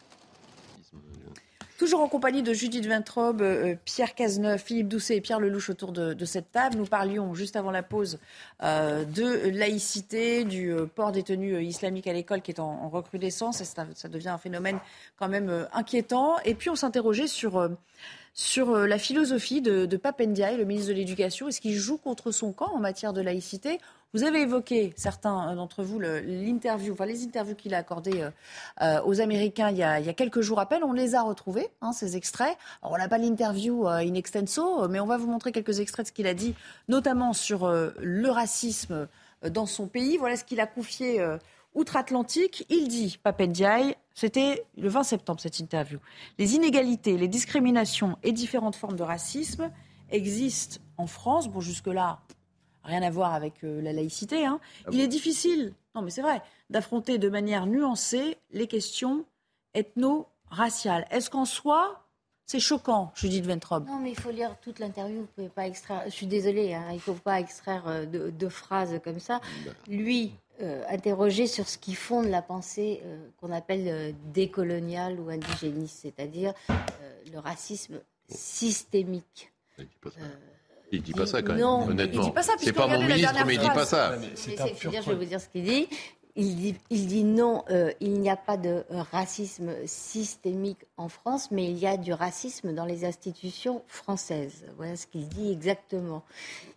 Toujours 1.78 2.00
en 2.00 2.08
compagnie 2.08 2.42
de 2.42 2.54
Judith 2.54 2.86
Vintrobe, 2.86 3.42
euh, 3.42 3.74
Pierre 3.84 4.14
Cazeneuve, 4.14 4.58
Philippe 4.58 4.88
Doucet 4.88 5.16
et 5.16 5.20
Pierre 5.20 5.40
Lelouch 5.40 5.68
autour 5.68 5.92
de, 5.92 6.24
cette 6.24 6.50
table. 6.50 6.76
Nous 6.76 6.86
parlions 6.86 7.34
juste 7.34 7.54
avant 7.54 7.70
la 7.70 7.82
pause 7.82 8.18
euh, 8.62 9.04
de 9.04 9.50
laïcité, 9.50 10.44
du 10.44 10.72
euh, 10.72 10.86
port 10.86 11.12
des 11.12 11.22
tenues 11.22 11.62
islamiques 11.62 12.06
à 12.06 12.14
l'école 12.14 12.40
qui 12.40 12.50
est 12.50 12.60
en, 12.60 12.88
recrudescence. 12.88 13.60
Et 13.60 13.64
ça, 13.64 14.08
devient 14.08 14.30
un 14.30 14.38
phénomène 14.38 14.78
quand 15.18 15.28
même 15.28 15.66
inquiétant. 15.74 16.36
Et 16.46 16.54
puis 16.54 16.70
on 16.70 16.76
s'interrogeait 16.76 17.26
sur 17.26 17.68
sur 18.38 18.76
la 18.76 18.98
philosophie 18.98 19.62
de, 19.62 19.86
de 19.86 19.96
Papendiaï, 19.96 20.56
le 20.56 20.64
ministre 20.64 20.90
de 20.90 20.94
l'Éducation. 20.94 21.48
Est-ce 21.48 21.60
qu'il 21.60 21.74
joue 21.74 21.96
contre 21.96 22.30
son 22.30 22.52
camp 22.52 22.70
en 22.72 22.78
matière 22.78 23.12
de 23.12 23.22
laïcité? 23.22 23.80
Vous 24.16 24.24
avez 24.24 24.42
évoqué, 24.42 24.94
certains 24.96 25.54
d'entre 25.56 25.82
vous, 25.82 25.98
l'interview, 26.00 26.94
enfin 26.94 27.04
les 27.04 27.24
interviews 27.24 27.54
qu'il 27.54 27.74
a 27.74 27.78
accordées 27.78 28.22
euh, 28.22 28.30
euh, 28.80 29.02
aux 29.04 29.20
Américains 29.20 29.68
il 29.70 29.76
y, 29.76 29.82
a, 29.82 30.00
quelques 30.14 30.40
jours 30.40 30.58
à 30.58 30.66
peine. 30.66 30.84
On 30.84 30.94
les 30.94 31.14
a 31.14 31.22
retrouvés, 31.22 31.68
hein, 31.82 31.92
ces 31.92 32.16
extraits. 32.16 32.56
Alors, 32.80 32.94
on 32.94 32.98
n'a 32.98 33.08
pas 33.08 33.18
l'interview 33.18 33.86
euh, 33.86 33.96
in 33.98 34.14
extenso, 34.14 34.88
mais 34.88 35.00
on 35.00 35.06
va 35.06 35.18
vous 35.18 35.26
montrer 35.26 35.52
quelques 35.52 35.80
extraits 35.80 36.06
de 36.06 36.08
ce 36.08 36.12
qu'il 36.12 36.26
a 36.26 36.32
dit, 36.32 36.54
notamment 36.88 37.34
sur 37.34 37.70
le 37.70 38.30
racisme 38.30 39.06
dans 39.50 39.66
son 39.66 39.86
pays. 39.86 40.16
Voilà 40.16 40.36
ce 40.36 40.44
qu'il 40.44 40.60
a 40.60 40.66
confié 40.66 41.22
outre-Atlantique. 41.74 42.64
Il 42.70 42.88
dit, 42.88 43.18
Papendiaï, 43.22 43.96
c'était 44.16 44.64
le 44.78 44.88
20 44.88 45.02
septembre 45.04 45.40
cette 45.40 45.60
interview. 45.60 46.00
Les 46.38 46.54
inégalités, 46.54 47.18
les 47.18 47.28
discriminations 47.28 48.16
et 48.22 48.32
différentes 48.32 48.74
formes 48.74 48.96
de 48.96 49.02
racisme 49.02 49.70
existent 50.10 50.80
en 50.96 51.06
France. 51.06 51.48
Bon, 51.48 51.60
jusque-là, 51.60 52.20
rien 52.82 53.02
à 53.02 53.10
voir 53.10 53.34
avec 53.34 53.62
euh, 53.62 53.82
la 53.82 53.92
laïcité. 53.92 54.46
Hein. 54.46 54.58
Ah 54.86 54.90
Il 54.92 55.00
est 55.00 55.08
difficile, 55.08 55.74
non 55.94 56.00
mais 56.00 56.10
c'est 56.10 56.22
vrai, 56.22 56.40
d'affronter 56.70 57.18
de 57.18 57.28
manière 57.28 57.66
nuancée 57.66 58.38
les 58.52 58.66
questions 58.66 59.26
ethno-raciales. 59.74 61.06
Est-ce 61.10 61.28
qu'en 61.28 61.44
soi, 61.44 62.06
c'est 62.46 62.60
choquant, 62.60 63.12
Judith 63.16 63.44
Ventrobe 63.44 63.86
Non, 63.86 63.98
mais 63.98 64.12
il 64.12 64.18
faut 64.18 64.30
lire 64.30 64.56
toute 64.62 64.78
l'interview. 64.78 65.20
Vous 65.20 65.28
pouvez 65.34 65.48
pas 65.50 65.66
extraire. 65.66 66.02
Je 66.06 66.10
suis 66.10 66.26
désolée, 66.26 66.72
hein, 66.72 66.86
il 66.90 66.94
ne 66.94 67.00
faut 67.00 67.12
pas 67.12 67.38
extraire 67.40 67.84
euh, 67.86 68.06
de, 68.06 68.48
phrases 68.48 68.98
comme 69.04 69.20
ça. 69.20 69.40
Bah. 69.66 69.72
Lui, 69.88 70.32
euh, 70.60 70.82
interroger 70.88 71.46
sur 71.46 71.68
ce 71.68 71.78
qui 71.78 71.94
fonde 71.94 72.26
la 72.26 72.42
pensée 72.42 73.02
qu'on 73.40 73.52
appelle 73.52 74.14
décoloniale 74.32 75.20
ou 75.20 75.30
indigéniste, 75.30 75.98
c'est-à-dire 76.02 76.52
le 77.32 77.38
racisme 77.38 78.00
systémique. 78.28 79.52
Il 80.92 81.02
dit 81.02 81.12
pas 81.12 81.26
ça 81.26 81.42
quand 81.42 81.52
même, 81.52 81.60
non, 81.60 81.88
honnêtement. 81.88 82.22
Il 82.22 82.26
dit 82.26 82.32
pas 82.32 82.42
ça, 82.42 82.54
c'est 82.58 82.72
pas 82.72 82.86
mon 82.86 83.02
ministre, 83.02 83.44
mais 83.44 83.54
il 83.54 83.60
dit 83.60 83.66
pas 83.66 83.84
ça. 83.84 84.16
je 84.18 85.10
vais 85.10 85.14
vous 85.14 85.24
dire 85.24 85.40
ce 85.40 85.48
qu'il 85.48 85.64
dit. 85.64 85.88
Il 86.38 86.74
dit, 86.90 87.24
non, 87.24 87.64
euh, 87.70 87.92
il 88.00 88.20
n'y 88.20 88.28
a 88.28 88.36
pas 88.36 88.58
de 88.58 88.84
racisme 88.90 89.72
systémique 89.86 90.84
en 90.98 91.08
France, 91.08 91.50
mais 91.50 91.64
il 91.70 91.78
y 91.78 91.86
a 91.86 91.96
du 91.96 92.12
racisme 92.12 92.74
dans 92.74 92.84
les 92.84 93.06
institutions 93.06 93.82
françaises. 93.86 94.64
Voilà 94.76 94.96
ce 94.96 95.06
qu'il 95.06 95.26
dit 95.28 95.50
exactement. 95.50 96.22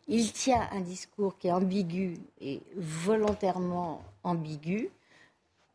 Il 0.08 0.32
tient 0.32 0.68
un 0.72 0.80
discours 0.80 1.38
qui 1.38 1.48
est 1.48 1.52
ambigu 1.52 2.18
et 2.40 2.62
volontairement 2.78 4.02
ambigu. 4.24 4.90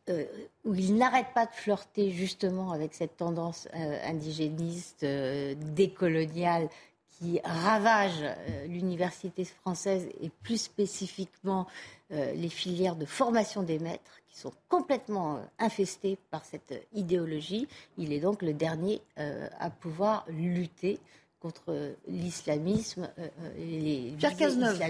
où 0.09 0.73
il 0.75 0.95
n'arrête 0.95 1.33
pas 1.33 1.45
de 1.45 1.51
flirter 1.51 2.11
justement 2.11 2.71
avec 2.71 2.93
cette 2.93 3.17
tendance 3.17 3.67
indigéniste, 3.73 5.03
décoloniale, 5.03 6.69
qui 7.17 7.39
ravage 7.43 8.23
l'université 8.67 9.45
française 9.45 10.07
et 10.21 10.29
plus 10.29 10.61
spécifiquement 10.61 11.67
les 12.09 12.49
filières 12.49 12.95
de 12.95 13.05
formation 13.05 13.63
des 13.63 13.79
maîtres 13.79 14.19
qui 14.27 14.37
sont 14.37 14.53
complètement 14.69 15.39
infestées 15.59 16.17
par 16.29 16.43
cette 16.45 16.87
idéologie. 16.93 17.67
Il 17.97 18.11
est 18.11 18.19
donc 18.19 18.41
le 18.41 18.53
dernier 18.53 19.01
à 19.15 19.69
pouvoir 19.69 20.25
lutter 20.27 20.99
contre 21.45 21.95
l'islamisme 22.07 23.07
euh, 23.19 23.27
euh, 23.43 23.59
et 23.59 24.15
Cazeneuve, 24.35 24.81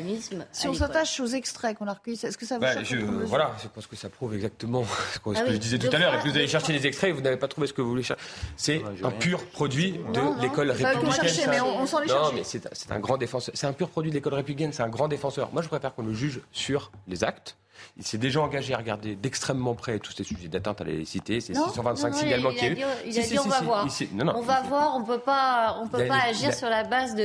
si 0.54 0.70
on 0.70 0.74
s'attache 0.74 1.20
aux 1.20 1.26
extraits 1.26 1.78
qu'on 1.78 1.88
a 1.88 1.94
recueillis, 1.94 2.26
est-ce 2.26 2.38
que 2.38 2.46
ça 2.46 2.56
vous 2.56 2.62
bah, 2.62 2.82
je, 2.82 2.96
Voilà, 2.96 3.54
je 3.62 3.68
pense 3.68 3.88
que 3.88 3.98
ça 3.98 4.08
prouve 4.08 4.36
exactement 4.36 4.86
ce 5.14 5.20
que, 5.20 5.32
ah 5.36 5.44
je 5.50 5.58
disais 5.58 5.78
tout 5.78 5.90
à 5.92 6.00
l'heure. 6.00 6.14
Et 6.16 6.20
que 6.20 6.30
vous 6.30 6.38
allez 6.38 6.48
chercher 6.48 6.72
les 6.72 6.88
extraits 6.88 7.10
et 7.10 7.14
vous 7.14 7.20
n'avez 7.20 7.36
pas 7.36 7.50
trouvé 7.50 7.68
ce 7.68 7.74
que 7.74 7.82
vous 7.82 7.90
voulez 7.90 8.04
chercher. 8.04 8.24
C'est 8.56 8.82
un 9.04 9.12
pur 9.12 9.46
produit 9.48 10.00
de 10.14 10.42
l'école 10.42 10.72
républicaine. 10.72 11.50
mais 11.50 11.60
on, 11.60 11.86
s'en 11.86 12.02
est 12.02 12.08
non, 12.08 12.32
mais 12.34 12.44
c'est 12.46 12.64
un 12.90 13.00
grand 13.00 13.18
défenseur. 13.18 13.54
C'est 13.54 13.68
un 13.68 13.74
pur 13.74 13.90
produit 13.90 14.12
de 14.12 14.16
l'école 14.16 14.36
républicaine. 14.36 14.72
C'est 14.72 14.84
un 14.84 14.90
grand 14.90 15.10
défenseur. 15.10 15.52
Moi, 15.52 15.62
je 15.62 15.68
préfère 15.68 15.94
qu'on 15.94 16.04
le 16.04 16.14
juge 16.14 16.40
sur 16.54 16.90
les 17.10 17.26
actes 17.26 17.58
il 17.98 18.06
s'est 18.06 18.18
déjà 18.18 18.42
engagé 18.42 18.74
à 18.74 18.78
regarder 18.78 19.16
d'extrêmement 19.16 19.76
près 19.76 20.00
tous 20.00 20.12
ces 20.12 20.24
sujets 20.24 20.48
d'atteinte 20.48 20.82
à 20.82 20.84
la 20.84 20.92
laïcité. 20.92 21.40
C'est 21.40 21.54
625 21.54 22.14
signalements 22.14 22.52
qu'il 22.52 22.64
y 22.64 22.66
a 22.66 22.72
eu. 22.72 22.78
Il 23.06 23.20
a 23.20 23.24
dit, 23.24 23.40
on 23.40 23.48
va 23.48 23.62
voir. 23.62 23.88
on 24.36 24.42
va 24.42 24.62
voir, 24.64 24.96
on 24.96 25.04
peut 25.04 25.20
pas, 25.20 25.78
on 25.82 25.88
peut 25.88 26.06
pas 26.08 26.24
agir 26.26 26.54
sur 26.54 26.70
la 26.70 26.84
base 26.84 27.16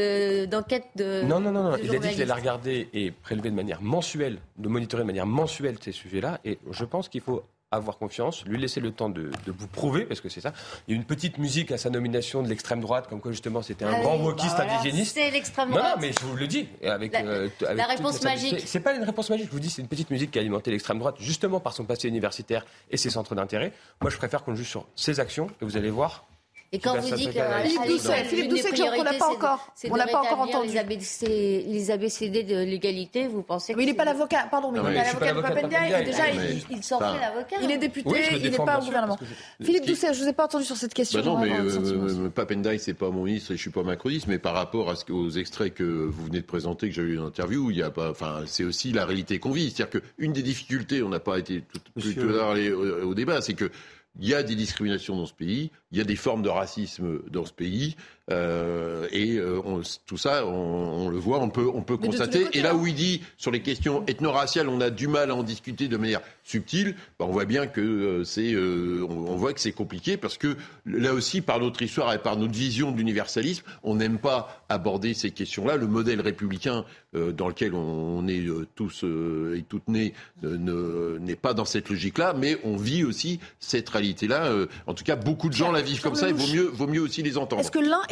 d'enquêtes 0.48 0.88
de, 0.96 1.22
Non, 1.22 1.40
non, 1.40 1.52
non, 1.52 1.76
il 1.82 1.94
a 1.94 1.98
dit 1.98 2.10
qu'il 2.10 2.22
allait 2.22 2.32
regarder 2.32 2.88
et 2.92 3.10
prélever 3.10 3.50
de 3.50 3.56
manière 3.56 3.82
mensuelle, 3.82 4.38
de 4.58 4.68
monitorer 4.68 5.02
de 5.02 5.06
manière 5.06 5.26
mensuelle 5.26 5.76
ces 5.80 5.92
sujets-là. 5.92 6.40
Et 6.44 6.58
je 6.70 6.84
pense 6.84 7.08
qu'il 7.08 7.20
faut 7.20 7.42
avoir 7.72 7.98
confiance, 7.98 8.44
lui 8.46 8.58
laisser 8.58 8.80
le 8.80 8.90
temps 8.90 9.08
de, 9.08 9.30
vous 9.46 9.68
prouver, 9.68 10.04
parce 10.04 10.20
que 10.20 10.28
c'est 10.28 10.40
ça. 10.40 10.52
Il 10.88 10.90
y 10.90 10.94
a 10.94 10.96
une 10.96 11.04
petite 11.04 11.38
musique 11.38 11.70
à 11.70 11.78
sa 11.78 11.88
nomination 11.88 12.42
de 12.42 12.48
l'extrême 12.48 12.80
droite, 12.80 13.06
comme 13.08 13.20
quoi 13.20 13.30
justement 13.30 13.62
c'était 13.62 13.84
un 13.84 13.94
ah 13.94 14.00
grand 14.00 14.16
wokiste 14.18 14.56
bah 14.56 14.66
indigéniste. 14.68 15.14
C'est 15.14 15.30
l'extrême 15.30 15.70
droite. 15.70 15.84
Non, 15.84 15.90
non, 15.90 15.96
mais 16.00 16.12
je 16.12 16.26
vous 16.26 16.34
le 16.34 16.48
dis. 16.48 16.66
Avec, 16.84 17.12
la, 17.12 17.20
euh, 17.20 17.48
la 17.72 17.86
réponse 17.86 18.22
magique. 18.24 18.62
C'est 18.66 18.80
pas 18.80 18.94
une 18.94 19.04
réponse 19.04 19.30
magique, 19.30 19.46
je 19.46 19.52
vous 19.52 19.60
dis, 19.60 19.70
c'est 19.70 19.82
une 19.82 19.88
petite 19.88 20.10
musique 20.10 20.32
qui 20.32 20.38
a 20.38 20.40
alimenté 20.40 20.72
l'extrême 20.72 20.98
droite, 20.98 21.14
justement 21.20 21.60
par 21.60 21.72
son 21.72 21.84
passé 21.84 22.08
universitaire 22.08 22.66
et 22.90 22.96
ses 22.96 23.10
centres 23.10 23.36
d'intérêt. 23.36 23.72
Moi, 24.00 24.10
je 24.10 24.16
préfère 24.16 24.42
qu'on 24.42 24.56
juge 24.56 24.68
sur 24.68 24.86
ses 24.96 25.20
actions, 25.20 25.46
et 25.62 25.64
vous 25.64 25.76
allez 25.76 25.90
voir, 25.90 26.24
et 26.72 26.78
quand 26.78 26.96
vous 26.98 27.16
dites 27.16 27.32
que 27.32 27.40
Philippe 27.64 27.86
Doucet, 27.88 28.24
Philippe 28.24 28.48
Doucet, 28.50 28.68
on 28.96 29.02
l'a 29.02 29.14
pas 29.14 29.28
encore, 29.28 29.72
on 29.90 29.94
l'a 29.96 30.06
pas 30.06 30.20
encore 30.20 30.40
entendu. 30.40 30.68
Les, 30.68 30.78
ABC, 30.78 31.64
les 31.66 31.90
ABCD 31.90 32.44
de 32.44 32.62
l'égalité, 32.62 33.26
vous 33.26 33.42
pensez 33.42 33.74
Mais 33.74 33.82
il 33.82 33.86
n'est 33.86 33.94
pas 33.94 34.04
l'avocat, 34.04 34.46
pardon, 34.48 34.70
mais 34.70 34.78
il 34.78 34.84
n'est 34.84 34.94
pas 34.94 35.04
l'avocat 35.04 35.34
de 35.34 35.40
Papendia. 35.40 36.02
Déjà, 36.02 36.24
il 36.70 36.82
s'en 36.84 36.98
fait 36.98 37.20
l'avocat. 37.20 37.56
Il 37.62 37.70
est 37.70 37.78
député, 37.78 38.36
il 38.36 38.50
n'est 38.50 38.56
pas 38.56 38.78
au 38.78 38.84
gouvernement. 38.84 39.18
Philippe 39.60 39.86
Doucet, 39.86 40.14
je 40.14 40.20
ne 40.20 40.24
vous 40.24 40.30
ai 40.30 40.32
pas 40.32 40.44
entendu 40.44 40.64
sur 40.64 40.76
cette 40.76 40.94
question. 40.94 41.22
Non, 41.22 41.38
mais 41.38 41.50
euh, 41.52 42.28
Papendia, 42.28 42.78
c'est 42.78 42.94
pas 42.94 43.10
mon 43.10 43.24
ministre 43.24 43.52
et 43.52 43.56
je 43.56 43.60
suis 43.60 43.70
pas 43.70 43.82
macroniste, 43.82 44.26
mais 44.28 44.38
par 44.38 44.54
rapport 44.54 44.94
aux 45.10 45.30
extraits 45.30 45.74
que 45.74 45.82
vous 45.82 46.26
venez 46.26 46.40
de 46.40 46.46
présenter, 46.46 46.88
que 46.88 46.94
j'ai 46.94 47.02
eu 47.02 47.16
une 47.16 47.24
interview, 47.24 47.70
il 47.70 47.78
y 47.78 47.82
a 47.82 47.90
pas, 47.90 48.10
enfin, 48.10 48.42
c'est 48.46 48.64
aussi 48.64 48.92
la 48.92 49.04
réalité 49.04 49.38
qu'on 49.38 49.50
vit. 49.50 49.70
C'est-à-dire 49.70 50.00
qu'une 50.00 50.32
des 50.32 50.42
difficultés, 50.42 51.02
on 51.02 51.08
n'a 51.08 51.20
pas 51.20 51.38
été 51.38 51.64
tout 52.00 52.20
à 52.20 52.54
l'heure 52.54 53.06
au 53.06 53.14
débat, 53.14 53.40
c'est 53.40 53.54
que 53.54 53.70
il 54.18 54.28
y 54.28 54.34
a 54.34 54.42
des 54.42 54.56
discriminations 54.56 55.16
dans 55.16 55.26
ce 55.26 55.34
pays, 55.34 55.70
il 55.92 55.98
y 55.98 56.00
a 56.00 56.04
des 56.04 56.16
formes 56.16 56.42
de 56.42 56.48
racisme 56.48 57.20
dans 57.30 57.44
ce 57.44 57.52
pays, 57.52 57.96
euh, 58.30 59.08
et 59.10 59.36
euh, 59.36 59.60
tout 60.06 60.16
ça, 60.16 60.46
on, 60.46 61.08
le 61.08 61.18
voit, 61.18 61.40
on 61.40 61.50
peut, 61.50 61.68
on 61.72 61.82
peut 61.82 61.96
constater. 61.96 62.46
et 62.52 62.62
là 62.62 62.70
hein. 62.70 62.74
où 62.74 62.86
il 62.86 62.94
dit 62.94 63.22
sur 63.36 63.50
les 63.50 63.60
questions 63.60 64.04
ethno-raciales, 64.06 64.68
on 64.68 64.80
a 64.80 64.90
du 64.90 65.08
mal 65.08 65.30
à 65.30 65.34
en 65.34 65.42
discuter 65.42 65.88
de 65.88 65.96
manière 65.96 66.20
subtile, 66.44 66.94
bah, 67.18 67.26
on 67.28 67.32
voit 67.32 67.44
bien 67.44 67.66
que 67.66 67.80
euh, 67.80 68.24
c'est, 68.24 68.54
on, 68.56 69.36
voit 69.36 69.52
que 69.52 69.60
c'est 69.60 69.72
compliqué 69.72 70.16
parce 70.16 70.38
que 70.38 70.56
là 70.86 71.12
aussi, 71.12 71.40
par 71.40 71.60
notre 71.60 71.82
histoire 71.82 72.12
et 72.12 72.18
par 72.18 72.36
notre 72.36 72.54
vision 72.54 72.92
de 72.92 72.98
l'universalisme, 72.98 73.64
on 73.82 73.96
n'aime 73.96 74.18
pas 74.18 74.64
aborder 74.68 75.14
ces 75.14 75.30
questions-là. 75.30 75.76
Le 75.76 75.86
modèle 75.86 76.20
républicain 76.20 76.84
dans 77.12 77.48
lequel 77.48 77.74
on, 77.74 78.28
est 78.28 78.46
tous 78.76 79.04
et 79.04 79.64
toutes 79.68 79.88
nés 79.88 80.14
n'est 80.42 81.34
pas 81.36 81.54
dans 81.54 81.64
cette 81.64 81.88
logique-là, 81.88 82.34
mais 82.38 82.58
on 82.62 82.76
vit 82.76 83.02
aussi 83.02 83.40
cette 83.58 83.88
réalité-là. 83.88 84.52
en 84.86 84.94
tout 84.94 85.02
cas, 85.02 85.16
beaucoup 85.16 85.48
de 85.48 85.54
gens 85.54 85.72
la 85.72 85.82
vivent 85.82 86.02
comme 86.02 86.14
ça. 86.14 86.28
Il 86.28 86.34
vaut 86.34 86.52
mieux, 86.52 86.66
vaut 86.66 86.86
mieux 86.86 87.00
aussi 87.00 87.22
les 87.22 87.36
entendre. 87.36 87.62
Est-ce 87.62 87.72
que 87.72 87.80
l'un 87.80 88.02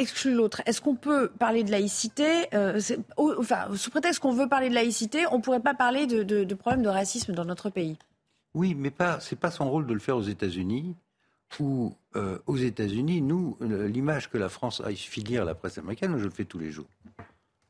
Est-ce 0.67 0.81
qu'on 0.81 0.95
peut 0.95 1.29
parler 1.39 1.65
de 1.65 1.71
laïcité 1.71 2.47
euh, 2.55 2.81
Enfin, 3.17 3.69
sous 3.77 3.91
prétexte 3.91 4.21
qu'on 4.21 4.33
veut 4.33 4.49
parler 4.49 4.69
de 4.69 4.75
laïcité, 4.75 5.27
on 5.31 5.39
ne 5.39 5.43
pourrait 5.43 5.61
pas 5.61 5.75
parler 5.75 6.07
de, 6.07 6.55
problèmes 6.55 6.83
de 6.83 6.89
racisme 6.89 7.33
dans 7.33 7.45
notre 7.45 7.71
pays? 7.71 7.97
Oui, 8.55 8.75
mais 8.75 8.91
pas, 8.91 9.21
c'est 9.21 9.39
pas 9.39 9.51
son 9.51 9.71
rôle 9.71 9.87
de 9.87 9.95
le 9.95 10.01
faire 10.01 10.17
aux 10.17 10.23
États-Unis. 10.23 10.97
Ou 11.61 11.95
euh, 12.15 12.39
aux 12.47 12.57
États-Unis, 12.57 13.23
nous, 13.23 13.57
l'image 13.61 14.29
que 14.29 14.37
la 14.37 14.51
France 14.51 14.83
a, 14.85 14.91
il 14.91 14.97
suffit 14.97 15.23
de 15.23 15.29
lire 15.29 15.45
la 15.45 15.55
presse 15.55 15.79
américaine, 15.79 16.17
je 16.19 16.25
le 16.25 16.31
fais 16.31 16.45
tous 16.45 16.59
les 16.59 16.71
jours. 16.71 16.89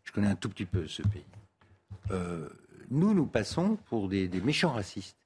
Je 0.03 0.13
connais 0.13 0.27
un 0.27 0.35
tout 0.35 0.49
petit 0.49 0.65
peu 0.65 0.89
ce 0.89 1.03
pays. 1.03 1.25
Euh, 2.11 2.49
nous, 2.91 3.15
nous 3.15 3.27
passons 3.27 3.77
pour 3.89 4.09
des, 4.09 4.29
méchants 4.43 4.73
racistes. 4.73 5.17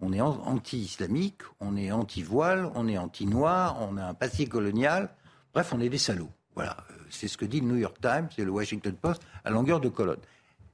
On 0.00 0.12
est 0.12 0.20
anti-islamique, 0.20 1.40
on 1.58 1.76
est 1.76 1.90
anti-voile, 1.90 2.70
on 2.74 2.86
est 2.86 2.98
anti-noir, 2.98 3.78
on 3.80 3.96
a 3.96 4.04
un 4.04 4.14
passé 4.14 4.46
colonial. 4.46 5.08
Bref, 5.54 5.72
on 5.72 5.80
est 5.80 5.88
des 5.88 5.98
salauds. 5.98 6.30
Voilà, 6.56 6.78
euh, 6.90 6.94
c'est 7.10 7.28
ce 7.28 7.36
que 7.36 7.44
dit 7.44 7.60
le 7.60 7.66
New 7.66 7.76
York 7.76 7.98
Times 8.00 8.28
et 8.36 8.44
le 8.44 8.50
Washington 8.50 8.94
Post 8.94 9.22
à 9.44 9.50
longueur 9.50 9.78
de 9.78 9.88
colonne. 9.90 10.20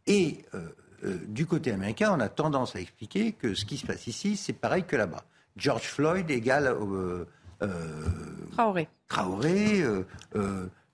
Et 0.07 0.45
euh, 0.55 0.69
euh, 1.05 1.19
du 1.27 1.45
côté 1.45 1.73
américain, 1.73 2.15
on 2.17 2.21
a 2.21 2.29
tendance 2.29 2.77
à 2.77 2.81
expliquer 2.81 3.33
que 3.33 3.55
ce 3.55 3.65
qui 3.65 3.77
se 3.77 3.85
passe 3.85 4.07
ici, 4.07 4.37
c'est 4.37 4.53
pareil 4.53 4.85
que 4.85 4.97
là-bas. 4.97 5.25
George 5.57 5.83
Floyd 5.83 6.31
égale 6.31 6.75
Traoré. 8.53 8.89
Traoré. 9.09 9.85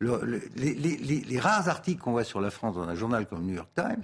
les, 0.01 1.39
rares 1.39 1.69
articles 1.69 2.01
qu'on 2.01 2.13
voit 2.13 2.25
sur 2.25 2.41
la 2.41 2.51
France 2.51 2.75
dans 2.75 2.89
un 2.89 2.95
journal 2.95 3.27
comme 3.27 3.41
le 3.41 3.47
New 3.47 3.55
York 3.55 3.71
Times, 3.75 4.03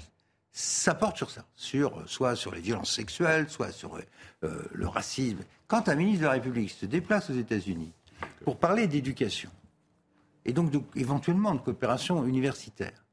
ça 0.53 0.95
porte 0.95 1.17
sur 1.17 1.31
ça, 1.31 1.45
sur, 1.57 2.09
soit 2.09 2.37
sur 2.37 2.55
les 2.55 2.61
violences 2.61 2.93
sexuelles, 2.93 3.49
soit 3.49 3.73
sur 3.73 3.99
le 4.43 4.87
racisme. 4.87 5.39
Quand 5.67 5.89
un 5.89 5.95
ministre 5.97 6.21
de 6.21 6.27
la 6.27 6.33
République 6.33 6.71
se 6.71 6.87
déplace 6.87 7.31
aux 7.31 7.35
États-Unis 7.35 7.93
pour 8.45 8.59
parler 8.59 8.87
d'éducation, 8.87 9.51
et 10.45 10.53
donc 10.53 10.73
éventuellement 10.95 11.55
de 11.55 11.61
coopération 11.61 12.25
universitaire. 12.25 13.05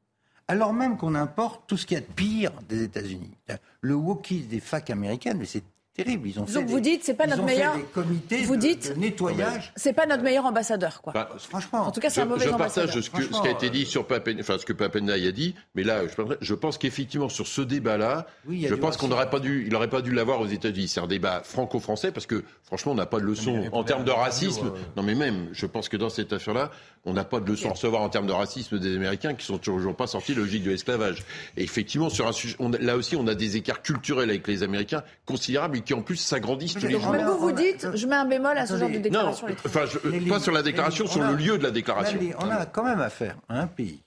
Alors 0.48 0.74
même 0.74 0.98
qu'on 0.98 1.16
importe 1.16 1.64
tout 1.68 1.78
ce 1.78 1.86
qu'il 1.86 1.96
y 1.96 1.98
a 1.98 2.02
de 2.02 2.14
pire 2.14 2.52
des 2.68 2.84
États-Unis. 2.84 3.38
Le 3.80 3.96
wokisme 3.96 4.50
des 4.50 4.60
facs 4.60 4.90
américaines, 4.90 5.38
mais 5.38 5.46
c'est 5.46 5.64
terrible. 5.94 6.28
Ils 6.28 6.40
ont 6.40 6.44
Donc 6.44 6.50
fait 6.50 6.64
vous 6.64 6.80
dites 6.80 7.04
c'est 7.04 7.14
pas 7.14 7.28
notre 7.28 7.44
meilleur. 7.44 7.76
Des 7.76 7.84
comités 7.84 8.44
vous 8.44 8.56
dites, 8.56 8.94
de 8.94 9.00
nettoyage. 9.00 9.74
C'est 9.76 9.94
pas 9.94 10.06
notre 10.06 10.24
meilleur 10.24 10.46
ambassadeur, 10.46 11.02
quoi. 11.02 11.14
Bah, 11.14 11.30
franchement. 11.38 11.82
En 11.82 11.92
tout 11.92 12.00
cas, 12.00 12.10
c'est 12.10 12.22
un 12.22 12.26
mauvais 12.26 12.46
je 12.46 12.52
ambassadeur. 12.52 12.92
Je 12.92 13.10
partage 13.10 13.28
ce, 13.28 13.42
qui 13.42 13.48
a 13.48 13.52
été 13.52 13.70
dit 13.70 13.86
sur 13.86 14.06
Papen, 14.08 14.40
enfin 14.40 14.58
ce 14.58 14.66
que 14.66 14.74
Papendaï 14.74 15.28
a 15.28 15.32
dit, 15.32 15.56
mais 15.76 15.84
là, 15.84 16.02
je, 16.42 16.54
pense 16.54 16.78
qu'effectivement 16.78 17.30
sur 17.30 17.48
ce 17.48 17.62
débat-là, 17.62 18.28
je 18.50 18.74
pense 18.76 18.98
qu'on 18.98 19.08
n'aurait 19.08 19.30
pas 19.30 19.40
dû, 19.40 19.64
il 19.66 19.72
n'aurait 19.72 19.90
pas 19.90 20.02
dû 20.02 20.12
l'avoir 20.12 20.42
aux 20.42 20.48
États-Unis. 20.48 20.88
C'est 20.88 21.00
un 21.00 21.08
débat 21.08 21.42
franco-français 21.44 22.12
parce 22.12 22.26
que 22.26 22.44
franchement, 22.64 22.94
on 22.94 22.96
n'a 22.96 23.06
pas 23.06 23.20
de 23.20 23.26
leçon 23.26 23.70
en 23.72 23.84
termes 23.84 24.04
de 24.04 24.12
racisme. 24.12 24.68
Euh. 24.68 24.80
Non, 24.96 25.04
mais 25.04 25.16
même, 25.16 25.50
je 25.52 25.66
pense 25.66 25.90
que 25.90 25.98
dans 25.98 26.10
cette 26.10 26.34
affaire-là, 26.34 26.72
on 27.06 27.14
n'a 27.14 27.24
pas 27.24 27.40
de 27.40 27.50
leçon 27.50 27.70
à 27.70 27.74
recevoir 27.74 28.02
en 28.02 28.10
termes 28.10 28.28
de 28.28 28.32
racisme 28.32 28.78
des 28.80 28.96
Américains 28.96 29.34
qui 29.34 29.46
sont 29.46 29.58
toujours 29.58 29.96
pas 29.96 30.08
sortis 30.08 30.34
de 30.34 30.40
la 30.40 30.46
logique 30.46 30.64
de 30.64 30.70
l'esclavage. 30.70 31.24
Et 31.58 31.64
effectivement, 31.64 32.10
sur 32.10 32.28
un 32.28 32.32
sujet, 32.32 32.56
là 32.80 32.96
aussi, 32.96 33.16
on 33.16 33.28
a 33.28 33.36
des 33.36 33.58
écarts 33.58 33.82
culturels 33.82 34.30
avec 34.30 34.48
les 34.48 34.64
Américains 34.64 35.04
considérables 35.26 35.78
et 35.82 35.84
qui 35.84 35.94
en 35.94 36.02
plus 36.02 36.18
s'agrandissent 36.18 36.76
tous 36.76 36.88
les 36.88 37.00
jours. 37.00 37.12
Mais 37.12 37.24
vous 37.24 37.38
vous 37.38 37.52
dites, 37.52 37.88
je 37.94 38.08
mets 38.08 38.16
un 38.16 38.26
bémol 38.26 38.58
à 38.58 38.66
ce 38.66 38.78
genre 38.78 38.90
de 38.90 39.00
déclaration. 39.00 39.48
Non, 39.48 39.56
enfin, 39.66 39.86
pas 40.30 40.40
sur 40.40 40.52
la 40.52 40.62
déclaration, 40.62 41.08
sur 41.08 41.24
le 41.24 41.36
lieu 41.36 41.58
de 41.58 41.64
la 41.64 41.72
déclaration. 41.72 42.20
On 42.40 42.50
a 42.50 42.66
quand 42.66 42.84
même 42.84 43.02
affaire 43.02 43.38
à 43.50 43.60
un 43.60 43.68
pays 43.68 44.04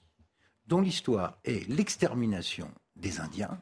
dont 0.67 0.81
l'histoire 0.81 1.39
est 1.45 1.69
l'extermination 1.69 2.71
des 2.97 3.21
Indiens. 3.21 3.59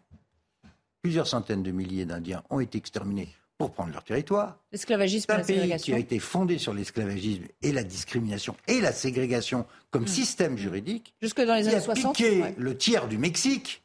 Plusieurs 1.00 1.26
centaines 1.26 1.64
de 1.64 1.72
milliers 1.72 2.04
d'Indiens 2.04 2.44
ont 2.50 2.60
été 2.60 2.78
exterminés 2.78 3.28
pour 3.58 3.72
prendre 3.72 3.92
leur 3.92 4.04
territoire. 4.04 4.56
L'esclavagisme 4.70 5.30
un 5.32 5.40
pays 5.40 5.76
qui 5.76 5.92
a 5.92 5.98
été 5.98 6.18
fondé 6.18 6.58
sur 6.58 6.74
l'esclavagisme 6.74 7.44
et 7.62 7.72
la 7.72 7.82
discrimination 7.82 8.56
et 8.68 8.80
la 8.80 8.92
ségrégation 8.92 9.66
comme 9.90 10.04
hmm. 10.04 10.08
système 10.08 10.56
juridique. 10.56 11.14
Jusque 11.20 11.40
dans 11.40 11.54
les 11.54 11.68
années 11.68 11.80
60. 11.80 12.14
Qui 12.16 12.24
a 12.24 12.28
piqué 12.28 12.54
le 12.56 12.76
tiers 12.76 13.08
du 13.08 13.18
Mexique. 13.18 13.82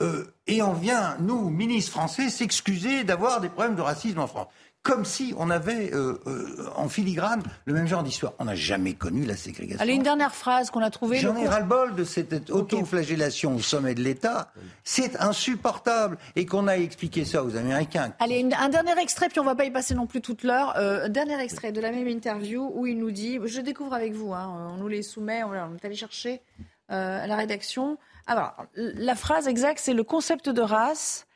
Euh, 0.00 0.24
et 0.46 0.62
on 0.62 0.72
vient, 0.72 1.16
nous, 1.20 1.50
ministres 1.50 1.92
français, 1.92 2.30
s'excuser 2.30 3.04
d'avoir 3.04 3.40
des 3.40 3.48
problèmes 3.48 3.74
de 3.74 3.82
racisme 3.82 4.20
en 4.20 4.26
France 4.26 4.48
comme 4.82 5.04
si 5.04 5.34
on 5.36 5.50
avait 5.50 5.92
euh, 5.92 6.18
euh, 6.26 6.70
en 6.76 6.88
filigrane 6.88 7.42
le 7.66 7.74
même 7.74 7.86
genre 7.86 8.02
d'histoire. 8.02 8.32
On 8.38 8.46
n'a 8.46 8.54
jamais 8.54 8.94
connu 8.94 9.26
la 9.26 9.36
ségrégation. 9.36 9.82
Allez, 9.82 9.92
une 9.92 10.02
dernière 10.02 10.34
phrase 10.34 10.70
qu'on 10.70 10.80
a 10.80 10.88
trouvée. 10.88 11.18
J'en 11.18 11.36
ai 11.36 11.46
ras-le-bol 11.46 11.94
de 11.94 12.04
cette 12.04 12.48
auto-flagellation 12.48 13.56
au 13.56 13.60
sommet 13.60 13.94
de 13.94 14.00
l'État. 14.00 14.50
C'est 14.84 15.20
insupportable. 15.20 16.16
Et 16.36 16.46
qu'on 16.46 16.68
a 16.68 16.76
expliqué 16.76 17.26
ça 17.26 17.44
aux 17.44 17.56
Américains. 17.56 18.14
Allez, 18.18 18.48
un 18.58 18.68
dernier 18.70 18.98
extrait, 18.98 19.28
puis 19.28 19.40
on 19.40 19.44
ne 19.44 19.48
va 19.48 19.56
pas 19.56 19.66
y 19.66 19.70
passer 19.70 19.94
non 19.94 20.06
plus 20.06 20.22
toute 20.22 20.42
l'heure. 20.42 20.74
Un 20.76 21.10
dernier 21.10 21.38
extrait 21.38 21.72
de 21.72 21.80
la 21.82 21.90
même 21.90 22.08
interview 22.08 22.70
où 22.74 22.86
il 22.86 22.98
nous 22.98 23.10
dit, 23.10 23.38
je 23.44 23.60
découvre 23.60 23.92
avec 23.92 24.14
vous, 24.14 24.32
hein, 24.32 24.70
on 24.72 24.78
nous 24.78 24.88
les 24.88 25.02
soumet, 25.02 25.42
on, 25.42 25.52
est 25.52 25.84
allé 25.84 25.96
chercher 25.96 26.40
à 26.88 27.26
la 27.26 27.36
rédaction. 27.36 27.98
Alors, 28.28 28.54
la 28.74 29.14
phrase 29.14 29.48
exacte, 29.48 29.80
c'est 29.82 29.94
le 29.94 30.04
concept 30.04 30.48
de 30.48 30.60
race 30.60 31.26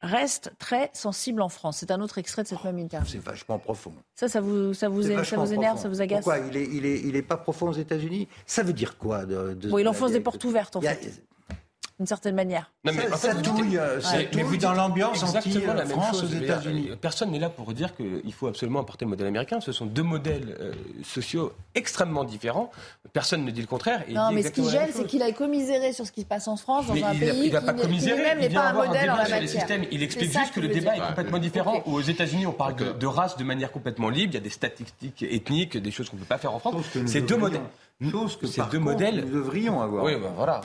reste 0.00 0.52
très 0.58 0.90
sensible 0.92 1.42
en 1.42 1.48
France. 1.48 1.78
C'est 1.78 1.90
un 1.90 2.00
autre 2.00 2.18
extrait 2.18 2.42
de 2.42 2.48
cette 2.48 2.62
même 2.62 2.78
interview. 2.78 3.10
C'est 3.10 3.18
vachement 3.18 3.58
profond. 3.58 3.92
Ça, 4.14 4.28
ça 4.28 4.40
vous, 4.40 4.72
ça 4.72 4.88
vous, 4.88 5.02
ça 5.02 5.36
vous 5.36 5.52
énerve, 5.52 5.78
ça 5.78 5.88
vous 5.88 6.00
agace 6.00 6.24
Pourquoi 6.24 6.38
il 6.38 6.56
est, 6.56 6.68
il, 6.70 6.86
est, 6.86 7.00
il 7.00 7.16
est 7.16 7.22
pas 7.22 7.36
profond 7.36 7.68
aux 7.68 7.72
États-Unis? 7.72 8.28
Ça 8.46 8.62
veut 8.62 8.72
dire 8.72 8.96
quoi 8.96 9.26
de, 9.26 9.54
bon, 9.54 9.78
Il 9.78 9.88
enfonce 9.88 10.12
des 10.12 10.20
portes 10.20 10.44
ouvertes, 10.44 10.76
en 10.76 10.80
fait 10.80 11.22
d'une 11.98 12.06
certaine 12.06 12.34
manière. 12.34 12.70
Non, 12.84 12.92
mais 12.92 13.08
ça, 13.16 13.34
touille, 13.34 13.80
mais 14.34 14.42
vous 14.42 14.56
dans 14.58 14.74
l'ambiance 14.74 15.22
anti-France 15.22 16.22
aux 16.22 16.26
États-Unis. 16.26 16.90
Personne 17.00 17.30
n'est 17.30 17.38
là 17.38 17.48
pour 17.48 17.72
dire 17.72 17.94
qu'il 17.96 18.32
faut 18.34 18.48
absolument 18.48 18.80
apporter 18.80 19.06
le 19.06 19.10
modèle 19.10 19.26
américain. 19.26 19.60
Ce 19.60 19.72
sont 19.72 19.86
deux 19.86 20.02
modèles 20.02 20.56
euh, 20.60 20.72
sociaux 21.04 21.52
extrêmement 21.74 22.24
différents. 22.24 22.70
Personne 23.12 23.44
ne 23.44 23.50
dit 23.50 23.62
le 23.62 23.66
contraire. 23.66 24.04
non, 24.10 24.30
mais 24.32 24.42
ce 24.42 24.50
qui 24.50 24.68
gêne, 24.68 24.90
c'est 24.92 25.06
qu'il 25.06 25.22
a 25.22 25.32
commiséré 25.32 25.92
sur 25.92 26.06
ce 26.06 26.12
qui 26.12 26.20
se 26.20 26.26
passe 26.26 26.48
en 26.48 26.56
France, 26.56 26.86
dans 26.86 26.94
un 26.94 27.14
pays 27.14 27.46
il 27.46 27.56
a, 27.56 27.60
qui, 27.60 28.12
même 28.12 28.40
n'est 28.40 28.50
pas 28.50 28.68
un 28.68 28.72
modèle 28.74 29.10
en 29.10 29.16
la 29.16 29.28
matière. 29.28 29.66
Il 29.90 30.02
explique 30.02 30.32
juste 30.32 30.52
que 30.52 30.60
le 30.60 30.68
débat 30.68 30.96
est 30.96 31.00
complètement 31.08 31.38
différent. 31.38 31.82
Aux 31.86 32.02
États-Unis, 32.02 32.46
on 32.46 32.52
parle 32.52 32.98
de 32.98 33.06
race 33.06 33.36
de 33.36 33.44
manière 33.44 33.72
complètement 33.72 34.10
libre. 34.10 34.32
Il 34.32 34.34
y 34.34 34.38
a 34.38 34.40
des 34.40 34.50
statistiques 34.50 35.22
ethniques, 35.22 35.76
des 35.78 35.90
choses 35.90 36.10
qu'on 36.10 36.16
ne 36.16 36.20
peut 36.22 36.28
pas 36.28 36.38
faire 36.38 36.54
en 36.54 36.58
France. 36.58 36.74
C'est 37.06 37.22
deux 37.22 37.36
modèles. 37.36 37.62
Chose 38.10 38.36
que 38.36 38.46
ces 38.46 38.62
deux 38.70 38.78
modèles 38.78 39.24
nous 39.24 39.38
devrions 39.38 39.80
avoir. 39.80 40.04
Oui, 40.04 40.16
ben 40.16 40.30
voilà. 40.36 40.60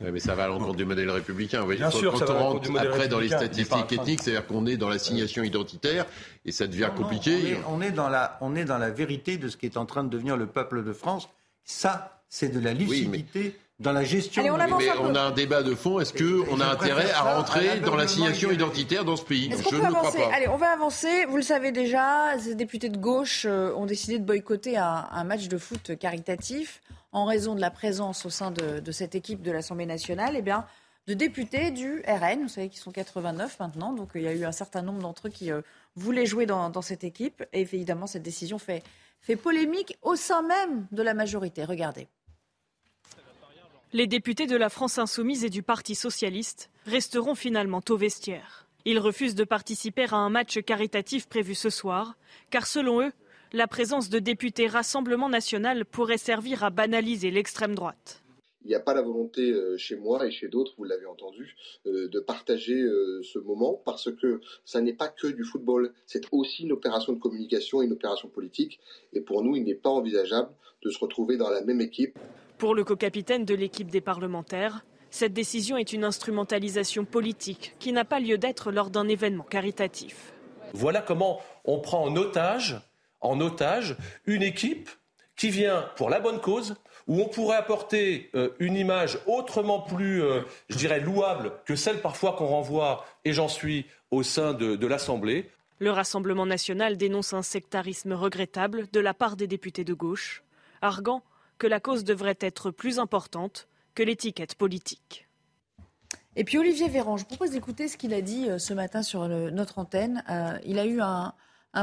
mais 0.00 0.20
ça 0.20 0.36
va 0.36 0.44
à 0.44 0.46
l'encontre 0.46 0.76
du 0.76 0.84
modèle 0.84 1.10
républicain. 1.10 1.66
Bien 1.66 1.90
sûr, 1.90 2.16
ça 2.16 2.24
va 2.24 2.52
après 2.80 3.08
dans 3.08 3.18
les 3.18 3.28
statistiques 3.28 3.92
éthiques, 3.92 4.22
c'est-à-dire 4.22 4.46
qu'on 4.46 4.66
est 4.66 4.76
dans 4.76 4.88
l'assignation 4.88 5.42
identitaire 5.42 6.06
et 6.44 6.52
ça 6.52 6.68
devient 6.68 6.90
compliqué. 6.96 7.56
on, 7.68 7.80
est, 7.80 7.90
dans 7.90 8.08
la, 8.08 8.38
on 8.40 8.54
est 8.54 8.64
dans 8.64 8.78
la 8.78 8.90
vérité 8.90 9.38
de 9.38 9.48
ce 9.48 9.56
qui 9.56 9.66
est 9.66 9.76
en 9.76 9.86
train 9.86 10.04
de 10.04 10.08
devenir 10.08 10.36
le 10.36 10.46
peuple 10.46 10.84
de 10.84 10.92
France. 10.92 11.28
Ça, 11.64 12.22
c'est 12.28 12.48
de 12.48 12.60
la 12.60 12.74
lucidité 12.74 13.56
dans 13.82 13.92
la 13.92 14.04
gestion. 14.04 14.42
on, 14.44 14.56
mais 14.56 14.90
on 15.00 15.14
a 15.14 15.20
un 15.20 15.30
débat 15.32 15.62
de 15.62 15.74
fond. 15.74 16.00
Est-ce 16.00 16.12
qu'on 16.12 16.60
a 16.60 16.66
intérêt 16.66 17.10
à 17.10 17.34
rentrer 17.34 17.80
dans 17.80 17.96
l'assignation 17.96 18.50
identitaire 18.50 19.04
dans 19.04 19.16
ce 19.16 19.24
pays? 19.24 19.50
Je 19.50 19.76
ne 19.76 19.90
crois 19.90 20.12
pas. 20.12 20.34
Allez, 20.34 20.48
on 20.48 20.56
va 20.56 20.70
avancer. 20.70 21.26
Vous 21.26 21.36
le 21.36 21.42
savez 21.42 21.72
déjà, 21.72 22.38
ces 22.38 22.54
députés 22.54 22.88
de 22.88 22.96
gauche 22.96 23.44
euh, 23.48 23.74
ont 23.74 23.86
décidé 23.86 24.18
de 24.18 24.24
boycotter 24.24 24.76
un, 24.78 25.24
match 25.24 25.48
de 25.48 25.58
foot 25.58 25.96
caritatif 25.98 26.80
en 27.12 27.24
raison 27.24 27.54
de 27.54 27.60
la 27.60 27.70
présence 27.70 28.24
au 28.24 28.30
sein 28.30 28.50
de, 28.50 28.92
cette 28.92 29.14
équipe 29.14 29.42
de 29.42 29.50
l'Assemblée 29.50 29.86
nationale. 29.86 30.34
Eh 30.36 30.42
bien, 30.42 30.64
de 31.06 31.14
députés 31.14 31.70
du 31.70 32.02
RN, 32.06 32.42
vous 32.42 32.48
savez 32.48 32.68
qu'ils 32.68 32.80
sont 32.80 32.92
89 32.92 33.58
maintenant, 33.58 33.92
donc 33.92 34.10
il 34.14 34.22
y 34.22 34.28
a 34.28 34.32
eu 34.32 34.44
un 34.44 34.52
certain 34.52 34.82
nombre 34.82 35.00
d'entre 35.00 35.26
eux 35.26 35.30
qui 35.30 35.50
euh, 35.50 35.60
voulaient 35.96 36.26
jouer 36.26 36.46
dans, 36.46 36.82
cette 36.82 37.04
équipe. 37.04 37.44
Et 37.52 37.60
évidemment, 37.60 38.06
cette 38.06 38.22
décision 38.22 38.58
fait, 38.58 38.82
fait 39.20 39.36
polémique 39.36 39.98
au 40.02 40.16
sein 40.16 40.42
même 40.42 40.86
de 40.92 41.02
la 41.02 41.14
majorité. 41.14 41.64
Regardez. 41.64 42.08
Les 43.94 44.06
députés 44.06 44.46
de 44.46 44.56
la 44.56 44.70
France 44.70 44.96
insoumise 44.96 45.44
et 45.44 45.50
du 45.50 45.62
Parti 45.62 45.94
socialiste 45.94 46.70
resteront 46.86 47.34
finalement 47.34 47.82
au 47.90 47.96
vestiaire. 47.98 48.66
Ils 48.86 48.98
refusent 48.98 49.34
de 49.34 49.44
participer 49.44 50.06
à 50.10 50.16
un 50.16 50.30
match 50.30 50.58
caritatif 50.62 51.28
prévu 51.28 51.54
ce 51.54 51.68
soir, 51.68 52.16
car 52.48 52.66
selon 52.66 53.02
eux, 53.02 53.12
la 53.52 53.66
présence 53.66 54.08
de 54.08 54.18
députés 54.18 54.66
Rassemblement 54.66 55.28
national 55.28 55.84
pourrait 55.84 56.16
servir 56.16 56.64
à 56.64 56.70
banaliser 56.70 57.30
l'extrême 57.30 57.74
droite. 57.74 58.22
Il 58.64 58.68
n'y 58.68 58.74
a 58.74 58.80
pas 58.80 58.94
la 58.94 59.02
volonté 59.02 59.50
euh, 59.50 59.76
chez 59.76 59.96
moi 59.96 60.26
et 60.26 60.30
chez 60.30 60.48
d'autres, 60.48 60.72
vous 60.78 60.84
l'avez 60.84 61.04
entendu, 61.04 61.54
euh, 61.84 62.08
de 62.08 62.20
partager 62.20 62.80
euh, 62.80 63.20
ce 63.22 63.38
moment 63.40 63.82
parce 63.84 64.10
que 64.10 64.40
ça 64.64 64.80
n'est 64.80 64.94
pas 64.94 65.08
que 65.08 65.26
du 65.26 65.44
football, 65.44 65.92
c'est 66.06 66.22
aussi 66.32 66.62
une 66.62 66.72
opération 66.72 67.12
de 67.12 67.18
communication 67.18 67.82
et 67.82 67.84
une 67.84 67.92
opération 67.92 68.30
politique. 68.30 68.80
Et 69.12 69.20
pour 69.20 69.42
nous, 69.42 69.54
il 69.54 69.64
n'est 69.64 69.74
pas 69.74 69.90
envisageable 69.90 70.48
de 70.82 70.88
se 70.88 70.98
retrouver 70.98 71.36
dans 71.36 71.50
la 71.50 71.62
même 71.62 71.82
équipe 71.82 72.18
pour 72.62 72.76
le 72.76 72.84
co-capitaine 72.84 73.44
de 73.44 73.56
l'équipe 73.56 73.90
des 73.90 74.00
parlementaires, 74.00 74.84
cette 75.10 75.32
décision 75.32 75.76
est 75.76 75.92
une 75.92 76.04
instrumentalisation 76.04 77.04
politique 77.04 77.74
qui 77.80 77.90
n'a 77.90 78.04
pas 78.04 78.20
lieu 78.20 78.38
d'être 78.38 78.70
lors 78.70 78.88
d'un 78.88 79.08
événement 79.08 79.42
caritatif. 79.42 80.32
Voilà 80.72 81.00
comment 81.02 81.40
on 81.64 81.80
prend 81.80 82.04
en 82.04 82.14
otage, 82.14 82.80
en 83.20 83.40
otage 83.40 83.96
une 84.26 84.44
équipe 84.44 84.88
qui 85.34 85.50
vient 85.50 85.90
pour 85.96 86.08
la 86.08 86.20
bonne 86.20 86.40
cause, 86.40 86.76
où 87.08 87.20
on 87.20 87.26
pourrait 87.26 87.56
apporter 87.56 88.30
euh, 88.36 88.50
une 88.60 88.76
image 88.76 89.18
autrement 89.26 89.80
plus, 89.80 90.22
euh, 90.22 90.42
je 90.68 90.76
dirais, 90.76 91.00
louable 91.00 91.54
que 91.66 91.74
celle 91.74 92.00
parfois 92.00 92.34
qu'on 92.34 92.46
renvoie, 92.46 93.04
et 93.24 93.32
j'en 93.32 93.48
suis, 93.48 93.86
au 94.12 94.22
sein 94.22 94.54
de, 94.54 94.76
de 94.76 94.86
l'Assemblée. 94.86 95.50
Le 95.80 95.90
Rassemblement 95.90 96.46
national 96.46 96.96
dénonce 96.96 97.32
un 97.32 97.42
sectarisme 97.42 98.12
regrettable 98.12 98.86
de 98.92 99.00
la 99.00 99.14
part 99.14 99.34
des 99.34 99.48
députés 99.48 99.82
de 99.82 99.94
gauche, 99.94 100.44
arguant 100.80 101.24
que 101.58 101.66
la 101.66 101.80
cause 101.80 102.04
devrait 102.04 102.38
être 102.40 102.70
plus 102.70 102.98
importante 102.98 103.68
que 103.94 104.02
l'étiquette 104.02 104.54
politique. 104.54 105.28
Et 106.34 106.44
puis 106.44 106.58
Olivier 106.58 106.88
Véran, 106.88 107.16
je 107.18 107.24
propose 107.24 107.50
d'écouter 107.50 107.88
ce 107.88 107.96
qu'il 107.96 108.14
a 108.14 108.22
dit 108.22 108.48
euh, 108.48 108.58
ce 108.58 108.72
matin 108.72 109.02
sur 109.02 109.28
notre 109.28 109.78
antenne. 109.78 110.24
Euh, 110.30 110.58
il 110.64 110.78
a 110.78 110.86
eu 110.86 111.00
un, 111.00 111.34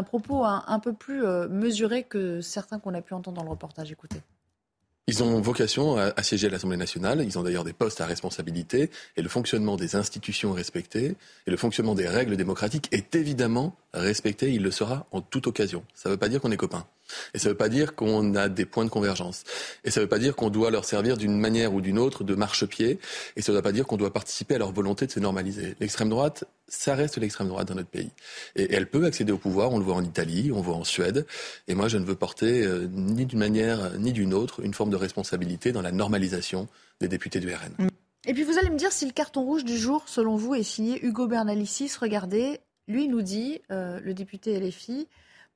propos 0.03 0.43
un, 0.43 0.79
peu 0.79 0.93
plus 0.93 1.23
euh, 1.23 1.47
mesuré 1.47 2.03
que 2.03 2.41
certains 2.41 2.79
qu'on 2.79 2.93
a 2.95 3.01
pu 3.01 3.13
entendre 3.13 3.37
dans 3.37 3.43
le 3.43 3.51
reportage. 3.51 3.91
Écoutez. 3.91 4.21
Ils 5.07 5.23
ont 5.23 5.41
vocation 5.41 5.97
à, 5.97 6.21
siéger 6.21 6.47
à 6.47 6.49
l'Assemblée 6.51 6.77
nationale, 6.77 7.23
ils 7.23 7.39
ont 7.39 7.41
d'ailleurs 7.41 7.63
des 7.63 7.73
postes 7.73 7.99
à 7.99 8.05
responsabilité, 8.05 8.91
et 9.17 9.23
le 9.23 9.29
fonctionnement 9.29 9.75
des 9.75 9.95
institutions 9.95 10.53
est 10.53 10.57
respecté, 10.57 11.15
et 11.47 11.51
le 11.51 11.57
fonctionnement 11.57 11.95
des 11.95 12.07
règles 12.07 12.37
démocratiques 12.37 12.89
est 12.91 13.15
évidemment 13.15 13.75
respecté, 13.91 14.53
il 14.53 14.61
le 14.61 14.69
sera 14.69 15.07
en 15.11 15.21
toute 15.21 15.47
occasion. 15.47 15.83
Ça 15.95 16.09
ne 16.09 16.13
veut 16.13 16.19
pas 16.19 16.29
dire 16.29 16.39
qu'on 16.41 16.51
est 16.51 16.57
copains. 16.57 16.85
Et 17.33 17.39
ça 17.39 17.49
ne 17.49 17.53
veut 17.53 17.57
pas 17.57 17.69
dire 17.69 17.95
qu'on 17.95 18.35
a 18.35 18.49
des 18.49 18.65
points 18.65 18.85
de 18.85 18.89
convergence. 18.89 19.43
Et 19.83 19.91
ça 19.91 19.99
ne 19.99 20.05
veut 20.05 20.09
pas 20.09 20.19
dire 20.19 20.35
qu'on 20.35 20.49
doit 20.49 20.71
leur 20.71 20.85
servir 20.85 21.17
d'une 21.17 21.37
manière 21.37 21.73
ou 21.73 21.81
d'une 21.81 21.99
autre 21.99 22.23
de 22.23 22.35
marchepied. 22.35 22.99
Et 23.35 23.41
ça 23.41 23.51
ne 23.51 23.57
veut 23.57 23.63
pas 23.63 23.71
dire 23.71 23.85
qu'on 23.85 23.97
doit 23.97 24.13
participer 24.13 24.55
à 24.55 24.57
leur 24.57 24.71
volonté 24.71 25.05
de 25.05 25.11
se 25.11 25.19
normaliser. 25.19 25.75
L'extrême 25.79 26.09
droite, 26.09 26.45
ça 26.67 26.95
reste 26.95 27.17
l'extrême 27.17 27.47
droite 27.47 27.67
dans 27.67 27.75
notre 27.75 27.89
pays. 27.89 28.11
Et 28.55 28.73
elle 28.73 28.87
peut 28.87 29.05
accéder 29.05 29.31
au 29.31 29.37
pouvoir, 29.37 29.71
on 29.71 29.79
le 29.79 29.85
voit 29.85 29.95
en 29.95 30.03
Italie, 30.03 30.51
on 30.53 30.57
le 30.57 30.63
voit 30.63 30.75
en 30.75 30.83
Suède. 30.83 31.25
Et 31.67 31.75
moi, 31.75 31.87
je 31.87 31.97
ne 31.97 32.05
veux 32.05 32.15
porter 32.15 32.63
euh, 32.65 32.87
ni 32.91 33.25
d'une 33.25 33.39
manière 33.39 33.97
ni 33.97 34.13
d'une 34.13 34.33
autre 34.33 34.61
une 34.63 34.73
forme 34.73 34.89
de 34.89 34.95
responsabilité 34.95 35.71
dans 35.71 35.81
la 35.81 35.91
normalisation 35.91 36.67
des 37.01 37.07
députés 37.07 37.39
du 37.39 37.49
RN. 37.53 37.89
Et 38.25 38.33
puis 38.33 38.43
vous 38.43 38.57
allez 38.57 38.69
me 38.69 38.77
dire 38.77 38.91
si 38.91 39.05
le 39.05 39.11
carton 39.11 39.43
rouge 39.43 39.63
du 39.63 39.77
jour, 39.77 40.03
selon 40.07 40.35
vous, 40.35 40.53
est 40.53 40.63
signé 40.63 41.03
Hugo 41.05 41.27
Bernalicis. 41.27 41.91
Regardez, 41.99 42.59
lui 42.87 43.07
nous 43.07 43.21
dit, 43.21 43.61
euh, 43.71 43.99
le 44.03 44.13
député 44.13 44.59
LFI, 44.59 45.07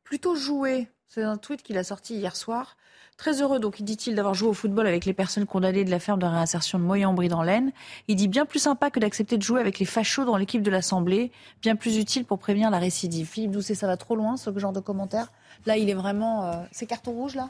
plutôt 0.03 0.35
joué 0.35 0.87
c'est 1.07 1.23
un 1.23 1.37
tweet 1.37 1.63
qu'il 1.63 1.77
a 1.77 1.83
sorti 1.83 2.15
hier 2.15 2.35
soir. 2.35 2.75
Très 3.17 3.41
heureux, 3.41 3.59
donc, 3.59 3.81
dit-il, 3.81 4.15
d'avoir 4.15 4.33
joué 4.33 4.49
au 4.49 4.53
football 4.53 4.87
avec 4.87 5.05
les 5.05 5.13
personnes 5.13 5.45
condamnées 5.45 5.85
de 5.85 5.91
la 5.91 5.99
ferme 5.99 6.19
de 6.19 6.25
réinsertion 6.25 6.79
de 6.79 6.83
Moyen-Brie 6.83 7.29
dans 7.29 7.43
l'Aisne. 7.43 7.71
Il 8.07 8.15
dit 8.15 8.27
bien 8.27 8.45
plus 8.45 8.59
sympa 8.59 8.89
que 8.89 8.99
d'accepter 8.99 9.37
de 9.37 9.43
jouer 9.43 9.61
avec 9.61 9.77
les 9.77 9.85
fachos 9.85 10.25
dans 10.25 10.35
l'équipe 10.35 10.63
de 10.63 10.71
l'Assemblée, 10.71 11.31
bien 11.61 11.75
plus 11.75 11.97
utile 11.97 12.25
pour 12.25 12.39
prévenir 12.39 12.71
la 12.71 12.79
récidive. 12.79 13.27
Philippe 13.27 13.51
Doucet, 13.51 13.75
ça 13.75 13.85
va 13.85 13.97
trop 13.97 14.15
loin, 14.15 14.35
ce 14.37 14.57
genre 14.57 14.73
de 14.73 14.79
commentaire 14.79 15.31
Là, 15.65 15.77
il 15.77 15.89
est 15.89 15.93
vraiment. 15.93 16.45
Euh... 16.45 16.63
C'est 16.71 16.87
carton 16.87 17.11
rouge, 17.11 17.35
là? 17.35 17.49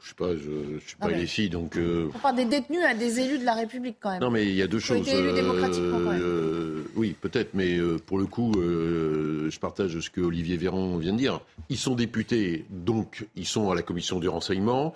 Je 0.00 0.04
ne 0.04 0.08
sais 0.08 0.14
pas, 0.14 0.36
je 0.36 0.86
suis 0.86 0.96
pas 0.96 1.12
ici, 1.12 1.48
donc. 1.48 1.76
Euh... 1.76 2.10
On 2.14 2.18
parle 2.18 2.36
des 2.36 2.44
détenus 2.44 2.82
à 2.84 2.94
des 2.94 3.20
élus 3.20 3.38
de 3.38 3.44
la 3.44 3.54
République, 3.54 3.96
quand 4.00 4.10
même. 4.10 4.20
Non, 4.20 4.30
mais 4.30 4.46
il 4.46 4.54
y 4.54 4.62
a 4.62 4.66
deux 4.66 4.78
choses. 4.78 5.06
Été 5.06 5.18
élus 5.18 5.32
démocratiquement, 5.32 5.98
quand 5.98 6.12
même. 6.12 6.22
Euh, 6.22 6.84
oui, 6.96 7.14
peut-être, 7.20 7.54
mais 7.54 7.76
euh, 7.76 7.98
pour 7.98 8.18
le 8.18 8.26
coup, 8.26 8.52
euh, 8.60 9.50
je 9.50 9.58
partage 9.58 9.98
ce 9.98 10.10
que 10.10 10.20
Olivier 10.20 10.56
Véran 10.56 10.96
vient 10.96 11.12
de 11.12 11.18
dire. 11.18 11.40
Ils 11.68 11.78
sont 11.78 11.94
députés, 11.94 12.64
donc 12.70 13.26
ils 13.36 13.46
sont 13.46 13.70
à 13.70 13.74
la 13.74 13.82
commission 13.82 14.20
du 14.20 14.28
renseignement. 14.28 14.94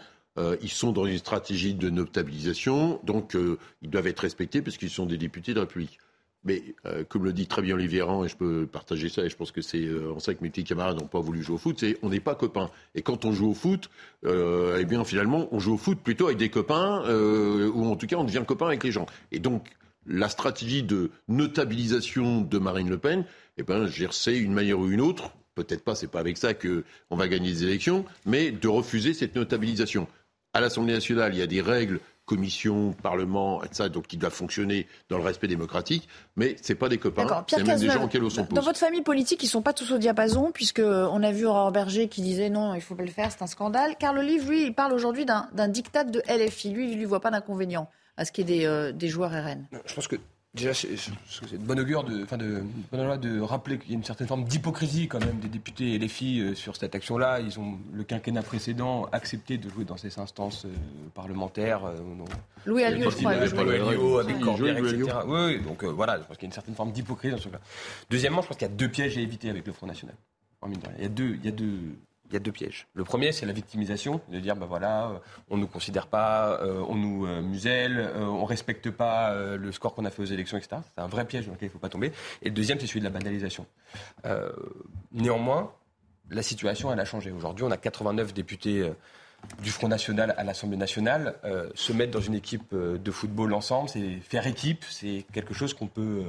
ils 0.63 0.71
sont 0.71 0.93
dans 0.93 1.07
une 1.07 1.19
stratégie 1.19 1.75
de 1.75 1.91
notabilisation, 1.91 3.01
donc 3.05 3.37
ils 3.83 3.91
doivent 3.91 4.07
être 4.07 4.21
respectés 4.21 4.63
parce 4.63 4.77
qu'ils 4.77 4.91
sont 4.91 5.07
des 5.07 5.19
députés 5.19 5.53
de 5.53 5.57
la 5.57 5.63
République. 5.63 5.99
Mais 6.45 6.63
euh, 6.87 7.05
comme 7.09 7.25
le 7.25 7.33
dit 7.33 7.47
très 7.47 7.63
bien 7.63 7.75
Olivier 7.75 8.03
Rand, 8.03 8.25
et 8.25 8.29
je 8.29 8.37
peux 8.37 8.67
partager 8.67 9.09
ça, 9.09 9.25
et 9.25 9.29
je 9.29 9.37
pense 9.37 9.53
que 9.53 9.63
c'est 9.63 9.85
euh, 9.85 10.13
en 10.13 10.19
ça 10.19 10.35
que 10.35 10.43
mes 10.43 10.51
petits 10.51 10.65
camarades 10.65 10.99
n'ont 10.99 11.07
pas 11.07 11.21
voulu 11.21 11.43
jouer 11.43 11.55
au 11.55 11.59
foot, 11.59 11.77
c'est 11.79 11.97
on 12.03 12.09
n'est 12.09 12.21
pas 12.21 12.35
copains. 12.35 12.69
Et 12.95 13.03
quand 13.03 13.25
on 13.25 13.33
joue 13.33 13.51
au 13.51 13.55
foot, 13.55 13.91
euh, 14.25 14.79
eh 14.81 14.85
bien 14.85 15.05
finalement, 15.05 15.49
on 15.53 15.61
joue 15.61 15.75
au 15.75 15.79
foot 15.79 15.99
plutôt 16.03 16.27
avec 16.27 16.39
des 16.39 16.49
copains, 16.49 17.05
ou 17.09 17.87
en 17.87 17.97
tout 17.97 18.07
cas 18.07 18.17
on 18.17 18.25
devient 18.25 18.43
copain 18.47 18.67
avec 18.67 18.83
les 18.83 18.91
gens. 18.91 19.07
Et 19.31 19.39
donc 19.39 19.69
la 20.07 20.29
stratégie 20.29 20.83
de 20.83 21.11
notabilisation 21.29 22.41
de 22.41 22.59
Marine 22.59 22.91
Le 22.91 22.99
Pen, 22.99 23.25
eh 23.57 23.63
ben, 23.63 23.89
c'est 24.11 24.37
une 24.37 24.53
manière 24.53 24.79
ou 24.79 24.91
une 24.91 25.01
autre, 25.01 25.33
peut-être 25.55 25.85
pas, 25.85 25.95
c'est 25.95 26.11
pas 26.11 26.21
avec 26.21 26.37
ça 26.37 26.55
qu'on 26.55 27.17
va 27.17 27.29
gagner 27.29 27.51
des 27.51 27.65
élections, 27.65 28.05
mais 28.27 28.51
de 28.51 28.69
refuser 28.69 29.15
cette 29.15 29.37
notabilisation. 29.37 30.09
À 30.55 30.61
l'Assemblée 30.61 30.93
nationale, 30.93 31.35
il 31.35 31.39
y 31.39 31.43
a 31.43 31.47
des 31.47 31.63
règles 31.63 32.01
commission, 32.25 32.93
parlement, 33.03 33.63
etc., 33.65 33.89
donc 33.89 34.07
qui 34.07 34.17
doit 34.17 34.31
fonctionner 34.31 34.87
dans 35.09 35.19
le 35.19 35.25
respect 35.25 35.49
démocratique, 35.49 36.09
mais 36.37 36.57
c'est 36.63 36.75
pas 36.75 36.89
des 36.89 36.99
copains, 36.99 37.45
c'est 37.49 37.63
même 37.65 37.79
des 37.79 37.91
gens 37.91 38.05
auxquels 38.05 38.25
on 38.25 38.31
s'oppose. 38.31 38.55
Dans 38.55 38.63
votre 38.63 38.79
famille 38.79 39.03
politique, 39.03 39.43
ils 39.43 39.49
sont 39.49 39.63
pas 39.63 39.73
tous 39.73 39.93
au 39.93 39.99
diapason, 39.99 40.51
puisque 40.53 40.81
on 40.81 41.23
a 41.23 41.33
vu 41.33 41.47
Aurore 41.47 41.73
Berger 41.73 42.09
qui 42.09 42.23
disait 42.23 42.51
non, 42.51 42.75
il 42.75 42.81
faut 42.81 42.95
pas 42.95 43.03
le 43.03 43.11
faire, 43.11 43.31
c'est 43.33 43.43
un 43.43 43.47
scandale. 43.47 43.97
Car 43.99 44.13
le 44.13 44.23
livre, 44.23 44.49
lui, 44.49 44.67
il 44.67 44.75
parle 44.75 44.93
aujourd'hui 44.93 45.25
d'un 45.25 45.69
diktat 45.69 46.05
de 46.05 46.23
LFI. 46.29 46.71
Lui, 46.71 46.93
il 46.93 46.99
lui 46.99 47.05
voit 47.05 47.21
pas 47.21 47.31
d'inconvénient 47.31 47.89
à 48.17 48.25
ce 48.25 48.33
qu'il 48.33 48.49
y 48.49 48.55
ait 48.55 48.59
des, 48.59 48.67
euh, 48.67 48.93
des 48.93 49.09
joueurs 49.09 49.31
RN. 49.31 49.67
Je 49.87 49.95
pense 49.95 50.07
que 50.07 50.17
Déjà, 50.55 50.75
c'est 50.75 50.91
de 50.91 51.65
bonne 51.65 51.81
augure 51.81 52.05
de, 52.05 52.25
enfin 52.25 52.37
de, 52.37 52.63
de 52.93 53.41
rappeler 53.41 53.79
qu'il 53.79 53.91
y 53.91 53.95
a 53.95 53.97
une 53.97 54.05
certaine 54.05 54.27
forme 54.27 54.45
d'hypocrisie 54.45 55.09
quand 55.09 55.19
même 55.19 55.39
des 55.39 55.49
députés 55.49 55.95
et 55.95 55.99
les 55.99 56.09
filles 56.09 56.41
euh, 56.43 56.55
sur 56.55 56.77
cette 56.77 56.95
action-là. 56.95 57.41
Ils 57.41 57.59
ont, 57.59 57.79
le 57.91 58.05
quinquennat 58.05 58.43
précédent, 58.43 59.09
accepté 59.13 59.57
de 59.57 59.71
jouer 59.71 59.87
dans 59.87 59.97
ces 59.97 60.19
instances 60.19 60.67
euh, 60.67 60.69
parlementaires. 61.15 61.87
Euh, 61.87 61.97
Louis 62.67 62.85
Alliot, 62.85 63.11
je 63.11 63.17
crois. 63.17 63.35
Louis 63.35 64.21
avec 64.21 64.41
Corbière, 64.41 64.77
etc. 64.77 65.05
Oui, 65.27 65.59
donc 65.63 65.85
voilà, 65.85 66.19
je 66.19 66.25
pense 66.25 66.37
qu'il 66.37 66.45
y 66.45 66.47
a 66.47 66.51
une 66.51 66.53
certaine 66.53 66.75
forme 66.75 66.93
d'hypocrisie 66.93 67.35
dans 67.35 67.41
ce 67.41 67.49
cas. 67.49 67.61
Deuxièmement, 68.11 68.43
je 68.43 68.49
pense 68.49 68.59
qu'il 68.59 68.69
y 68.69 68.71
a 68.71 68.75
deux 68.75 68.91
pièges 68.91 69.17
à 69.17 69.23
éviter 69.23 69.49
avec 69.49 69.67
le 69.67 69.73
Front 69.73 69.87
National. 69.87 70.15
Il 70.99 71.03
y 71.03 71.07
a 71.07 71.09
deux, 71.09 71.35
il 71.37 71.45
y 71.47 71.49
a 71.49 71.53
deux, 71.53 71.97
il 72.33 72.37
y 72.37 72.37
a 72.37 72.41
deux 72.41 72.53
pièges. 72.53 72.87
Le 72.95 73.05
premier, 73.05 73.31
c'est 73.33 73.45
la 73.45 73.53
victimisation, 73.53 74.21
de 74.29 74.41
dire, 74.41 74.57
ben 74.57 74.65
voilà, 74.67 75.09
euh, 75.09 75.19
on 75.51 75.57
ne 75.57 75.63
nous 75.63 75.67
considère 75.67 76.07
pas, 76.07 76.59
euh, 76.63 76.83
on 76.89 76.95
nous 76.95 77.27
euh, 77.27 77.43
muselle, 77.43 78.11
on 78.17 78.45
respecte 78.47 78.91
pas 78.91 79.35
le 79.35 79.73
score 79.73 79.95
qu'on 79.95 80.05
a 80.05 80.11
fait 80.11 80.23
aux 80.23 80.27
élections, 80.27 80.57
etc. 80.57 80.81
C'est 80.95 81.03
un 81.03 81.07
vrai 81.07 81.27
piège 81.27 81.47
dans 81.47 81.53
lequel 81.53 81.67
il 81.67 81.71
ne 81.71 81.73
faut 81.73 81.79
pas 81.79 81.89
tomber. 81.89 82.13
Et 82.41 82.47
le 82.47 82.55
deuxième, 82.55 82.81
c'est 82.81 82.87
celui 82.87 83.01
de 83.01 83.05
la 83.05 83.11
banalisation. 83.11 83.67
néanmoins, 85.13 85.73
la 86.31 86.43
situation, 86.43 86.93
elle 86.93 87.01
a 87.01 87.05
changé. 87.05 87.31
Aujourd'hui, 87.31 87.65
on 87.65 87.71
a 87.71 87.77
89 87.77 88.33
députés 88.33 88.91
du 89.63 89.71
Front 89.71 89.89
National 89.89 90.35
à 90.39 90.45
l'Assemblée 90.45 90.77
nationale. 90.77 91.35
se 91.75 91.93
mettre 91.93 92.13
dans 92.13 92.21
une 92.21 92.35
équipe 92.35 92.75
de 92.75 93.11
football 93.11 93.53
ensemble, 93.53 93.89
c'est 93.89 94.17
faire 94.21 94.47
équipe, 94.47 94.85
c'est 94.89 95.25
quelque 95.33 95.55
chose 95.55 95.75
qu'on 95.75 95.89
peut 95.89 96.25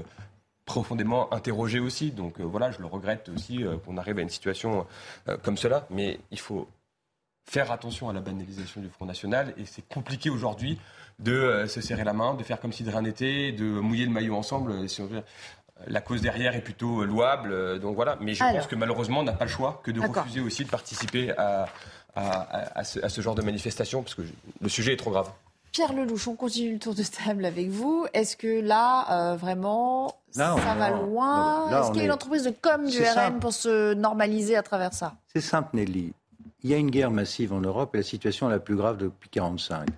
profondément 0.66 1.34
interrogé 1.34 1.80
aussi. 1.80 2.12
Donc 2.12 2.40
euh, 2.40 2.44
voilà, 2.44 2.72
je 2.72 2.80
le 2.80 2.86
regrette 2.86 3.30
aussi 3.30 3.64
euh, 3.64 3.78
qu'on 3.78 3.98
arrive 3.98 4.20
à 4.20 4.22
une 4.22 4.30
situation 4.30 4.86
euh, 5.28 5.38
comme 5.38 5.58
cela. 5.58 5.86
Mais 5.90 6.20
il 6.32 6.40
faut 6.40 6.68
faire 7.46 7.72
attention 7.72 8.10
à 8.10 8.14
la 8.14 8.22
banalisation 8.22 8.82
du 8.82 8.90
Front 8.90 9.06
National. 9.06 9.54
Et 9.58 9.66
c'est 9.66 9.88
compliqué 9.88 10.30
aujourd'hui 10.30 10.80
de 11.20 11.66
se 11.68 11.82
serrer 11.82 12.04
la 12.04 12.14
main, 12.14 12.34
de 12.34 12.44
faire 12.44 12.60
comme 12.60 12.74
si 12.74 12.84
de 12.84 12.90
rien 12.90 13.02
n'était, 13.02 13.52
de 13.52 13.66
mouiller 13.66 14.06
le 14.06 14.12
maillot 14.12 14.36
ensemble. 14.36 14.88
Si 14.90 15.02
on 15.02 15.08
veut. 15.08 15.24
La 15.88 16.02
cause 16.02 16.22
derrière 16.22 16.56
est 16.56 16.62
plutôt 16.62 17.04
louable, 17.04 17.80
donc 17.80 17.96
voilà. 17.96 18.18
Mais 18.22 18.36
je 18.36 18.44
pense 18.44 18.68
que 18.68 18.76
malheureusement, 18.76 19.20
on 19.20 19.24
n'a 19.24 19.34
pas 19.34 19.46
le 19.46 19.50
choix 19.52 19.82
que 19.84 19.92
de 19.92 20.00
refuser 20.00 20.40
aussi 20.40 20.64
de 20.64 20.70
participer 20.70 21.32
à, 21.36 21.68
à, 22.16 22.84
ce, 22.84 23.04
à, 23.04 23.10
ce, 23.10 23.22
genre 23.22 23.36
de 23.36 23.42
manifestation, 23.42 24.04
parce 24.04 24.16
que 24.16 24.22
le 24.62 24.70
sujet 24.70 24.94
est 24.94 24.98
trop 24.98 25.12
grave. 25.12 25.32
Pierre 25.74 25.94
Lelouch, 25.94 26.28
on 26.28 26.36
continue 26.36 26.74
le 26.74 26.80
tour 26.80 26.94
de 26.94 27.02
table 27.02 27.46
avec 27.46 27.68
vous. 27.70 28.06
Est-ce 28.14 28.38
que 28.38 28.62
là, 28.62 29.32
euh, 29.32 29.36
vraiment, 29.36 30.16
ça 30.30 30.56
va 30.56 30.92
loin 30.92 31.68
Est-ce 31.72 31.90
qu'il 31.90 31.98
y 31.98 32.02
a 32.02 32.06
une 32.06 32.12
entreprise 32.12 32.44
de 32.44 32.52
com 32.52 32.88
du 32.88 33.00
RN 33.02 33.40
pour 33.40 33.54
se 33.54 33.96
normaliser 33.96 34.56
à 34.56 34.62
travers 34.62 34.94
ça? 34.94 35.16
C'est 35.34 35.42
simple, 35.42 35.76
Nelly. 35.76 36.14
Il 36.62 36.70
y 36.70 36.76
a 36.76 36.78
une 36.78 36.92
guerre 36.92 37.10
massive 37.10 37.54
en 37.54 37.60
Europe 37.60 37.96
et 37.96 37.98
la 37.98 38.04
situation 38.04 38.50
est 38.50 38.54
la 38.54 38.60
plus 38.60 38.76
grave 38.76 38.98
depuis 38.98 39.32
1945. 39.34 39.90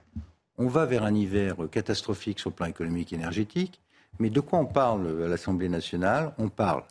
On 0.57 0.67
va 0.67 0.85
vers 0.85 1.03
un 1.03 1.13
hiver 1.13 1.57
catastrophique 1.69 2.39
sur 2.39 2.51
le 2.51 2.55
plan 2.55 2.67
économique 2.67 3.11
et 3.11 3.17
énergétique. 3.17 3.81
Mais 4.19 4.29
de 4.29 4.39
quoi 4.39 4.59
on 4.59 4.65
parle 4.65 5.25
à 5.25 5.27
l'Assemblée 5.27 5.67
nationale? 5.67 6.31
On 6.37 6.47
parle 6.47 6.83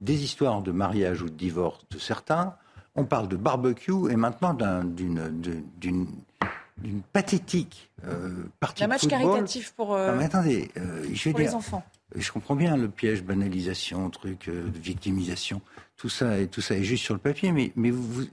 des 0.00 0.22
histoires 0.22 0.62
de 0.62 0.70
mariage 0.70 1.22
ou 1.22 1.24
de 1.24 1.34
divorce 1.34 1.80
de 1.90 1.98
certains. 1.98 2.54
On 2.94 3.04
parle 3.04 3.26
de 3.26 3.36
barbecue 3.36 4.12
et 4.12 4.16
maintenant 4.16 4.54
d'une 4.54 6.06
d'une 6.82 7.02
pathétique 7.02 7.90
euh, 8.06 8.44
partie 8.60 8.84
Un 8.84 8.88
match 8.88 9.06
caritatif 9.06 9.72
pour, 9.72 9.94
euh, 9.94 10.14
mais 10.16 10.24
attendez, 10.24 10.70
euh, 10.76 11.04
je 11.12 11.30
les 11.30 11.54
enfants. 11.54 11.84
Je 12.14 12.32
comprends 12.32 12.56
bien 12.56 12.76
le 12.76 12.88
piège, 12.88 13.22
banalisation, 13.22 14.08
truc 14.08 14.48
de 14.48 14.78
victimisation, 14.78 15.60
tout 15.96 16.08
ça 16.08 16.38
et 16.38 16.46
tout 16.46 16.62
ça 16.62 16.74
est 16.74 16.82
juste 16.82 17.04
sur 17.04 17.12
le 17.12 17.20
papier, 17.20 17.52
mais 17.52 17.72
mais, 17.76 17.90
vous, 17.90 18.24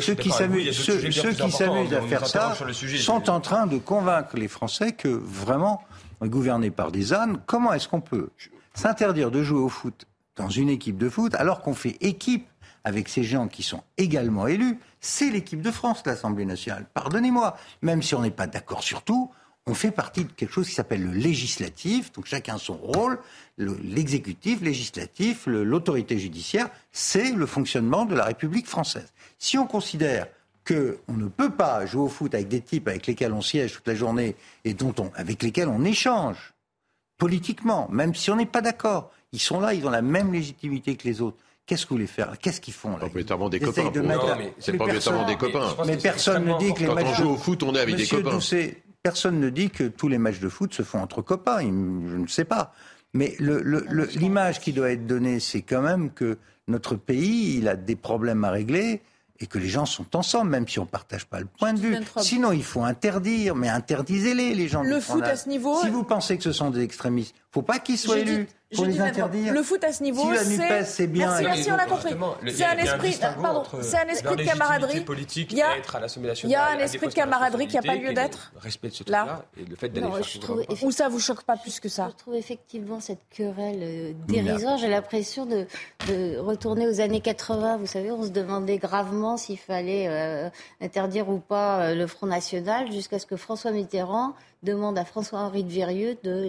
ceux 0.00 0.14
qui 0.14 0.30
s'amusent, 0.30 0.70
ceux, 0.70 0.98
qui 0.98 1.50
s'amusent 1.50 1.92
à 1.92 2.02
faire 2.02 2.26
ça 2.26 2.56
sont 2.98 3.28
en 3.28 3.40
train 3.40 3.66
de 3.66 3.78
convaincre 3.78 4.36
les 4.36 4.46
Français 4.46 4.92
que 4.92 5.08
vraiment 5.08 5.82
gouverné 6.22 6.70
par 6.70 6.92
des 6.92 7.12
ânes, 7.12 7.38
comment 7.46 7.72
est-ce 7.72 7.88
qu'on 7.88 8.00
peut 8.00 8.28
s'interdire 8.74 9.32
de 9.32 9.42
jouer 9.42 9.58
au 9.58 9.68
foot 9.68 10.06
dans 10.36 10.48
une 10.48 10.68
équipe 10.68 10.98
de 10.98 11.08
foot 11.08 11.34
alors 11.34 11.62
qu'on 11.62 11.74
fait 11.74 11.96
équipe 12.00 12.46
avec 12.84 13.08
ces 13.08 13.24
gens 13.24 13.48
qui 13.48 13.64
sont 13.64 13.82
également 13.98 14.46
élus, 14.46 14.78
c'est 15.06 15.30
l'équipe 15.30 15.62
de 15.62 15.70
France, 15.70 16.02
l'Assemblée 16.04 16.44
nationale. 16.44 16.86
Pardonnez-moi, 16.92 17.56
même 17.80 18.02
si 18.02 18.14
on 18.14 18.22
n'est 18.22 18.30
pas 18.30 18.48
d'accord 18.48 18.82
sur 18.82 19.02
tout, 19.02 19.30
on 19.66 19.74
fait 19.74 19.90
partie 19.90 20.24
de 20.24 20.32
quelque 20.32 20.52
chose 20.52 20.68
qui 20.68 20.74
s'appelle 20.74 21.04
le 21.04 21.12
législatif, 21.12 22.12
donc 22.12 22.26
chacun 22.26 22.58
son 22.58 22.76
rôle, 22.76 23.18
l'exécutif, 23.56 24.60
législatif, 24.60 25.46
l'autorité 25.46 26.18
judiciaire, 26.18 26.68
c'est 26.92 27.32
le 27.32 27.46
fonctionnement 27.46 28.04
de 28.04 28.14
la 28.14 28.24
République 28.24 28.66
française. 28.66 29.12
Si 29.38 29.58
on 29.58 29.66
considère 29.66 30.26
qu'on 30.66 31.14
ne 31.14 31.28
peut 31.28 31.50
pas 31.50 31.86
jouer 31.86 32.02
au 32.02 32.08
foot 32.08 32.34
avec 32.34 32.48
des 32.48 32.60
types 32.60 32.88
avec 32.88 33.06
lesquels 33.06 33.32
on 33.32 33.42
siège 33.42 33.74
toute 33.74 33.86
la 33.86 33.94
journée 33.94 34.34
et 34.64 34.76
avec 35.14 35.42
lesquels 35.42 35.68
on 35.68 35.84
échange 35.84 36.54
politiquement, 37.16 37.88
même 37.90 38.14
si 38.14 38.30
on 38.30 38.36
n'est 38.36 38.46
pas 38.46 38.60
d'accord, 38.60 39.12
ils 39.32 39.40
sont 39.40 39.60
là, 39.60 39.72
ils 39.72 39.86
ont 39.86 39.90
la 39.90 40.02
même 40.02 40.32
légitimité 40.32 40.96
que 40.96 41.06
les 41.08 41.20
autres. 41.20 41.38
Qu'est-ce 41.66 41.84
que 41.84 41.90
vous 41.90 41.96
voulez 41.96 42.06
faire? 42.06 42.38
Qu'est-ce 42.40 42.60
qu'ils 42.60 42.74
font 42.74 42.96
là? 42.96 43.06
Obligatoirement 43.06 43.48
des 43.48 43.58
copains. 43.58 43.90
c'est 44.58 44.72
pas 44.74 44.84
obligatoirement 44.84 45.26
des 45.26 45.36
copains. 45.36 45.74
Mais 45.84 45.96
personne 45.96 46.44
ne 46.44 46.58
dit 46.58 46.72
que 46.72 46.80
les 46.80 46.86
Quand 46.86 46.94
matchs 46.94 47.06
on 47.10 47.14
joue 47.14 47.30
au 47.30 47.36
foot, 47.36 47.62
on 47.64 47.74
est 47.74 47.80
avec 47.80 47.96
des 47.96 48.06
copains. 48.06 48.38
personne 49.02 49.40
ne 49.40 49.50
dit 49.50 49.70
que 49.70 49.84
tous 49.84 50.08
les 50.08 50.18
matchs 50.18 50.38
de 50.38 50.48
foot 50.48 50.72
se 50.72 50.82
font 50.82 51.00
entre 51.00 51.22
copains. 51.22 51.60
Je 51.60 51.66
ne 52.16 52.26
sais 52.28 52.44
pas. 52.44 52.72
Mais 53.14 53.34
l'image 53.38 54.60
qui 54.60 54.72
doit 54.72 54.90
être 54.90 55.06
donnée, 55.06 55.40
c'est 55.40 55.62
quand 55.62 55.82
même 55.82 56.10
que 56.10 56.38
notre 56.68 56.96
pays, 56.96 57.56
il 57.58 57.68
a 57.68 57.74
des 57.76 57.96
problèmes 57.96 58.44
à 58.44 58.50
régler 58.50 59.02
et 59.38 59.46
que 59.46 59.58
les 59.58 59.68
gens 59.68 59.86
sont 59.86 60.16
ensemble, 60.16 60.50
même 60.50 60.66
si 60.66 60.78
on 60.78 60.84
ne 60.84 60.88
partage 60.88 61.26
pas 61.26 61.40
le 61.40 61.46
point 61.46 61.72
de 61.72 61.78
vue. 61.78 61.96
Sinon, 62.18 62.52
il 62.52 62.64
faut 62.64 62.82
interdire, 62.82 63.54
mais 63.54 63.68
interdisez-les, 63.68 64.54
les 64.54 64.68
gens. 64.68 64.82
Le 64.82 65.00
foot 65.00 65.22
à 65.22 65.36
ce 65.36 65.48
niveau. 65.48 65.80
Si 65.82 65.90
vous 65.90 66.04
pensez 66.04 66.36
que 66.36 66.42
ce 66.42 66.52
sont 66.52 66.70
des 66.70 66.82
extrémistes, 66.82 67.34
faut 67.56 67.62
pas 67.62 67.78
qu'ils 67.78 67.98
soient 67.98 68.18
élus. 68.18 68.46
Pour 68.74 68.84
les 68.84 69.00
interdire. 69.00 69.52
Le 69.52 69.62
foot 69.62 69.84
à 69.84 69.92
ce 69.92 70.02
niveau, 70.02 70.22
si 70.34 70.56
la 70.56 70.84
c'est 70.84 71.06
bien. 71.06 71.28
Merci, 71.40 71.44
merci, 71.44 71.70
on 71.70 71.76
a 71.76 71.86
compris. 71.86 72.14
C'est 72.52 72.64
un 72.64 72.76
esprit, 72.76 73.16
pardon, 73.40 73.62
c'est 73.80 73.96
un 73.96 74.08
esprit 74.08 74.34
de 74.34 74.42
camaraderie. 74.42 75.04
Il 75.52 75.56
y 75.56 75.62
a, 75.62 75.68
il 76.42 76.50
y 76.50 76.54
a 76.56 76.70
un 76.70 76.78
esprit 76.78 77.06
de 77.06 77.14
camaraderie 77.14 77.68
qui 77.68 77.76
n'a 77.76 77.82
pas 77.82 77.94
lieu 77.94 78.12
d'être. 78.12 78.52
Respect 78.56 78.88
de 78.88 78.94
ce 78.94 79.04
là 79.08 79.44
et 79.56 79.64
le 79.64 79.76
fait 79.76 79.88
d'aller 79.88 80.08
Ou 80.82 80.90
ça 80.90 81.08
vous 81.08 81.20
choque 81.20 81.44
pas 81.44 81.56
plus 81.56 81.78
que 81.78 81.88
ça 81.88 82.08
Je 82.10 82.16
trouve 82.16 82.34
effectivement 82.34 82.98
cette 82.98 83.22
querelle 83.30 83.82
euh, 83.82 84.12
dérisoire. 84.26 84.78
J'ai 84.78 84.88
l'impression 84.88 85.46
de, 85.46 85.66
de 86.08 86.36
retourner 86.38 86.88
aux 86.88 87.00
années 87.00 87.20
80. 87.20 87.76
Vous 87.76 87.86
savez, 87.86 88.10
on 88.10 88.24
se 88.24 88.30
demandait 88.30 88.78
gravement 88.78 89.36
s'il 89.36 89.58
fallait 89.58 90.08
euh, 90.08 90.50
interdire 90.80 91.28
ou 91.28 91.38
pas 91.38 91.82
euh, 91.82 91.94
le 91.94 92.08
Front 92.08 92.26
National, 92.26 92.90
jusqu'à 92.90 93.20
ce 93.20 93.26
que 93.26 93.36
François 93.36 93.70
Mitterrand 93.70 94.34
demande 94.62 94.98
à 94.98 95.04
François-Henri 95.04 95.64
de 95.64 95.68
Virieux 95.68 96.16
de 96.22 96.48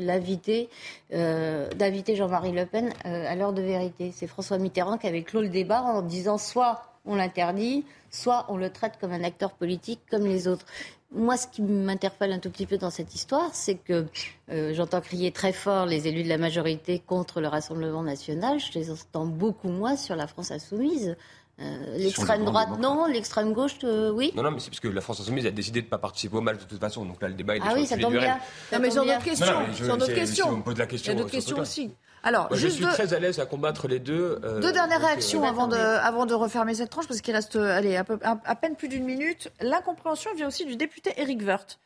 euh, 1.13 1.69
d'inviter 1.71 2.15
Jean-Marie 2.15 2.51
Le 2.51 2.65
Pen 2.65 2.91
euh, 3.05 3.25
à 3.27 3.35
l'heure 3.35 3.53
de 3.53 3.61
vérité. 3.61 4.11
C'est 4.15 4.27
François 4.27 4.57
Mitterrand 4.57 4.97
qui 4.97 5.07
avait 5.07 5.23
clos 5.23 5.41
le 5.41 5.49
débat 5.49 5.81
en 5.81 6.01
disant 6.01 6.37
soit 6.37 6.83
on 7.05 7.15
l'interdit, 7.15 7.85
soit 8.11 8.45
on 8.49 8.57
le 8.57 8.69
traite 8.69 8.93
comme 8.99 9.11
un 9.11 9.23
acteur 9.23 9.51
politique 9.51 10.01
comme 10.09 10.25
les 10.25 10.47
autres. 10.47 10.65
Moi, 11.13 11.37
ce 11.37 11.47
qui 11.47 11.61
m'interpelle 11.61 12.33
un 12.33 12.39
tout 12.39 12.49
petit 12.49 12.65
peu 12.65 12.77
dans 12.77 12.89
cette 12.89 13.15
histoire, 13.15 13.51
c'est 13.53 13.75
que 13.75 14.07
euh, 14.51 14.73
j'entends 14.73 14.99
crier 14.99 15.31
très 15.31 15.53
fort 15.53 15.85
les 15.85 16.07
élus 16.07 16.23
de 16.23 16.27
la 16.27 16.37
majorité 16.37 16.99
contre 16.99 17.39
le 17.39 17.47
Rassemblement 17.47 18.03
national. 18.03 18.59
Je 18.59 18.77
les 18.77 18.91
entends 18.91 19.25
beaucoup 19.25 19.69
moins 19.69 19.95
sur 19.95 20.17
la 20.17 20.27
France 20.27 20.51
insoumise. 20.51 21.15
Euh, 21.59 21.97
l'extrême 21.97 22.45
droite, 22.45 22.69
non. 22.79 23.07
L'extrême 23.07 23.53
gauche, 23.53 23.77
euh, 23.83 24.11
oui. 24.11 24.31
Non, 24.35 24.43
non, 24.43 24.51
mais 24.51 24.59
c'est 24.59 24.69
parce 24.69 24.79
que 24.79 24.87
la 24.87 25.01
France 25.01 25.21
Insoumise 25.21 25.45
a 25.47 25.51
décidé 25.51 25.81
de 25.81 25.85
ne 25.85 25.89
pas 25.89 25.97
participer 25.97 26.37
au 26.37 26.41
match 26.41 26.59
de 26.59 26.65
toute 26.65 26.79
façon. 26.79 27.03
Donc 27.03 27.21
là, 27.21 27.29
le 27.29 27.33
débat 27.33 27.55
est 27.55 27.61
Ah 27.63 27.73
oui, 27.73 27.87
ça 27.87 27.97
tombe 27.97 28.15
bien. 28.15 28.39
Non, 28.71 28.79
mais 28.79 28.91
sur 28.91 29.03
d'autres 29.03 29.23
questions. 29.23 29.73
sur 29.73 29.97
d'autres 29.97 30.13
questions. 30.13 30.49
on 30.49 30.57
me 30.57 30.63
pose 30.63 30.77
la 30.77 30.85
question. 30.85 31.11
Il 31.11 31.15
y 31.15 31.19
a 31.19 31.21
d'autres 31.21 31.33
questions 31.33 31.57
aussi. 31.57 31.91
Alors, 32.23 32.47
je 32.51 32.67
suis 32.67 32.85
très 32.85 33.13
à 33.13 33.19
l'aise 33.19 33.39
à 33.39 33.45
combattre 33.45 33.87
les 33.87 33.99
deux. 33.99 34.39
Euh, 34.43 34.59
deux 34.59 34.71
dernières 34.71 35.01
réactions 35.01 35.43
avant, 35.43 35.67
de, 35.67 35.77
avant 35.77 36.25
de 36.25 36.33
refermer 36.33 36.75
cette 36.75 36.89
tranche, 36.89 37.07
parce 37.07 37.21
qu'il 37.21 37.33
reste 37.33 37.55
allez, 37.55 37.95
à, 37.95 38.03
peu, 38.03 38.19
à, 38.21 38.55
peine 38.55 38.75
plus 38.75 38.87
d'une 38.87 39.05
minute. 39.05 39.51
L'incompréhension 39.59 40.33
vient 40.35 40.47
aussi 40.47 40.65
du 40.65 40.75
député 40.75 41.13
Eric 41.17 41.41
Woerth, 41.41 41.79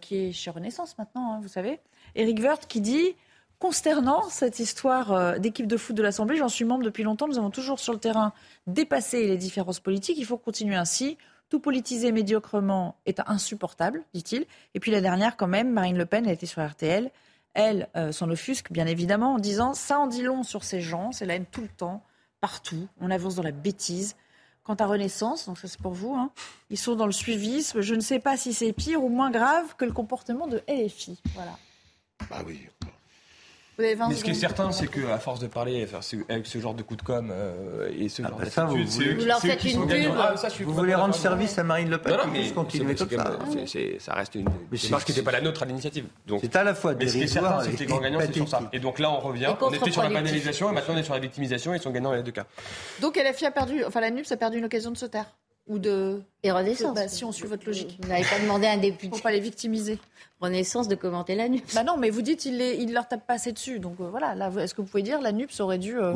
qui 0.00 0.28
est 0.28 0.32
chez 0.32 0.50
Renaissance 0.50 0.96
maintenant, 0.96 1.34
hein, 1.34 1.40
vous 1.42 1.48
savez. 1.48 1.80
Eric 2.14 2.38
Woerth 2.40 2.66
qui 2.66 2.80
dit 2.80 3.14
consternant 3.60 4.28
cette 4.30 4.58
histoire 4.58 5.12
euh, 5.12 5.38
d'équipe 5.38 5.68
de 5.68 5.76
foot 5.76 5.94
de 5.94 6.02
l'Assemblée. 6.02 6.36
J'en 6.36 6.48
suis 6.48 6.64
membre 6.64 6.82
depuis 6.82 7.04
longtemps. 7.04 7.28
Nous 7.28 7.38
avons 7.38 7.50
toujours 7.50 7.78
sur 7.78 7.92
le 7.92 8.00
terrain 8.00 8.32
dépassé 8.66 9.28
les 9.28 9.36
différences 9.36 9.78
politiques. 9.78 10.18
Il 10.18 10.24
faut 10.24 10.38
continuer 10.38 10.74
ainsi. 10.74 11.16
Tout 11.50 11.60
politiser 11.60 12.10
médiocrement 12.10 12.96
est 13.06 13.20
insupportable, 13.26 14.02
dit-il. 14.14 14.46
Et 14.74 14.80
puis 14.80 14.90
la 14.90 15.00
dernière, 15.00 15.36
quand 15.36 15.46
même, 15.46 15.70
Marine 15.70 15.98
Le 15.98 16.06
Pen, 16.06 16.26
a 16.26 16.32
été 16.32 16.46
sur 16.46 16.66
RTL. 16.66 17.10
Elle 17.54 17.88
euh, 17.96 18.12
s'en 18.12 18.30
offusque, 18.30 18.72
bien 18.72 18.86
évidemment, 18.86 19.34
en 19.34 19.38
disant 19.38 19.74
Ça 19.74 19.98
en 19.98 20.06
dit 20.06 20.22
long 20.22 20.42
sur 20.42 20.64
ces 20.64 20.80
gens, 20.80 21.12
c'est 21.12 21.26
la 21.26 21.34
haine 21.34 21.46
tout 21.46 21.62
le 21.62 21.68
temps, 21.68 22.02
partout. 22.40 22.88
On 23.00 23.10
avance 23.10 23.34
dans 23.34 23.42
la 23.42 23.52
bêtise. 23.52 24.16
Quant 24.62 24.74
à 24.74 24.86
Renaissance, 24.86 25.46
donc 25.46 25.58
ça 25.58 25.66
c'est 25.66 25.80
pour 25.80 25.94
vous, 25.94 26.14
hein, 26.14 26.30
ils 26.68 26.78
sont 26.78 26.94
dans 26.94 27.06
le 27.06 27.12
suivisme. 27.12 27.80
Je 27.80 27.94
ne 27.94 28.00
sais 28.00 28.20
pas 28.20 28.36
si 28.36 28.52
c'est 28.52 28.72
pire 28.72 29.02
ou 29.02 29.08
moins 29.08 29.30
grave 29.30 29.74
que 29.76 29.84
le 29.84 29.92
comportement 29.92 30.46
de 30.46 30.62
LFI. 30.68 31.18
Voilà. 31.34 31.58
Bah 32.28 32.42
oui. 32.46 32.68
Mais 33.80 34.14
ce 34.14 34.24
qui 34.24 34.30
est 34.30 34.34
certain, 34.34 34.70
c'est 34.72 34.86
qu'à 34.86 35.18
force 35.18 35.40
de 35.40 35.46
parler 35.46 35.86
avec 36.28 36.46
ce 36.46 36.58
genre 36.58 36.74
de 36.74 36.82
coup 36.82 36.96
de 36.96 37.02
com 37.02 37.30
euh, 37.32 37.90
et 37.96 38.08
ce 38.08 38.22
ah 38.22 38.28
genre 38.28 38.38
bah 38.38 38.50
ça, 38.50 38.64
vous, 38.64 38.76
vous 38.76 39.24
leur 39.24 39.40
faites 39.40 39.64
une 39.64 39.86
pub. 39.86 40.12
Ah, 40.16 40.34
vous 40.60 40.72
voulez 40.72 40.94
rendre 40.94 41.14
service 41.14 41.58
à 41.58 41.64
Marine 41.64 41.90
Le 41.90 41.98
Pen 41.98 42.12
Non, 42.12 42.26
non 42.26 42.32
mais 42.32 42.50
continuer 42.50 42.94
comme 42.94 43.08
ça. 43.08 43.38
ça 43.98 44.14
reste 44.14 44.34
une 44.34 44.48
démarche 44.70 45.04
qui 45.04 45.12
n'était 45.12 45.22
pas 45.22 45.32
la 45.32 45.40
nôtre 45.40 45.62
à 45.62 45.66
l'initiative. 45.66 46.06
C'est 46.40 46.56
à 46.56 46.64
la 46.64 46.74
fois 46.74 46.94
Mais 46.94 47.08
ce 47.08 47.16
qui 47.16 47.22
est 47.22 47.26
certain, 47.26 47.60
c'est 47.62 47.72
que 47.72 47.78
les 47.80 47.86
grands 47.86 48.00
gagnants, 48.00 48.20
c'est 48.20 48.34
sur 48.34 48.48
ça. 48.48 48.68
Et 48.72 48.78
donc 48.78 48.98
là, 48.98 49.10
on 49.10 49.20
revient. 49.20 49.54
On 49.60 49.72
était 49.72 49.90
sur 49.90 50.02
la 50.02 50.10
banalisation 50.10 50.70
et 50.70 50.72
maintenant 50.74 50.94
on 50.94 50.98
est 50.98 51.04
sur 51.04 51.14
la 51.14 51.20
victimisation 51.20 51.72
et 51.72 51.76
ils 51.76 51.82
sont 51.82 51.90
gagnants 51.90 52.10
dans 52.10 52.16
les 52.16 52.22
deux 52.22 52.32
cas. 52.32 52.46
Donc 53.00 53.16
LFI 53.16 53.46
a 53.46 53.50
perdu, 53.50 53.84
enfin 53.84 54.00
la 54.00 54.10
NUPS 54.10 54.32
a 54.32 54.36
perdu 54.36 54.58
une 54.58 54.64
occasion 54.64 54.90
de 54.90 54.96
se 54.96 55.06
taire 55.06 55.26
ou 55.66 55.78
de. 55.78 56.22
Et 56.42 56.50
Renaissance. 56.50 56.94
Bah, 56.94 57.08
si 57.08 57.24
on 57.24 57.32
suit 57.32 57.46
votre 57.46 57.66
logique. 57.66 57.98
Vous 58.02 58.08
n'avez 58.08 58.24
pas 58.24 58.38
demandé 58.40 58.66
à 58.66 58.72
un 58.72 58.78
député. 58.78 59.08
Pour 59.08 59.22
pas 59.22 59.30
les 59.30 59.40
victimiser. 59.40 59.98
Renaissance 60.40 60.88
de 60.88 60.94
commenter 60.94 61.34
la 61.34 61.48
NUPS. 61.48 61.74
Bah 61.74 61.84
non, 61.84 61.98
mais 61.98 62.08
vous 62.08 62.22
dites 62.22 62.46
il 62.46 62.56
ne 62.56 62.74
il 62.80 62.94
leur 62.94 63.06
tape 63.06 63.26
pas 63.26 63.34
assez 63.34 63.52
dessus. 63.52 63.78
Donc 63.78 63.96
euh, 64.00 64.08
voilà, 64.10 64.34
là, 64.34 64.50
est-ce 64.58 64.74
que 64.74 64.80
vous 64.80 64.88
pouvez 64.88 65.02
dire 65.02 65.20
la 65.20 65.32
NUPS 65.32 65.60
aurait 65.60 65.78
dû 65.78 65.98
euh, 65.98 66.14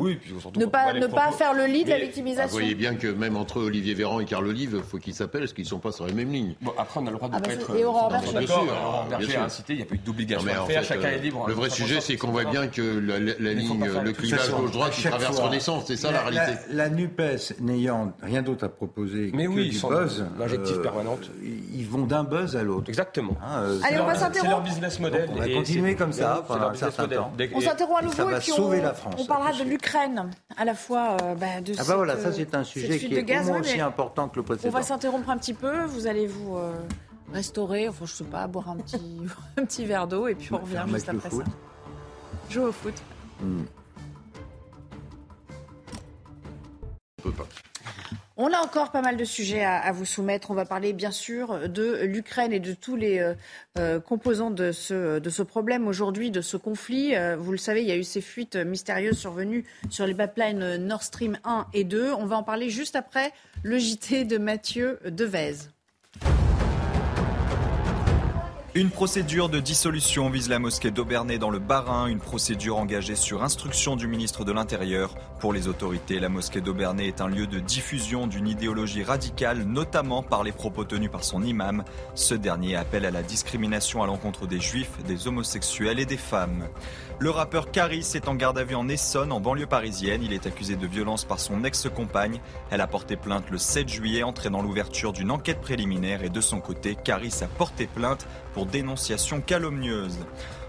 ne 0.55 0.65
pas, 0.65 0.93
ne 0.93 1.05
pas 1.05 1.31
faire 1.31 1.53
le 1.53 1.65
lit 1.65 1.83
de 1.83 1.91
la 1.91 1.99
victimisation 1.99 2.49
Vous 2.49 2.57
voyez 2.57 2.73
bien 2.73 2.95
que 2.95 3.07
même 3.07 3.37
entre 3.37 3.61
Olivier 3.61 3.93
Véran 3.93 4.19
et 4.19 4.25
Carl 4.25 4.47
Olive, 4.47 4.81
faut 4.81 4.97
qu'ils 4.97 5.13
s'appellent, 5.13 5.41
parce 5.41 5.53
qu'ils 5.53 5.65
ne 5.65 5.69
sont 5.69 5.79
pas 5.79 5.91
sur 5.91 6.07
la 6.07 6.13
même 6.13 6.31
ligne. 6.31 6.55
Bon, 6.61 6.73
après, 6.75 6.99
on 6.99 7.05
a 7.05 7.11
le 7.11 7.17
droit 7.17 7.29
de 7.29 7.35
ah 7.35 7.39
bah 7.39 7.47
pas 7.47 7.53
être. 7.53 7.75
Et 7.75 7.85
Aurore 7.85 8.09
Berger. 8.09 8.51
Aurore 8.51 9.05
Berger 9.09 9.35
a 9.35 9.43
incité, 9.43 9.73
il 9.73 9.77
n'y 9.77 9.83
a 9.83 9.85
pas 9.85 9.95
eu 9.95 9.99
d'obligation 9.99 10.47
à 10.47 10.65
faire, 10.65 10.83
chacun 10.83 11.09
est 11.09 11.19
libre. 11.19 11.45
Le 11.47 11.53
vrai 11.53 11.69
sujet, 11.69 12.01
c'est 12.01 12.17
qu'on 12.17 12.31
voit 12.31 12.45
bien 12.45 12.67
que 12.67 12.81
la 12.81 13.53
ligne, 13.53 13.85
le 14.03 14.11
clivage 14.11 14.49
gauche-droite 14.49 14.93
qui 14.93 15.03
traverse 15.03 15.39
Renaissance, 15.39 15.83
c'est 15.85 15.97
ça 15.97 16.11
la 16.11 16.21
réalité. 16.21 16.59
La 16.71 16.89
NUPES, 16.89 17.59
n'ayant 17.61 18.13
rien 18.23 18.41
d'autre 18.41 18.65
à 18.65 18.69
proposer 18.69 19.31
que 19.31 19.69
du 19.69 19.79
buzz. 19.79 20.25
L'objectif 20.39 20.81
permanente. 20.81 21.29
Ils 21.43 21.87
vont 21.87 22.05
d'un 22.05 22.23
buzz 22.23 22.55
à 22.55 22.63
l'autre. 22.63 22.89
Exactement. 22.89 23.37
Hein, 23.43 23.77
Allez, 23.83 23.99
on 23.99 24.05
va 24.05 24.14
s'interrompre. 24.17 24.41
C'est 24.41 24.49
leur 24.49 24.61
business 24.61 24.99
model 24.99 25.29
continuer 25.53 25.95
comme 25.95 26.13
ça 26.13 26.43
pendant 26.47 26.69
un 26.69 26.73
certain 26.73 27.07
temps. 27.07 27.31
On 27.53 27.61
s'interrompt 27.61 27.99
à 27.99 28.05
nouveau 28.05 28.29
et 28.29 28.39
puis 28.39 28.51
on, 28.53 28.71
la 28.71 28.93
France, 28.93 29.15
on 29.17 29.25
parlera 29.25 29.53
de 29.53 29.63
l'Ukraine, 29.63 30.29
à 30.57 30.65
la 30.65 30.73
fois 30.73 31.17
euh, 31.23 31.35
bah, 31.35 31.61
de 31.61 31.73
Ah 31.77 31.83
bah 31.87 31.95
voilà, 31.95 32.17
ça 32.17 32.31
c'est 32.31 32.53
un 32.55 32.63
sujet 32.63 32.97
qui 32.97 33.13
est 33.13 33.43
moins 33.43 33.59
aussi 33.59 33.79
important 33.79 34.27
que 34.29 34.37
le 34.37 34.43
précédent. 34.43 34.69
On 34.69 34.77
va 34.77 34.83
s'interrompre 34.83 35.29
un 35.29 35.37
petit 35.37 35.53
peu, 35.53 35.85
vous 35.85 36.07
allez 36.07 36.27
vous 36.27 36.57
euh, 36.57 36.73
restaurer, 37.33 37.87
enfin 37.89 38.05
je 38.05 38.13
sais 38.13 38.23
pas, 38.23 38.47
boire 38.47 38.69
un 38.69 38.77
petit, 38.77 39.21
un 39.57 39.65
petit 39.65 39.85
verre 39.85 40.07
d'eau 40.07 40.27
et 40.27 40.35
puis 40.35 40.53
on 40.53 40.57
revient 40.57 40.83
juste 40.87 41.09
après 41.09 41.29
ça. 41.29 41.43
Jouer 42.49 42.65
au 42.65 42.71
foot. 42.71 42.93
Hmm. 43.41 43.63
On 48.37 48.51
a 48.51 48.57
encore 48.57 48.91
pas 48.91 49.01
mal 49.01 49.15
de 49.15 49.23
sujets 49.23 49.63
à, 49.63 49.89
vous 49.93 50.03
soumettre. 50.03 50.51
On 50.51 50.55
va 50.55 50.65
parler 50.65 50.91
bien 50.91 51.11
sûr 51.11 51.69
de 51.69 52.01
l'Ukraine 52.03 52.51
et 52.51 52.59
de 52.59 52.73
tous 52.73 52.97
les 52.97 53.19
euh, 53.19 53.33
euh, 53.77 54.01
composants 54.01 54.51
de 54.51 54.73
ce, 54.73 55.41
problème 55.41 55.87
aujourd'hui, 55.87 56.31
de 56.31 56.41
ce 56.41 56.57
conflit. 56.57 57.15
Euh, 57.15 57.37
vous 57.37 57.51
le 57.51 57.57
savez, 57.57 57.81
il 57.81 57.87
y 57.87 57.93
a 57.93 57.95
eu 57.95 58.03
ces 58.03 58.19
fuites 58.19 58.57
mystérieuses 58.57 59.17
survenues 59.17 59.63
sur 59.89 60.05
les 60.05 60.13
pipelines 60.13 60.75
Nord 60.75 61.03
Stream 61.03 61.39
1 61.45 61.67
et 61.73 61.85
2. 61.85 62.11
On 62.11 62.25
va 62.25 62.35
en 62.35 62.43
parler 62.43 62.69
juste 62.69 62.97
après 62.97 63.31
le 63.63 63.77
JT 63.77 64.25
de 64.25 64.37
Mathieu 64.37 64.99
Devez. 65.05 65.69
Une 68.75 68.89
procédure 68.89 69.47
de 69.47 69.61
dissolution 69.61 70.29
vise 70.29 70.49
la 70.49 70.59
mosquée 70.59 70.91
d'Aubernay 70.91 71.37
dans 71.37 71.49
le 71.49 71.59
Bas-Rhin, 71.59 72.07
une 72.07 72.19
procédure 72.19 72.75
engagée 72.75 73.15
sur 73.15 73.41
instruction 73.41 73.95
du 73.95 74.05
ministre 74.05 74.43
de 74.43 74.51
l'Intérieur. 74.51 75.15
Pour 75.45 75.53
les 75.53 75.67
autorités, 75.67 76.19
la 76.19 76.27
mosquée 76.27 76.59
d'Aubernay 76.59 77.07
est 77.07 77.21
un 77.21 77.27
lieu 77.27 77.45
de 77.45 77.59
diffusion 77.59 78.25
d'une 78.25 78.47
idéologie 78.47 79.03
radicale, 79.03 79.59
notamment 79.59 80.23
par 80.23 80.43
les 80.43 80.51
propos 80.51 80.85
tenus 80.85 81.11
par 81.11 81.23
son 81.23 81.43
imam. 81.43 81.83
Ce 82.15 82.33
dernier 82.33 82.75
appelle 82.77 83.05
à 83.05 83.11
la 83.11 83.21
discrimination 83.21 84.01
à 84.01 84.07
l'encontre 84.07 84.47
des 84.47 84.59
juifs, 84.59 85.03
des 85.03 85.27
homosexuels 85.27 85.99
et 85.99 86.07
des 86.07 86.17
femmes. 86.17 86.67
Le 87.19 87.29
rappeur 87.29 87.69
Caris 87.69 88.13
est 88.15 88.27
en 88.27 88.33
garde 88.33 88.57
à 88.57 88.63
vue 88.63 88.73
en 88.73 88.89
Essonne, 88.89 89.31
en 89.31 89.39
banlieue 89.39 89.67
parisienne. 89.67 90.23
Il 90.23 90.33
est 90.33 90.47
accusé 90.47 90.77
de 90.77 90.87
violence 90.87 91.25
par 91.25 91.39
son 91.39 91.63
ex-compagne. 91.63 92.41
Elle 92.71 92.81
a 92.81 92.87
porté 92.87 93.15
plainte 93.15 93.51
le 93.51 93.59
7 93.59 93.87
juillet, 93.87 94.23
entraînant 94.23 94.63
l'ouverture 94.63 95.13
d'une 95.13 95.29
enquête 95.29 95.61
préliminaire. 95.61 96.23
Et 96.23 96.29
de 96.29 96.41
son 96.41 96.59
côté, 96.59 96.95
Caris 96.95 97.35
a 97.43 97.47
porté 97.47 97.85
plainte 97.85 98.25
pour 98.55 98.65
dénonciation 98.65 99.41
calomnieuse. 99.41 100.17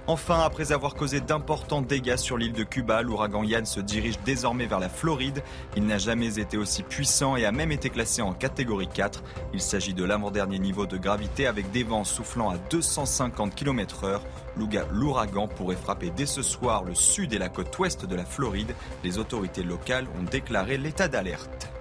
Enfin, 0.08 0.38
après 0.38 0.70
avoir 0.70 0.94
causé 0.94 1.20
d'importants 1.20 1.82
dégâts 1.82 2.16
sur 2.16 2.38
l'île 2.38 2.52
de 2.52 2.62
Cuba, 2.62 3.02
l'ouragan 3.02 3.42
Yann 3.42 3.66
se 3.66 3.80
dirige 3.80 4.20
désormais 4.24 4.66
vers 4.66 4.78
la 4.78 4.88
Floride. 4.88 5.42
Il 5.76 5.84
n'a 5.84 5.98
jamais 5.98 6.38
été 6.38 6.56
aussi 6.56 6.84
puissant 6.84 7.34
et 7.34 7.44
a 7.44 7.50
même 7.50 7.72
été 7.72 7.90
classé 7.90 8.22
en 8.22 8.32
catégorie 8.32 8.86
4. 8.86 9.24
Il 9.52 9.60
s'agit 9.60 9.94
de 9.94 10.04
l'avant-dernier 10.04 10.60
niveau 10.60 10.86
de 10.86 10.96
gravité 10.96 11.48
avec 11.48 11.72
des 11.72 11.82
vents 11.82 12.04
soufflant 12.04 12.50
à 12.50 12.56
250 12.70 13.56
km/h. 13.56 14.20
L'ouragan 14.92 15.48
pourrait 15.48 15.74
frapper 15.74 16.12
dès 16.16 16.26
ce 16.26 16.42
soir 16.42 16.84
le 16.84 16.94
sud 16.94 17.32
et 17.32 17.38
la 17.38 17.48
côte 17.48 17.76
ouest 17.76 18.06
de 18.06 18.14
la 18.14 18.24
Floride. 18.24 18.76
Les 19.02 19.18
autorités 19.18 19.64
locales 19.64 20.06
ont 20.20 20.22
déclaré 20.22 20.78
l'état 20.78 21.08
d'alerte. 21.08 21.75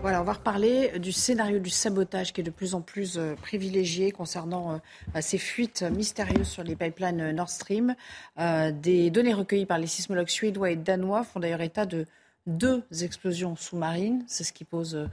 Voilà, 0.00 0.20
on 0.20 0.24
va 0.24 0.34
reparler 0.34 1.00
du 1.00 1.10
scénario 1.10 1.58
du 1.58 1.70
sabotage 1.70 2.32
qui 2.32 2.40
est 2.40 2.44
de 2.44 2.52
plus 2.52 2.74
en 2.74 2.80
plus 2.80 3.18
euh, 3.18 3.34
privilégié 3.34 4.12
concernant 4.12 4.74
euh, 4.74 4.78
bah, 5.12 5.22
ces 5.22 5.38
fuites 5.38 5.82
mystérieuses 5.82 6.46
sur 6.46 6.62
les 6.62 6.76
pipelines 6.76 7.32
Nord 7.32 7.50
Stream. 7.50 7.96
Euh, 8.38 8.70
des 8.70 9.10
données 9.10 9.34
recueillies 9.34 9.66
par 9.66 9.78
les 9.78 9.88
sismologues 9.88 10.28
suédois 10.28 10.70
et 10.70 10.76
danois 10.76 11.24
font 11.24 11.40
d'ailleurs 11.40 11.62
état 11.62 11.84
de 11.84 12.06
deux 12.46 12.84
explosions 13.02 13.56
sous-marines. 13.56 14.24
C'est 14.28 14.44
ce 14.44 14.52
qui 14.52 14.64
pose 14.64 15.06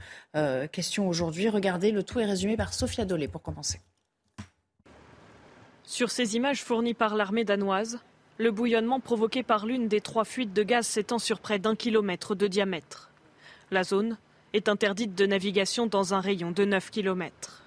question 0.72 1.06
aujourd'hui. 1.06 1.50
Regardez, 1.50 1.90
le 1.90 2.02
tout 2.02 2.18
est 2.18 2.24
résumé 2.24 2.56
par 2.56 2.72
Sophia 2.72 3.04
Dolé 3.04 3.28
pour 3.28 3.42
commencer. 3.42 3.80
Sur 5.82 6.10
ces 6.10 6.36
images 6.36 6.62
fournies 6.62 6.94
par 6.94 7.14
l'armée 7.14 7.44
danoise, 7.44 7.98
le 8.38 8.50
bouillonnement 8.52 9.00
provoqué 9.00 9.42
par 9.42 9.66
l'une 9.66 9.88
des 9.88 10.00
trois 10.00 10.24
fuites 10.24 10.54
de 10.54 10.62
gaz 10.62 10.86
s'étend 10.86 11.18
sur 11.18 11.40
près 11.40 11.58
d'un 11.58 11.76
kilomètre 11.76 12.34
de 12.34 12.46
diamètre. 12.46 13.10
La 13.70 13.84
zone 13.84 14.16
est 14.56 14.68
interdite 14.70 15.14
de 15.14 15.26
navigation 15.26 15.86
dans 15.86 16.14
un 16.14 16.20
rayon 16.20 16.50
de 16.50 16.64
9 16.64 16.90
km. 16.90 17.62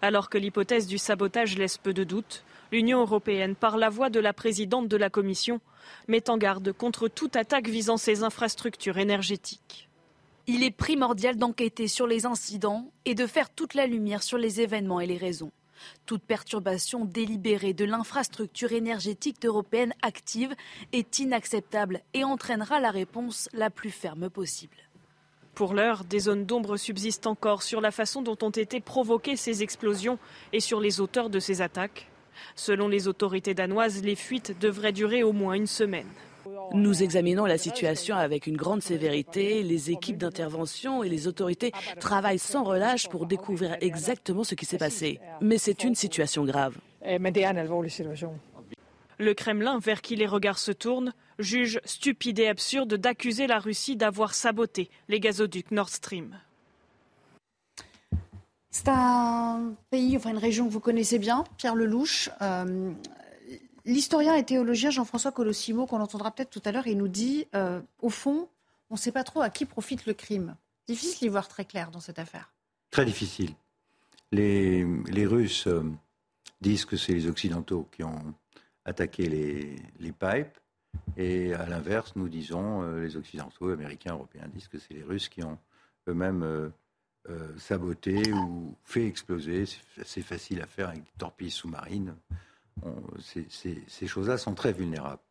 Alors 0.00 0.30
que 0.30 0.38
l'hypothèse 0.38 0.86
du 0.86 0.96
sabotage 0.96 1.58
laisse 1.58 1.76
peu 1.76 1.92
de 1.92 2.02
doute, 2.02 2.44
l'Union 2.72 3.00
européenne, 3.00 3.54
par 3.54 3.76
la 3.76 3.90
voix 3.90 4.08
de 4.08 4.18
la 4.18 4.32
présidente 4.32 4.88
de 4.88 4.96
la 4.96 5.10
Commission, 5.10 5.60
met 6.06 6.30
en 6.30 6.38
garde 6.38 6.72
contre 6.72 7.08
toute 7.08 7.36
attaque 7.36 7.68
visant 7.68 7.98
ses 7.98 8.22
infrastructures 8.22 8.98
énergétiques. 8.98 9.88
Il 10.46 10.62
est 10.62 10.70
primordial 10.70 11.36
d'enquêter 11.36 11.88
sur 11.88 12.06
les 12.06 12.24
incidents 12.24 12.90
et 13.04 13.14
de 13.14 13.26
faire 13.26 13.50
toute 13.50 13.74
la 13.74 13.86
lumière 13.86 14.22
sur 14.22 14.38
les 14.38 14.62
événements 14.62 15.00
et 15.00 15.06
les 15.06 15.18
raisons. 15.18 15.52
Toute 16.06 16.22
perturbation 16.22 17.04
délibérée 17.04 17.74
de 17.74 17.84
l'infrastructure 17.84 18.72
énergétique 18.72 19.44
européenne 19.44 19.92
active 20.00 20.54
est 20.92 21.18
inacceptable 21.18 22.00
et 22.14 22.24
entraînera 22.24 22.80
la 22.80 22.90
réponse 22.90 23.48
la 23.52 23.68
plus 23.68 23.90
ferme 23.90 24.30
possible. 24.30 24.87
Pour 25.58 25.74
l'heure, 25.74 26.04
des 26.04 26.20
zones 26.20 26.44
d'ombre 26.44 26.76
subsistent 26.76 27.26
encore 27.26 27.64
sur 27.64 27.80
la 27.80 27.90
façon 27.90 28.22
dont 28.22 28.36
ont 28.42 28.50
été 28.50 28.78
provoquées 28.78 29.34
ces 29.34 29.64
explosions 29.64 30.16
et 30.52 30.60
sur 30.60 30.78
les 30.78 31.00
auteurs 31.00 31.30
de 31.30 31.40
ces 31.40 31.62
attaques. 31.62 32.06
Selon 32.54 32.86
les 32.86 33.08
autorités 33.08 33.54
danoises, 33.54 34.04
les 34.04 34.14
fuites 34.14 34.56
devraient 34.60 34.92
durer 34.92 35.24
au 35.24 35.32
moins 35.32 35.54
une 35.54 35.66
semaine. 35.66 36.06
Nous 36.74 37.02
examinons 37.02 37.44
la 37.44 37.58
situation 37.58 38.14
avec 38.14 38.46
une 38.46 38.56
grande 38.56 38.82
sévérité. 38.82 39.64
Les 39.64 39.90
équipes 39.90 40.18
d'intervention 40.18 41.02
et 41.02 41.08
les 41.08 41.26
autorités 41.26 41.72
travaillent 41.98 42.38
sans 42.38 42.62
relâche 42.62 43.08
pour 43.08 43.26
découvrir 43.26 43.76
exactement 43.80 44.44
ce 44.44 44.54
qui 44.54 44.64
s'est 44.64 44.78
passé. 44.78 45.18
Mais 45.40 45.58
c'est 45.58 45.82
une 45.82 45.96
situation 45.96 46.44
grave. 46.44 46.76
Le 49.18 49.34
Kremlin, 49.34 49.78
vers 49.78 50.00
qui 50.00 50.16
les 50.16 50.26
regards 50.26 50.58
se 50.58 50.72
tournent, 50.72 51.12
juge 51.38 51.80
stupide 51.84 52.38
et 52.38 52.48
absurde 52.48 52.94
d'accuser 52.94 53.46
la 53.46 53.58
Russie 53.58 53.96
d'avoir 53.96 54.34
saboté 54.34 54.90
les 55.08 55.20
gazoducs 55.20 55.70
Nord 55.70 55.88
Stream. 55.88 56.38
C'est 58.70 58.88
un 58.88 59.74
pays, 59.90 60.16
enfin 60.16 60.30
une 60.30 60.38
région 60.38 60.66
que 60.66 60.72
vous 60.72 60.80
connaissez 60.80 61.18
bien, 61.18 61.44
Pierre 61.56 61.74
Lelouch. 61.74 62.30
Euh, 62.42 62.92
L'historien 63.88 64.34
et 64.34 64.44
théologien 64.44 64.90
Jean-François 64.90 65.32
Colossimo, 65.32 65.86
qu'on 65.86 66.00
entendra 66.00 66.30
peut-être 66.30 66.50
tout 66.50 66.60
à 66.66 66.72
l'heure, 66.72 66.86
il 66.86 66.98
nous 66.98 67.08
dit, 67.08 67.46
euh, 67.54 67.80
au 68.00 68.10
fond, 68.10 68.46
on 68.90 68.94
ne 68.94 68.98
sait 68.98 69.12
pas 69.12 69.24
trop 69.24 69.40
à 69.40 69.48
qui 69.48 69.64
profite 69.64 70.04
le 70.04 70.12
crime. 70.12 70.56
Difficile 70.86 71.20
d'y 71.20 71.28
voir 71.28 71.48
très 71.48 71.64
clair 71.64 71.90
dans 71.90 72.00
cette 72.00 72.18
affaire. 72.18 72.52
Très 72.90 73.06
difficile. 73.06 73.54
Les, 74.30 74.84
Russes 75.24 75.66
euh, 75.66 75.82
disent 76.60 76.84
que 76.84 76.98
c'est 76.98 77.14
les 77.14 77.26
Occidentaux 77.28 77.88
qui 77.92 78.04
ont 78.04 78.34
attaqué 78.88 79.28
les, 79.28 79.76
les 80.00 80.12
pipes. 80.12 80.58
Et 81.16 81.54
à 81.54 81.66
l'inverse, 81.66 82.14
nous 82.16 82.28
disons, 82.28 82.82
euh, 82.82 83.00
les 83.02 83.16
Occidentaux, 83.16 83.70
Américains, 83.70 84.14
Européens 84.14 84.48
disent 84.52 84.68
que 84.68 84.78
c'est 84.78 84.94
les 84.94 85.02
Russes 85.02 85.28
qui 85.28 85.42
ont 85.42 85.58
eux-mêmes 86.08 86.72
saboté 87.58 88.32
ou 88.32 88.74
fait 88.84 89.06
exploser. 89.06 89.64
C'est 90.02 90.22
facile 90.22 90.62
à 90.62 90.66
faire 90.66 90.88
avec 90.88 91.02
des 91.02 91.12
torpilles 91.18 91.50
sous-marines 91.50 92.14
ces, 93.20 94.06
choses-là 94.06 94.38
sont 94.38 94.54
très 94.54 94.72
vulnérables. 94.72 95.22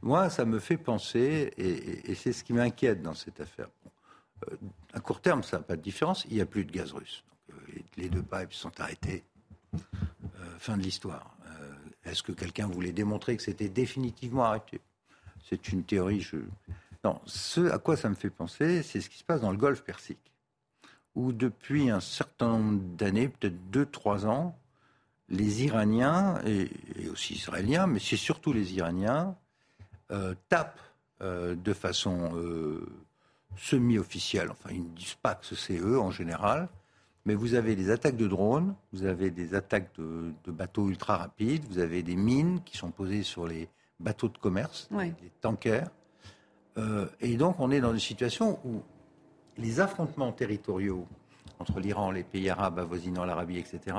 Moi, 0.00 0.30
ça 0.30 0.44
me 0.44 0.58
fait 0.58 0.76
penser, 0.76 1.52
et, 1.56 2.14
c'est 2.14 2.32
ce 2.32 2.44
qui 2.44 2.52
m'inquiète 2.52 3.02
dans 3.02 3.14
cette 3.14 3.40
affaire. 3.40 3.68
Euh, 4.48 4.56
à 4.92 5.00
court 5.00 5.20
terme, 5.20 5.42
ça 5.42 5.58
n'a 5.58 5.64
pas 5.64 5.76
de 5.76 5.82
différence. 5.82 6.24
Il 6.26 6.34
n'y 6.34 6.40
a 6.40 6.46
plus 6.46 6.64
de 6.64 6.70
gaz 6.70 6.92
russe. 6.92 7.24
Euh, 7.50 7.54
les, 7.96 8.08
deux 8.08 8.22
pipes 8.22 8.52
sont 8.52 8.80
arrêtés. 8.80 9.24
Euh, 9.74 9.78
fin 10.58 10.76
de 10.76 10.82
l'histoire. 10.82 11.36
Est-ce 12.10 12.22
que 12.22 12.32
quelqu'un 12.32 12.66
voulait 12.66 12.92
démontrer 12.92 13.36
que 13.36 13.42
c'était 13.42 13.68
définitivement 13.68 14.44
arrêté? 14.44 14.80
C'est 15.48 15.68
une 15.68 15.84
théorie. 15.84 16.20
Je... 16.20 16.36
Non, 17.04 17.20
ce 17.26 17.70
à 17.70 17.78
quoi 17.78 17.96
ça 17.96 18.08
me 18.08 18.14
fait 18.14 18.30
penser, 18.30 18.82
c'est 18.82 19.00
ce 19.00 19.08
qui 19.08 19.18
se 19.18 19.24
passe 19.24 19.40
dans 19.40 19.50
le 19.50 19.56
Golfe 19.56 19.82
Persique, 19.82 20.32
où 21.14 21.32
depuis 21.32 21.90
un 21.90 22.00
certain 22.00 22.48
nombre 22.48 22.80
d'années, 22.96 23.28
peut-être 23.28 23.70
deux, 23.70 23.86
trois 23.86 24.26
ans, 24.26 24.58
les 25.28 25.64
Iraniens, 25.64 26.40
et, 26.46 26.70
aussi 27.10 27.34
Israéliens, 27.34 27.86
mais 27.86 27.98
c'est 27.98 28.16
surtout 28.16 28.52
les 28.52 28.74
Iraniens, 28.74 29.36
euh, 30.10 30.34
tapent 30.48 30.80
euh, 31.20 31.54
de 31.54 31.72
façon 31.72 32.30
euh, 32.36 32.86
semi-officielle, 33.56 34.50
enfin 34.50 34.70
ils 34.72 34.82
ne 34.82 34.96
disent 34.96 35.18
pas 35.20 35.34
que 35.34 35.54
c'est 35.54 35.78
eux 35.78 36.00
en 36.00 36.10
général, 36.10 36.68
mais 37.24 37.34
vous 37.34 37.54
avez 37.54 37.76
des 37.76 37.90
attaques 37.90 38.16
de 38.16 38.26
drones, 38.26 38.74
vous 38.92 39.04
avez 39.04 39.30
des 39.30 39.54
attaques 39.54 39.90
de, 39.98 40.32
bateaux 40.46 40.88
ultra 40.88 41.18
rapides, 41.18 41.64
vous 41.70 41.78
avez 41.78 42.02
des 42.02 42.16
mines 42.16 42.60
qui 42.64 42.76
sont 42.76 42.90
posées 42.90 43.22
sur 43.22 43.46
les 43.46 43.68
bateaux 44.00 44.28
de 44.28 44.38
commerce, 44.38 44.88
les 44.92 45.12
tankers. 45.40 45.90
et 47.20 47.36
donc 47.36 47.56
on 47.58 47.70
est 47.70 47.80
dans 47.80 47.92
une 47.92 47.98
situation 47.98 48.58
où 48.64 48.82
les 49.58 49.80
affrontements 49.80 50.32
territoriaux 50.32 51.06
entre 51.58 51.80
l'Iran, 51.80 52.10
les 52.10 52.22
pays 52.22 52.48
arabes 52.48 52.78
avoisinant 52.78 53.24
l'Arabie, 53.24 53.58
etc., 53.58 53.96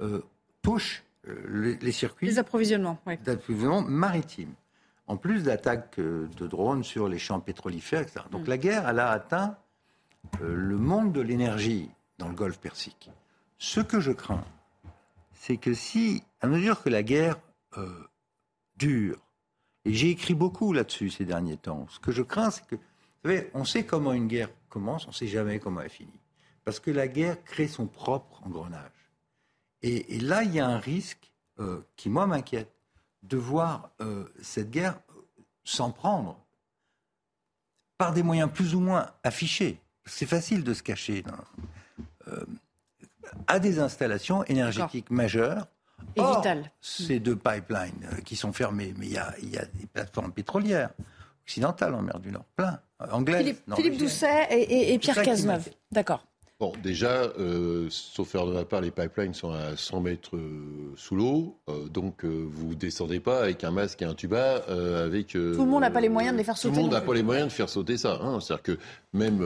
euh, 0.00 0.22
touche 0.62 1.04
euh, 1.26 1.76
les, 1.80 1.92
circuits. 1.92 2.26
Les 2.26 2.38
approvisionnements, 2.38 3.82
maritimes. 3.82 4.54
En 5.06 5.16
plus 5.16 5.42
d'attaques 5.42 5.98
euh, 5.98 6.28
de 6.36 6.46
drones 6.46 6.84
sur 6.84 7.08
les 7.08 7.18
champs 7.18 7.40
pétrolifères, 7.40 8.02
etc. 8.02 8.26
Donc 8.30 8.46
mm. 8.46 8.50
la 8.50 8.58
guerre, 8.58 8.88
elle 8.88 8.98
a 8.98 9.10
atteint 9.10 9.56
le 10.40 10.76
monde 10.76 11.12
de 11.12 11.20
l'énergie 11.20 11.90
dans 12.18 12.28
le 12.28 12.34
Golfe 12.34 12.58
Persique. 12.58 13.10
Ce 13.58 13.80
que 13.80 14.00
je 14.00 14.12
crains, 14.12 14.44
c'est 15.32 15.56
que 15.56 15.74
si, 15.74 16.22
à 16.40 16.46
mesure 16.46 16.82
que 16.82 16.88
la 16.88 17.02
guerre 17.02 17.38
dure, 18.76 19.18
et 19.84 19.94
j'ai 19.94 20.10
écrit 20.10 20.34
beaucoup 20.34 20.72
là-dessus 20.72 21.10
ces 21.10 21.24
derniers 21.24 21.56
temps, 21.56 21.86
ce 21.88 21.98
que 21.98 22.12
je 22.12 22.22
crains, 22.22 22.50
c'est 22.50 22.66
que, 22.66 22.76
vous 22.76 22.82
savez, 23.24 23.50
on 23.54 23.64
sait 23.64 23.86
comment 23.86 24.12
une 24.12 24.28
guerre 24.28 24.50
commence, 24.68 25.06
on 25.06 25.10
ne 25.10 25.14
sait 25.14 25.26
jamais 25.26 25.58
comment 25.58 25.80
elle 25.80 25.90
finit. 25.90 26.20
Parce 26.64 26.78
que 26.78 26.90
la 26.90 27.08
guerre 27.08 27.42
crée 27.44 27.68
son 27.68 27.86
propre 27.86 28.42
engrenage. 28.44 28.90
Et, 29.80 30.18
là, 30.18 30.42
il 30.42 30.52
y 30.52 30.60
a 30.60 30.68
un 30.68 30.78
risque 30.78 31.32
euh, 31.60 31.80
qui, 31.96 32.10
moi, 32.10 32.26
m'inquiète, 32.26 32.70
de 33.22 33.36
voir 33.36 33.90
euh, 34.00 34.28
cette 34.42 34.70
guerre 34.70 35.00
s'en 35.64 35.90
prendre 35.90 36.38
par 37.96 38.12
des 38.12 38.22
moyens 38.22 38.50
plus 38.52 38.74
ou 38.74 38.80
moins 38.80 39.10
affichés. 39.22 39.80
C'est 40.04 40.26
facile 40.26 40.64
de 40.64 40.74
se 40.74 40.82
cacher 40.82 41.24
euh, 41.26 41.32
à 43.46 43.58
des 43.58 43.78
installations 43.78 44.44
énergétiques 44.44 45.10
majeures. 45.10 45.66
Et 46.14 46.20
vitales. 46.20 46.70
Ces 46.80 47.18
deux 47.18 47.36
pipelines 47.36 48.08
qui 48.24 48.36
sont 48.36 48.52
fermés, 48.52 48.94
mais 48.96 49.06
il 49.06 49.12
y 49.12 49.18
a, 49.58 49.64
des 49.74 49.86
plateformes 49.92 50.32
pétrolières 50.32 50.90
occidentales 51.44 51.94
en 51.94 52.02
mer 52.02 52.20
du 52.20 52.30
Nord, 52.30 52.44
plein, 52.56 52.80
anglaises. 53.10 53.56
Philippe, 53.74 53.98
Doucet 53.98 54.46
et 54.50 54.98
Pierre 54.98 55.22
Cazeneuve. 55.22 55.68
D'accord. 55.90 56.24
Bon, 56.60 56.72
déjà, 56.82 57.22
euh, 57.38 57.86
sauf 57.88 58.30
faire 58.30 58.44
de 58.44 58.52
ma 58.52 58.64
part, 58.64 58.80
les 58.80 58.90
pipelines 58.90 59.32
sont 59.32 59.52
à 59.52 59.76
100 59.76 60.00
mètres 60.00 60.36
euh, 60.36 60.92
sous 60.96 61.14
l'eau, 61.14 61.56
euh, 61.68 61.86
donc 61.88 62.24
vous 62.24 62.74
descendez 62.74 63.20
pas 63.20 63.40
avec 63.40 63.62
un 63.62 63.70
masque 63.70 64.02
et 64.02 64.04
un 64.04 64.14
tuba 64.14 64.64
avec. 65.04 65.28
tout 65.28 65.38
le 65.38 65.64
monde 65.64 65.82
n'a 65.82 65.90
pas 65.92 66.00
les 66.00 66.08
moyens 66.08 66.32
de 66.32 66.38
les 66.38 66.42
faire 66.42 66.58
sauter. 66.58 66.74
Tout 66.74 66.80
le 66.80 66.82
monde 66.86 66.92
n'a 66.94 67.00
pas 67.00 67.14
les 67.14 67.22
moyens 67.22 67.46
de 67.46 67.52
faire 67.52 67.68
sauter 67.68 67.96
ça. 67.96 68.18
Hein. 68.20 68.40
C'est-à-dire 68.40 68.64
que 68.64 68.78
même 69.12 69.40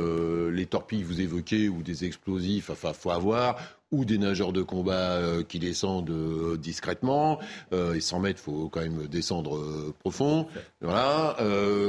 les 0.49 0.65
torpilles 0.65 1.03
que 1.03 1.07
vous 1.07 1.21
évoquez 1.21 1.69
ou 1.69 1.83
des 1.83 2.07
explosifs, 2.07 2.71
enfin, 2.71 2.95
faut 2.95 3.11
avoir 3.11 3.59
ou 3.93 4.07
des 4.07 4.18
nageurs 4.18 4.53
de 4.53 4.62
combat 4.62 5.12
euh, 5.12 5.43
qui 5.45 5.59
descendent 5.59 6.11
euh, 6.11 6.57
discrètement, 6.57 7.38
euh, 7.72 7.95
et 7.95 8.01
100 8.01 8.20
mètres, 8.20 8.40
faut 8.40 8.68
quand 8.70 8.80
même 8.80 9.07
descendre 9.07 9.93
profond, 10.01 10.47
voilà, 10.80 11.36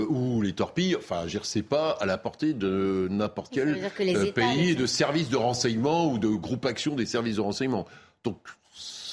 ou 0.10 0.42
les 0.42 0.54
torpilles, 0.54 0.96
enfin, 0.96 1.24
je 1.28 1.40
sais 1.40 1.62
pas 1.62 1.92
à 1.92 2.06
la 2.06 2.18
portée 2.18 2.54
de 2.54 3.08
n'importe 3.10 3.54
quel 3.54 3.90
pays 4.36 4.76
de 4.76 4.86
services 4.86 5.30
de 5.30 5.38
renseignement 5.38 6.12
ou 6.12 6.20
de 6.20 6.28
groupe 6.28 6.66
action 6.66 6.96
des 6.96 7.06
services 7.06 7.38
de 7.38 7.42
renseignement. 7.42 7.88
Donc, 8.24 8.38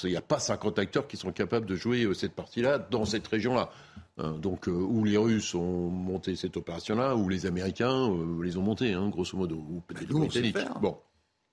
il 0.03 0.09
n'y 0.09 0.17
a 0.17 0.21
pas 0.21 0.39
50 0.39 0.79
acteurs 0.79 1.07
qui 1.07 1.15
sont 1.15 1.31
capables 1.31 1.65
de 1.65 1.75
jouer 1.75 2.07
cette 2.13 2.33
partie-là 2.33 2.79
dans 2.79 3.05
cette 3.05 3.27
région-là. 3.27 3.69
Hein, 4.17 4.35
donc, 4.41 4.67
où 4.67 5.03
les 5.05 5.17
Russes 5.17 5.55
ont 5.55 5.89
monté 5.89 6.35
cette 6.35 6.57
opération-là, 6.57 7.15
ou 7.15 7.29
les 7.29 7.45
Américains 7.45 8.11
les 8.43 8.57
ont 8.57 8.61
montés, 8.61 8.93
hein, 8.93 9.09
grosso 9.09 9.37
modo, 9.37 9.55
ou 9.55 9.81
peut-être 9.87 10.09
les 10.09 10.19
Britanniques. 10.19 10.57
Bon. 10.81 10.97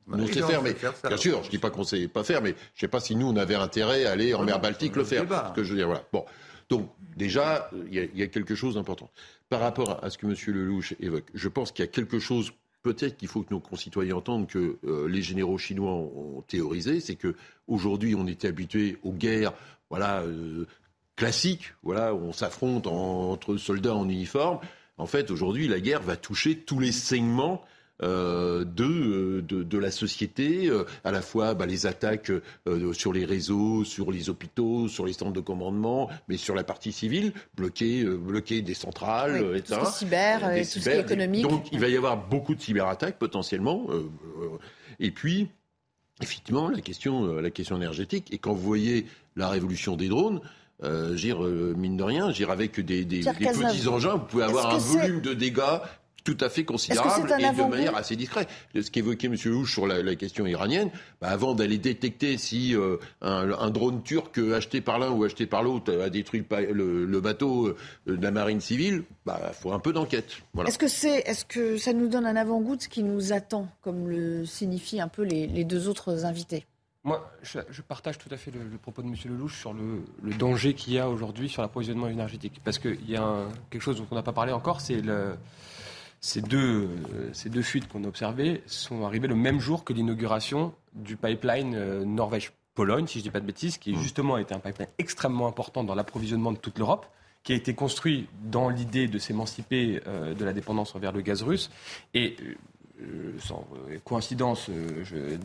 Nous, 0.08 0.26
sait 0.28 0.42
faire, 0.42 0.62
mais 0.62 0.74
bien 0.74 1.16
sûr, 1.16 1.42
je 1.42 1.50
dis 1.50 1.58
pas 1.58 1.70
qu'on 1.70 1.84
sait 1.84 2.08
pas 2.08 2.24
faire, 2.24 2.42
mais 2.42 2.54
je 2.74 2.80
sais 2.80 2.88
pas 2.88 3.00
si 3.00 3.14
nous, 3.14 3.26
on 3.26 3.36
avait 3.36 3.54
intérêt 3.54 4.06
à 4.06 4.12
aller 4.12 4.34
en 4.34 4.42
mer 4.42 4.60
Baltique 4.60 4.96
le 4.96 5.04
faire. 5.04 5.24
Ce 5.48 5.54
que 5.54 5.64
je 5.64 5.70
veux 5.70 5.76
dire, 5.76 5.86
voilà. 5.86 6.04
Bon. 6.12 6.24
Donc, 6.68 6.90
déjà, 7.16 7.70
il 7.90 8.10
y, 8.14 8.22
a 8.22 8.26
quelque 8.26 8.54
chose 8.54 8.74
d'important. 8.74 9.10
Par 9.48 9.60
rapport 9.60 10.02
à 10.04 10.10
ce 10.10 10.18
que 10.18 10.26
M. 10.26 10.34
Lelouch 10.48 10.94
évoque, 11.00 11.24
je 11.32 11.48
pense 11.48 11.72
qu'il 11.72 11.82
y 11.82 11.88
a 11.88 11.90
quelque 11.90 12.18
chose, 12.18 12.52
peut-être 12.82 13.16
qu'il 13.16 13.28
faut 13.28 13.42
que 13.42 13.54
nos 13.54 13.60
concitoyens 13.60 14.16
entendent 14.16 14.46
que 14.46 14.76
euh, 14.84 15.08
les 15.08 15.22
généraux 15.22 15.56
chinois 15.56 15.92
ont, 15.92 16.42
théorisé, 16.46 17.00
c'est 17.00 17.16
que 17.16 17.34
aujourd'hui, 17.66 18.14
on 18.14 18.26
était 18.26 18.48
habitué 18.48 18.98
aux 19.02 19.12
guerres, 19.12 19.54
voilà, 19.88 20.20
euh, 20.20 20.66
classiques, 21.16 21.72
voilà, 21.82 22.14
où 22.14 22.18
on 22.18 22.32
s'affronte 22.32 22.86
entre 22.86 23.56
soldats 23.56 23.94
en 23.94 24.08
uniforme. 24.08 24.60
En 24.98 25.06
fait, 25.06 25.30
aujourd'hui, 25.30 25.68
la 25.68 25.80
guerre 25.80 26.02
va 26.02 26.16
toucher 26.16 26.58
tous 26.58 26.80
les 26.80 26.92
segments 26.92 27.64
de, 28.00 29.40
de, 29.40 29.62
de, 29.62 29.78
la 29.78 29.90
société, 29.90 30.68
euh, 30.68 30.84
à 31.04 31.10
la 31.10 31.22
fois 31.22 31.54
bah, 31.54 31.66
les 31.66 31.86
attaques 31.86 32.30
euh, 32.66 32.92
sur 32.92 33.12
les 33.12 33.24
réseaux, 33.24 33.84
sur 33.84 34.12
les 34.12 34.30
hôpitaux, 34.30 34.88
sur 34.88 35.06
les 35.06 35.12
centres 35.12 35.32
de 35.32 35.40
commandement, 35.40 36.08
mais 36.28 36.36
sur 36.36 36.54
la 36.54 36.64
partie 36.64 36.92
civile, 36.92 37.32
bloquer, 37.56 38.04
bloquer 38.04 38.62
des 38.62 38.74
centrales, 38.74 39.42
oui, 39.42 39.58
etc. 39.58 39.80
Tout 39.80 39.90
ce 39.90 39.98
cyber, 39.98 40.52
et 40.52 40.62
tout 40.62 40.68
ce 40.68 40.80
qui 40.80 40.88
est 40.88 41.00
économique. 41.00 41.42
Donc 41.42 41.66
il 41.72 41.80
va 41.80 41.88
y 41.88 41.96
avoir 41.96 42.16
beaucoup 42.28 42.54
de 42.54 42.60
cyberattaques 42.60 43.18
potentiellement. 43.18 43.86
et 45.00 45.10
puis, 45.10 45.48
effectivement, 46.22 46.68
la 46.68 46.80
question, 46.80 47.36
la 47.36 47.50
question 47.50 47.76
énergétique. 47.76 48.32
Et 48.32 48.38
quand 48.38 48.52
vous 48.52 48.62
voyez 48.62 49.06
la 49.36 49.48
révolution 49.48 49.96
des 49.96 50.08
drones, 50.08 50.40
euh, 50.84 51.74
mine 51.76 51.96
de 51.96 52.02
rien, 52.02 52.30
dire 52.30 52.50
avec 52.50 52.78
des, 52.78 53.04
des, 53.04 53.20
des 53.22 53.32
petits 53.32 53.88
engins, 53.88 54.14
vous 54.14 54.26
pouvez 54.26 54.44
avoir 54.44 54.74
un 54.74 54.78
volume 54.78 55.20
de 55.20 55.34
dégâts 55.34 55.80
tout 56.24 56.36
à 56.40 56.48
fait 56.48 56.64
considérable 56.64 57.30
et 57.38 57.42
de 57.42 57.70
manière 57.70 57.96
assez 57.96 58.16
discrète. 58.16 58.48
Ce 58.74 58.90
qu'évoquait 58.90 59.28
M. 59.28 59.36
Houche 59.54 59.72
sur 59.72 59.86
la, 59.86 60.14
question 60.14 60.46
iranienne, 60.46 60.90
bah, 61.20 61.28
avant 61.28 61.54
d'aller 61.54 61.78
détecter 61.78 62.38
si 62.38 62.74
euh, 62.74 62.96
un, 63.22 63.70
drone 63.70 64.02
turc 64.02 64.38
acheté 64.38 64.80
par 64.80 64.98
l'un 64.98 65.10
ou 65.10 65.24
acheté 65.24 65.46
par 65.46 65.62
l'autre 65.62 65.96
a 65.98 66.10
détruit 66.10 66.44
le, 66.50 67.20
bateau 67.20 67.68
euh, 67.68 67.76
de 68.06 68.22
la 68.22 68.30
marine 68.30 68.60
civile, 68.60 69.04
il 69.08 69.14
bah, 69.26 69.52
faut 69.52 69.72
un 69.72 69.78
peu 69.78 69.92
d'enquête. 69.92 70.36
Est-ce 70.66 70.78
que, 70.78 70.88
c'est, 70.88 71.18
est-ce 71.20 71.44
que 71.44 71.76
ça 71.76 71.92
nous 71.92 72.08
donne 72.08 72.26
un 72.26 72.36
avant-goût 72.36 72.76
de 72.76 72.82
ce 72.82 72.88
qui 72.88 73.02
nous 73.02 73.32
attend, 73.32 73.68
comme 73.82 74.08
le 74.08 74.44
signifient 74.44 75.00
un 75.00 75.08
peu 75.08 75.22
les, 75.22 75.64
deux 75.64 75.88
autres 75.88 76.24
invités? 76.24 76.66
Moi, 77.04 77.30
je, 77.42 77.80
partage 77.80 78.18
tout 78.18 78.28
à 78.30 78.36
fait 78.36 78.50
le, 78.50 78.76
propos 78.76 79.02
de 79.02 79.06
M. 79.06 79.14
Lelouch 79.24 79.58
sur 79.58 79.72
le, 79.72 80.34
danger 80.34 80.74
qu'il 80.74 80.92
y 80.92 80.98
a 80.98 81.08
aujourd'hui 81.08 81.48
sur 81.48 81.62
l'approvisionnement 81.62 82.08
énergétique. 82.08 82.60
Parce 82.64 82.78
qu'il 82.78 83.08
y 83.08 83.16
a 83.16 83.46
quelque 83.70 83.82
chose 83.82 83.96
dont 83.96 84.06
on 84.10 84.14
n'a 84.14 84.22
pas 84.22 84.32
parlé 84.32 84.52
encore, 84.52 84.80
c'est 84.80 85.00
le, 85.00 85.34
ces 86.20 86.40
deux, 86.40 86.84
euh, 86.84 87.30
ces 87.32 87.48
deux 87.48 87.62
fuites 87.62 87.88
qu'on 87.88 88.04
a 88.04 88.08
observées 88.08 88.62
sont 88.66 89.04
arrivées 89.04 89.28
le 89.28 89.34
même 89.34 89.60
jour 89.60 89.84
que 89.84 89.92
l'inauguration 89.92 90.74
du 90.92 91.16
pipeline 91.16 91.74
euh, 91.74 92.04
Norvège-Pologne, 92.04 93.06
si 93.06 93.14
je 93.14 93.18
ne 93.18 93.22
dis 93.24 93.30
pas 93.30 93.40
de 93.40 93.46
bêtises, 93.46 93.78
qui 93.78 93.92
mmh. 93.92 94.00
justement 94.00 94.34
a 94.34 94.40
été 94.40 94.54
un 94.54 94.58
pipeline 94.58 94.88
extrêmement 94.98 95.46
important 95.46 95.84
dans 95.84 95.94
l'approvisionnement 95.94 96.52
de 96.52 96.58
toute 96.58 96.78
l'Europe 96.78 97.06
qui 97.44 97.52
a 97.52 97.56
été 97.56 97.72
construit 97.72 98.28
dans 98.42 98.68
l'idée 98.68 99.06
de 99.06 99.18
s'émanciper 99.18 100.00
euh, 100.06 100.34
de 100.34 100.44
la 100.44 100.52
dépendance 100.52 100.94
envers 100.96 101.12
le 101.12 101.20
gaz 101.20 101.42
russe. 101.42 101.70
Et 102.14 102.36
sans 103.38 103.64
coïncidence, 104.02 104.68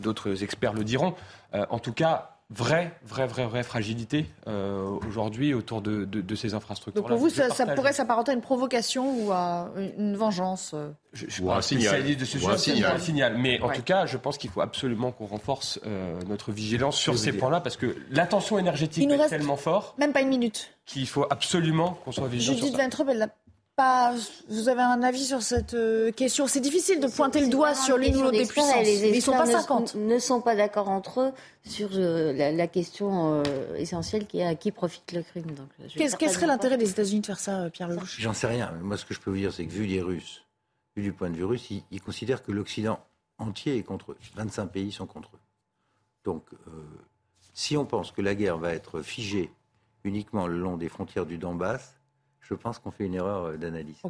d'autres 0.02 0.42
experts 0.42 0.72
le 0.72 0.82
diront, 0.82 1.14
en 1.52 1.78
tout 1.78 1.92
cas, 1.92 2.33
vraie, 2.50 2.92
vraie, 3.04 3.26
vraie, 3.26 3.46
vraie 3.46 3.62
fragilité 3.62 4.26
euh, 4.46 4.98
aujourd'hui 5.08 5.54
autour 5.54 5.80
de, 5.80 6.04
de, 6.04 6.34
ces 6.34 6.54
infrastructures. 6.54 7.02
Donc 7.02 7.10
pour 7.10 7.18
vous, 7.18 7.30
ça, 7.30 7.48
pourrait 7.74 7.92
s'apparenter 7.92 8.32
à 8.32 8.34
une 8.34 8.40
provocation 8.40 9.24
ou 9.24 9.32
à 9.32 9.70
une 9.98 10.16
vengeance 10.16 10.72
euh? 10.74 10.90
Je 11.12 11.30
suis 11.30 11.42
pas 11.42 11.56
un 11.56 11.62
spécialiste 11.62 12.20
de 12.20 12.24
ce 12.24 12.38
sujet, 12.38 12.84
un 12.84 12.98
signal. 12.98 13.38
Mais 13.38 13.60
en 13.60 13.70
tout 13.70 13.82
cas, 13.82 14.06
je 14.06 14.16
pense 14.16 14.36
qu'il 14.36 14.50
faut 14.50 14.60
absolument 14.60 15.12
qu'on 15.12 15.26
renforce 15.26 15.78
euh, 15.86 16.20
notre 16.26 16.50
vigilance 16.50 16.96
sur 16.98 17.16
ces 17.16 17.32
points-là 17.32 17.60
parce 17.60 17.76
que 17.76 17.96
l'attention 18.10 18.58
énergétique 18.58 19.10
est 19.10 19.28
tellement 19.28 19.56
fort. 19.56 19.94
Même 19.98 20.12
pas 20.12 20.22
une 20.22 20.28
minute. 20.28 20.70
Qu'il 20.86 21.06
faut 21.08 21.26
absolument 21.30 21.98
qu'on 22.04 22.12
soit 22.12 22.28
vigilant. 22.28 22.56
Judith 22.56 22.76
ça 22.76 23.28
pas. 23.76 24.14
Vous 24.48 24.68
avez 24.68 24.82
un 24.82 25.02
avis 25.02 25.24
sur 25.24 25.42
cette 25.42 25.74
euh, 25.74 26.12
question? 26.12 26.46
C'est 26.46 26.60
difficile 26.60 27.00
de 27.00 27.08
pointer 27.08 27.40
le 27.40 27.48
doigt 27.48 27.74
sur 27.74 27.96
l'une 27.96 28.16
ou 28.16 28.22
l'autre 28.22 28.38
des 28.38 28.46
puissances. 28.46 28.84
Les 28.84 29.08
ils 29.08 29.22
sont 29.22 29.32
pas 29.32 29.46
50. 29.46 29.94
Ne 29.96 30.18
sont 30.18 30.40
pas 30.40 30.56
d'accord 30.56 30.88
entre 30.88 31.20
eux 31.20 31.32
sur 31.64 31.90
euh, 31.94 32.32
la, 32.32 32.66
question 32.66 33.42
euh, 33.46 33.74
essentielle 33.76 34.26
qui 34.26 34.38
est 34.38 34.46
à 34.46 34.54
qui 34.54 34.70
profite 34.70 35.12
le 35.12 35.22
crime. 35.22 35.46
Qu'est-ce 35.96 36.16
quel 36.16 36.30
serait 36.30 36.46
l'intérêt 36.46 36.78
des 36.78 36.90
États-Unis 36.90 37.20
de 37.20 37.26
faire 37.26 37.40
ça, 37.40 37.70
Pierre 37.70 37.88
Lelouch? 37.88 38.20
J'en 38.20 38.34
sais 38.34 38.46
rien. 38.46 38.72
Moi, 38.82 38.96
ce 38.96 39.04
que 39.04 39.14
je 39.14 39.20
peux 39.20 39.30
vous 39.30 39.36
dire, 39.36 39.52
c'est 39.52 39.66
que 39.66 39.72
vu 39.72 39.86
les 39.86 40.00
Russes, 40.00 40.44
vu 40.96 41.02
du 41.02 41.12
point 41.12 41.30
de 41.30 41.36
vue 41.36 41.44
russe, 41.44 41.70
ils, 41.90 42.00
considèrent 42.00 42.42
que 42.42 42.52
l'Occident 42.52 43.00
entier 43.38 43.76
est 43.76 43.82
contre 43.82 44.12
eux. 44.12 44.18
25 44.36 44.66
pays 44.66 44.92
sont 44.92 45.06
contre 45.06 45.30
eux. 45.34 45.40
Donc, 46.24 46.44
Si 47.52 47.76
on 47.76 47.84
pense 47.84 48.12
que 48.12 48.22
la 48.22 48.34
guerre 48.34 48.58
va 48.58 48.72
être 48.72 49.02
figée 49.02 49.50
uniquement 50.04 50.46
le 50.46 50.58
long 50.58 50.76
des 50.76 50.88
frontières 50.88 51.26
du 51.26 51.38
Donbass, 51.38 51.96
je 52.48 52.54
pense 52.54 52.78
qu'on 52.78 52.90
fait 52.90 53.06
une 53.06 53.14
erreur 53.14 53.44
euh, 53.44 53.56
d'analyse. 53.56 54.00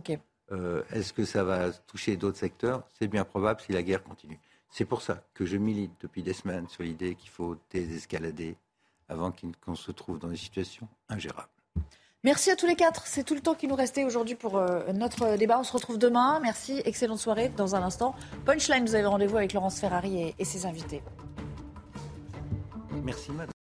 Euh, 0.52 0.82
est-ce 0.92 1.12
que 1.12 1.24
ça 1.24 1.42
va 1.42 1.72
toucher 1.72 2.16
d'autres 2.16 2.38
secteurs? 2.38 2.82
C'est 2.98 3.08
bien 3.08 3.24
probable 3.24 3.60
si 3.60 3.72
la 3.72 3.82
guerre 3.82 4.02
continue. 4.02 4.38
C'est 4.70 4.84
pour 4.84 5.02
ça 5.02 5.22
que 5.32 5.46
je 5.46 5.56
milite 5.56 5.92
depuis 6.00 6.22
des 6.22 6.34
semaines 6.34 6.68
sur 6.68 6.82
l'idée 6.82 7.14
qu'il 7.14 7.30
faut 7.30 7.56
désescalader 7.70 8.56
avant 9.08 9.32
qu'on 9.64 9.74
se 9.74 9.92
trouve 9.92 10.18
dans 10.18 10.28
des 10.28 10.36
situations 10.36 10.88
ingérables. 11.08 11.48
Merci 12.24 12.50
à 12.50 12.56
tous 12.56 12.66
les 12.66 12.74
quatre. 12.74 13.06
C'est 13.06 13.22
tout 13.22 13.34
le 13.34 13.40
temps 13.40 13.54
qui 13.54 13.68
nous 13.68 13.74
restait 13.74 14.04
aujourd'hui 14.04 14.34
pour 14.34 14.56
euh, 14.56 14.92
notre 14.92 15.36
débat. 15.36 15.58
On 15.58 15.64
se 15.64 15.72
retrouve 15.72 15.98
demain. 15.98 16.40
Merci. 16.40 16.80
Excellente 16.84 17.18
soirée. 17.18 17.50
Dans 17.50 17.76
un 17.76 17.82
instant, 17.82 18.14
Punchline, 18.46 18.84
vous 18.84 18.94
avez 18.94 19.06
rendez-vous 19.06 19.36
avec 19.36 19.52
Laurence 19.52 19.78
Ferrari 19.78 20.22
et, 20.22 20.34
et 20.38 20.44
ses 20.44 20.64
invités. 20.64 21.02
Merci, 23.02 23.30
madame. 23.32 23.53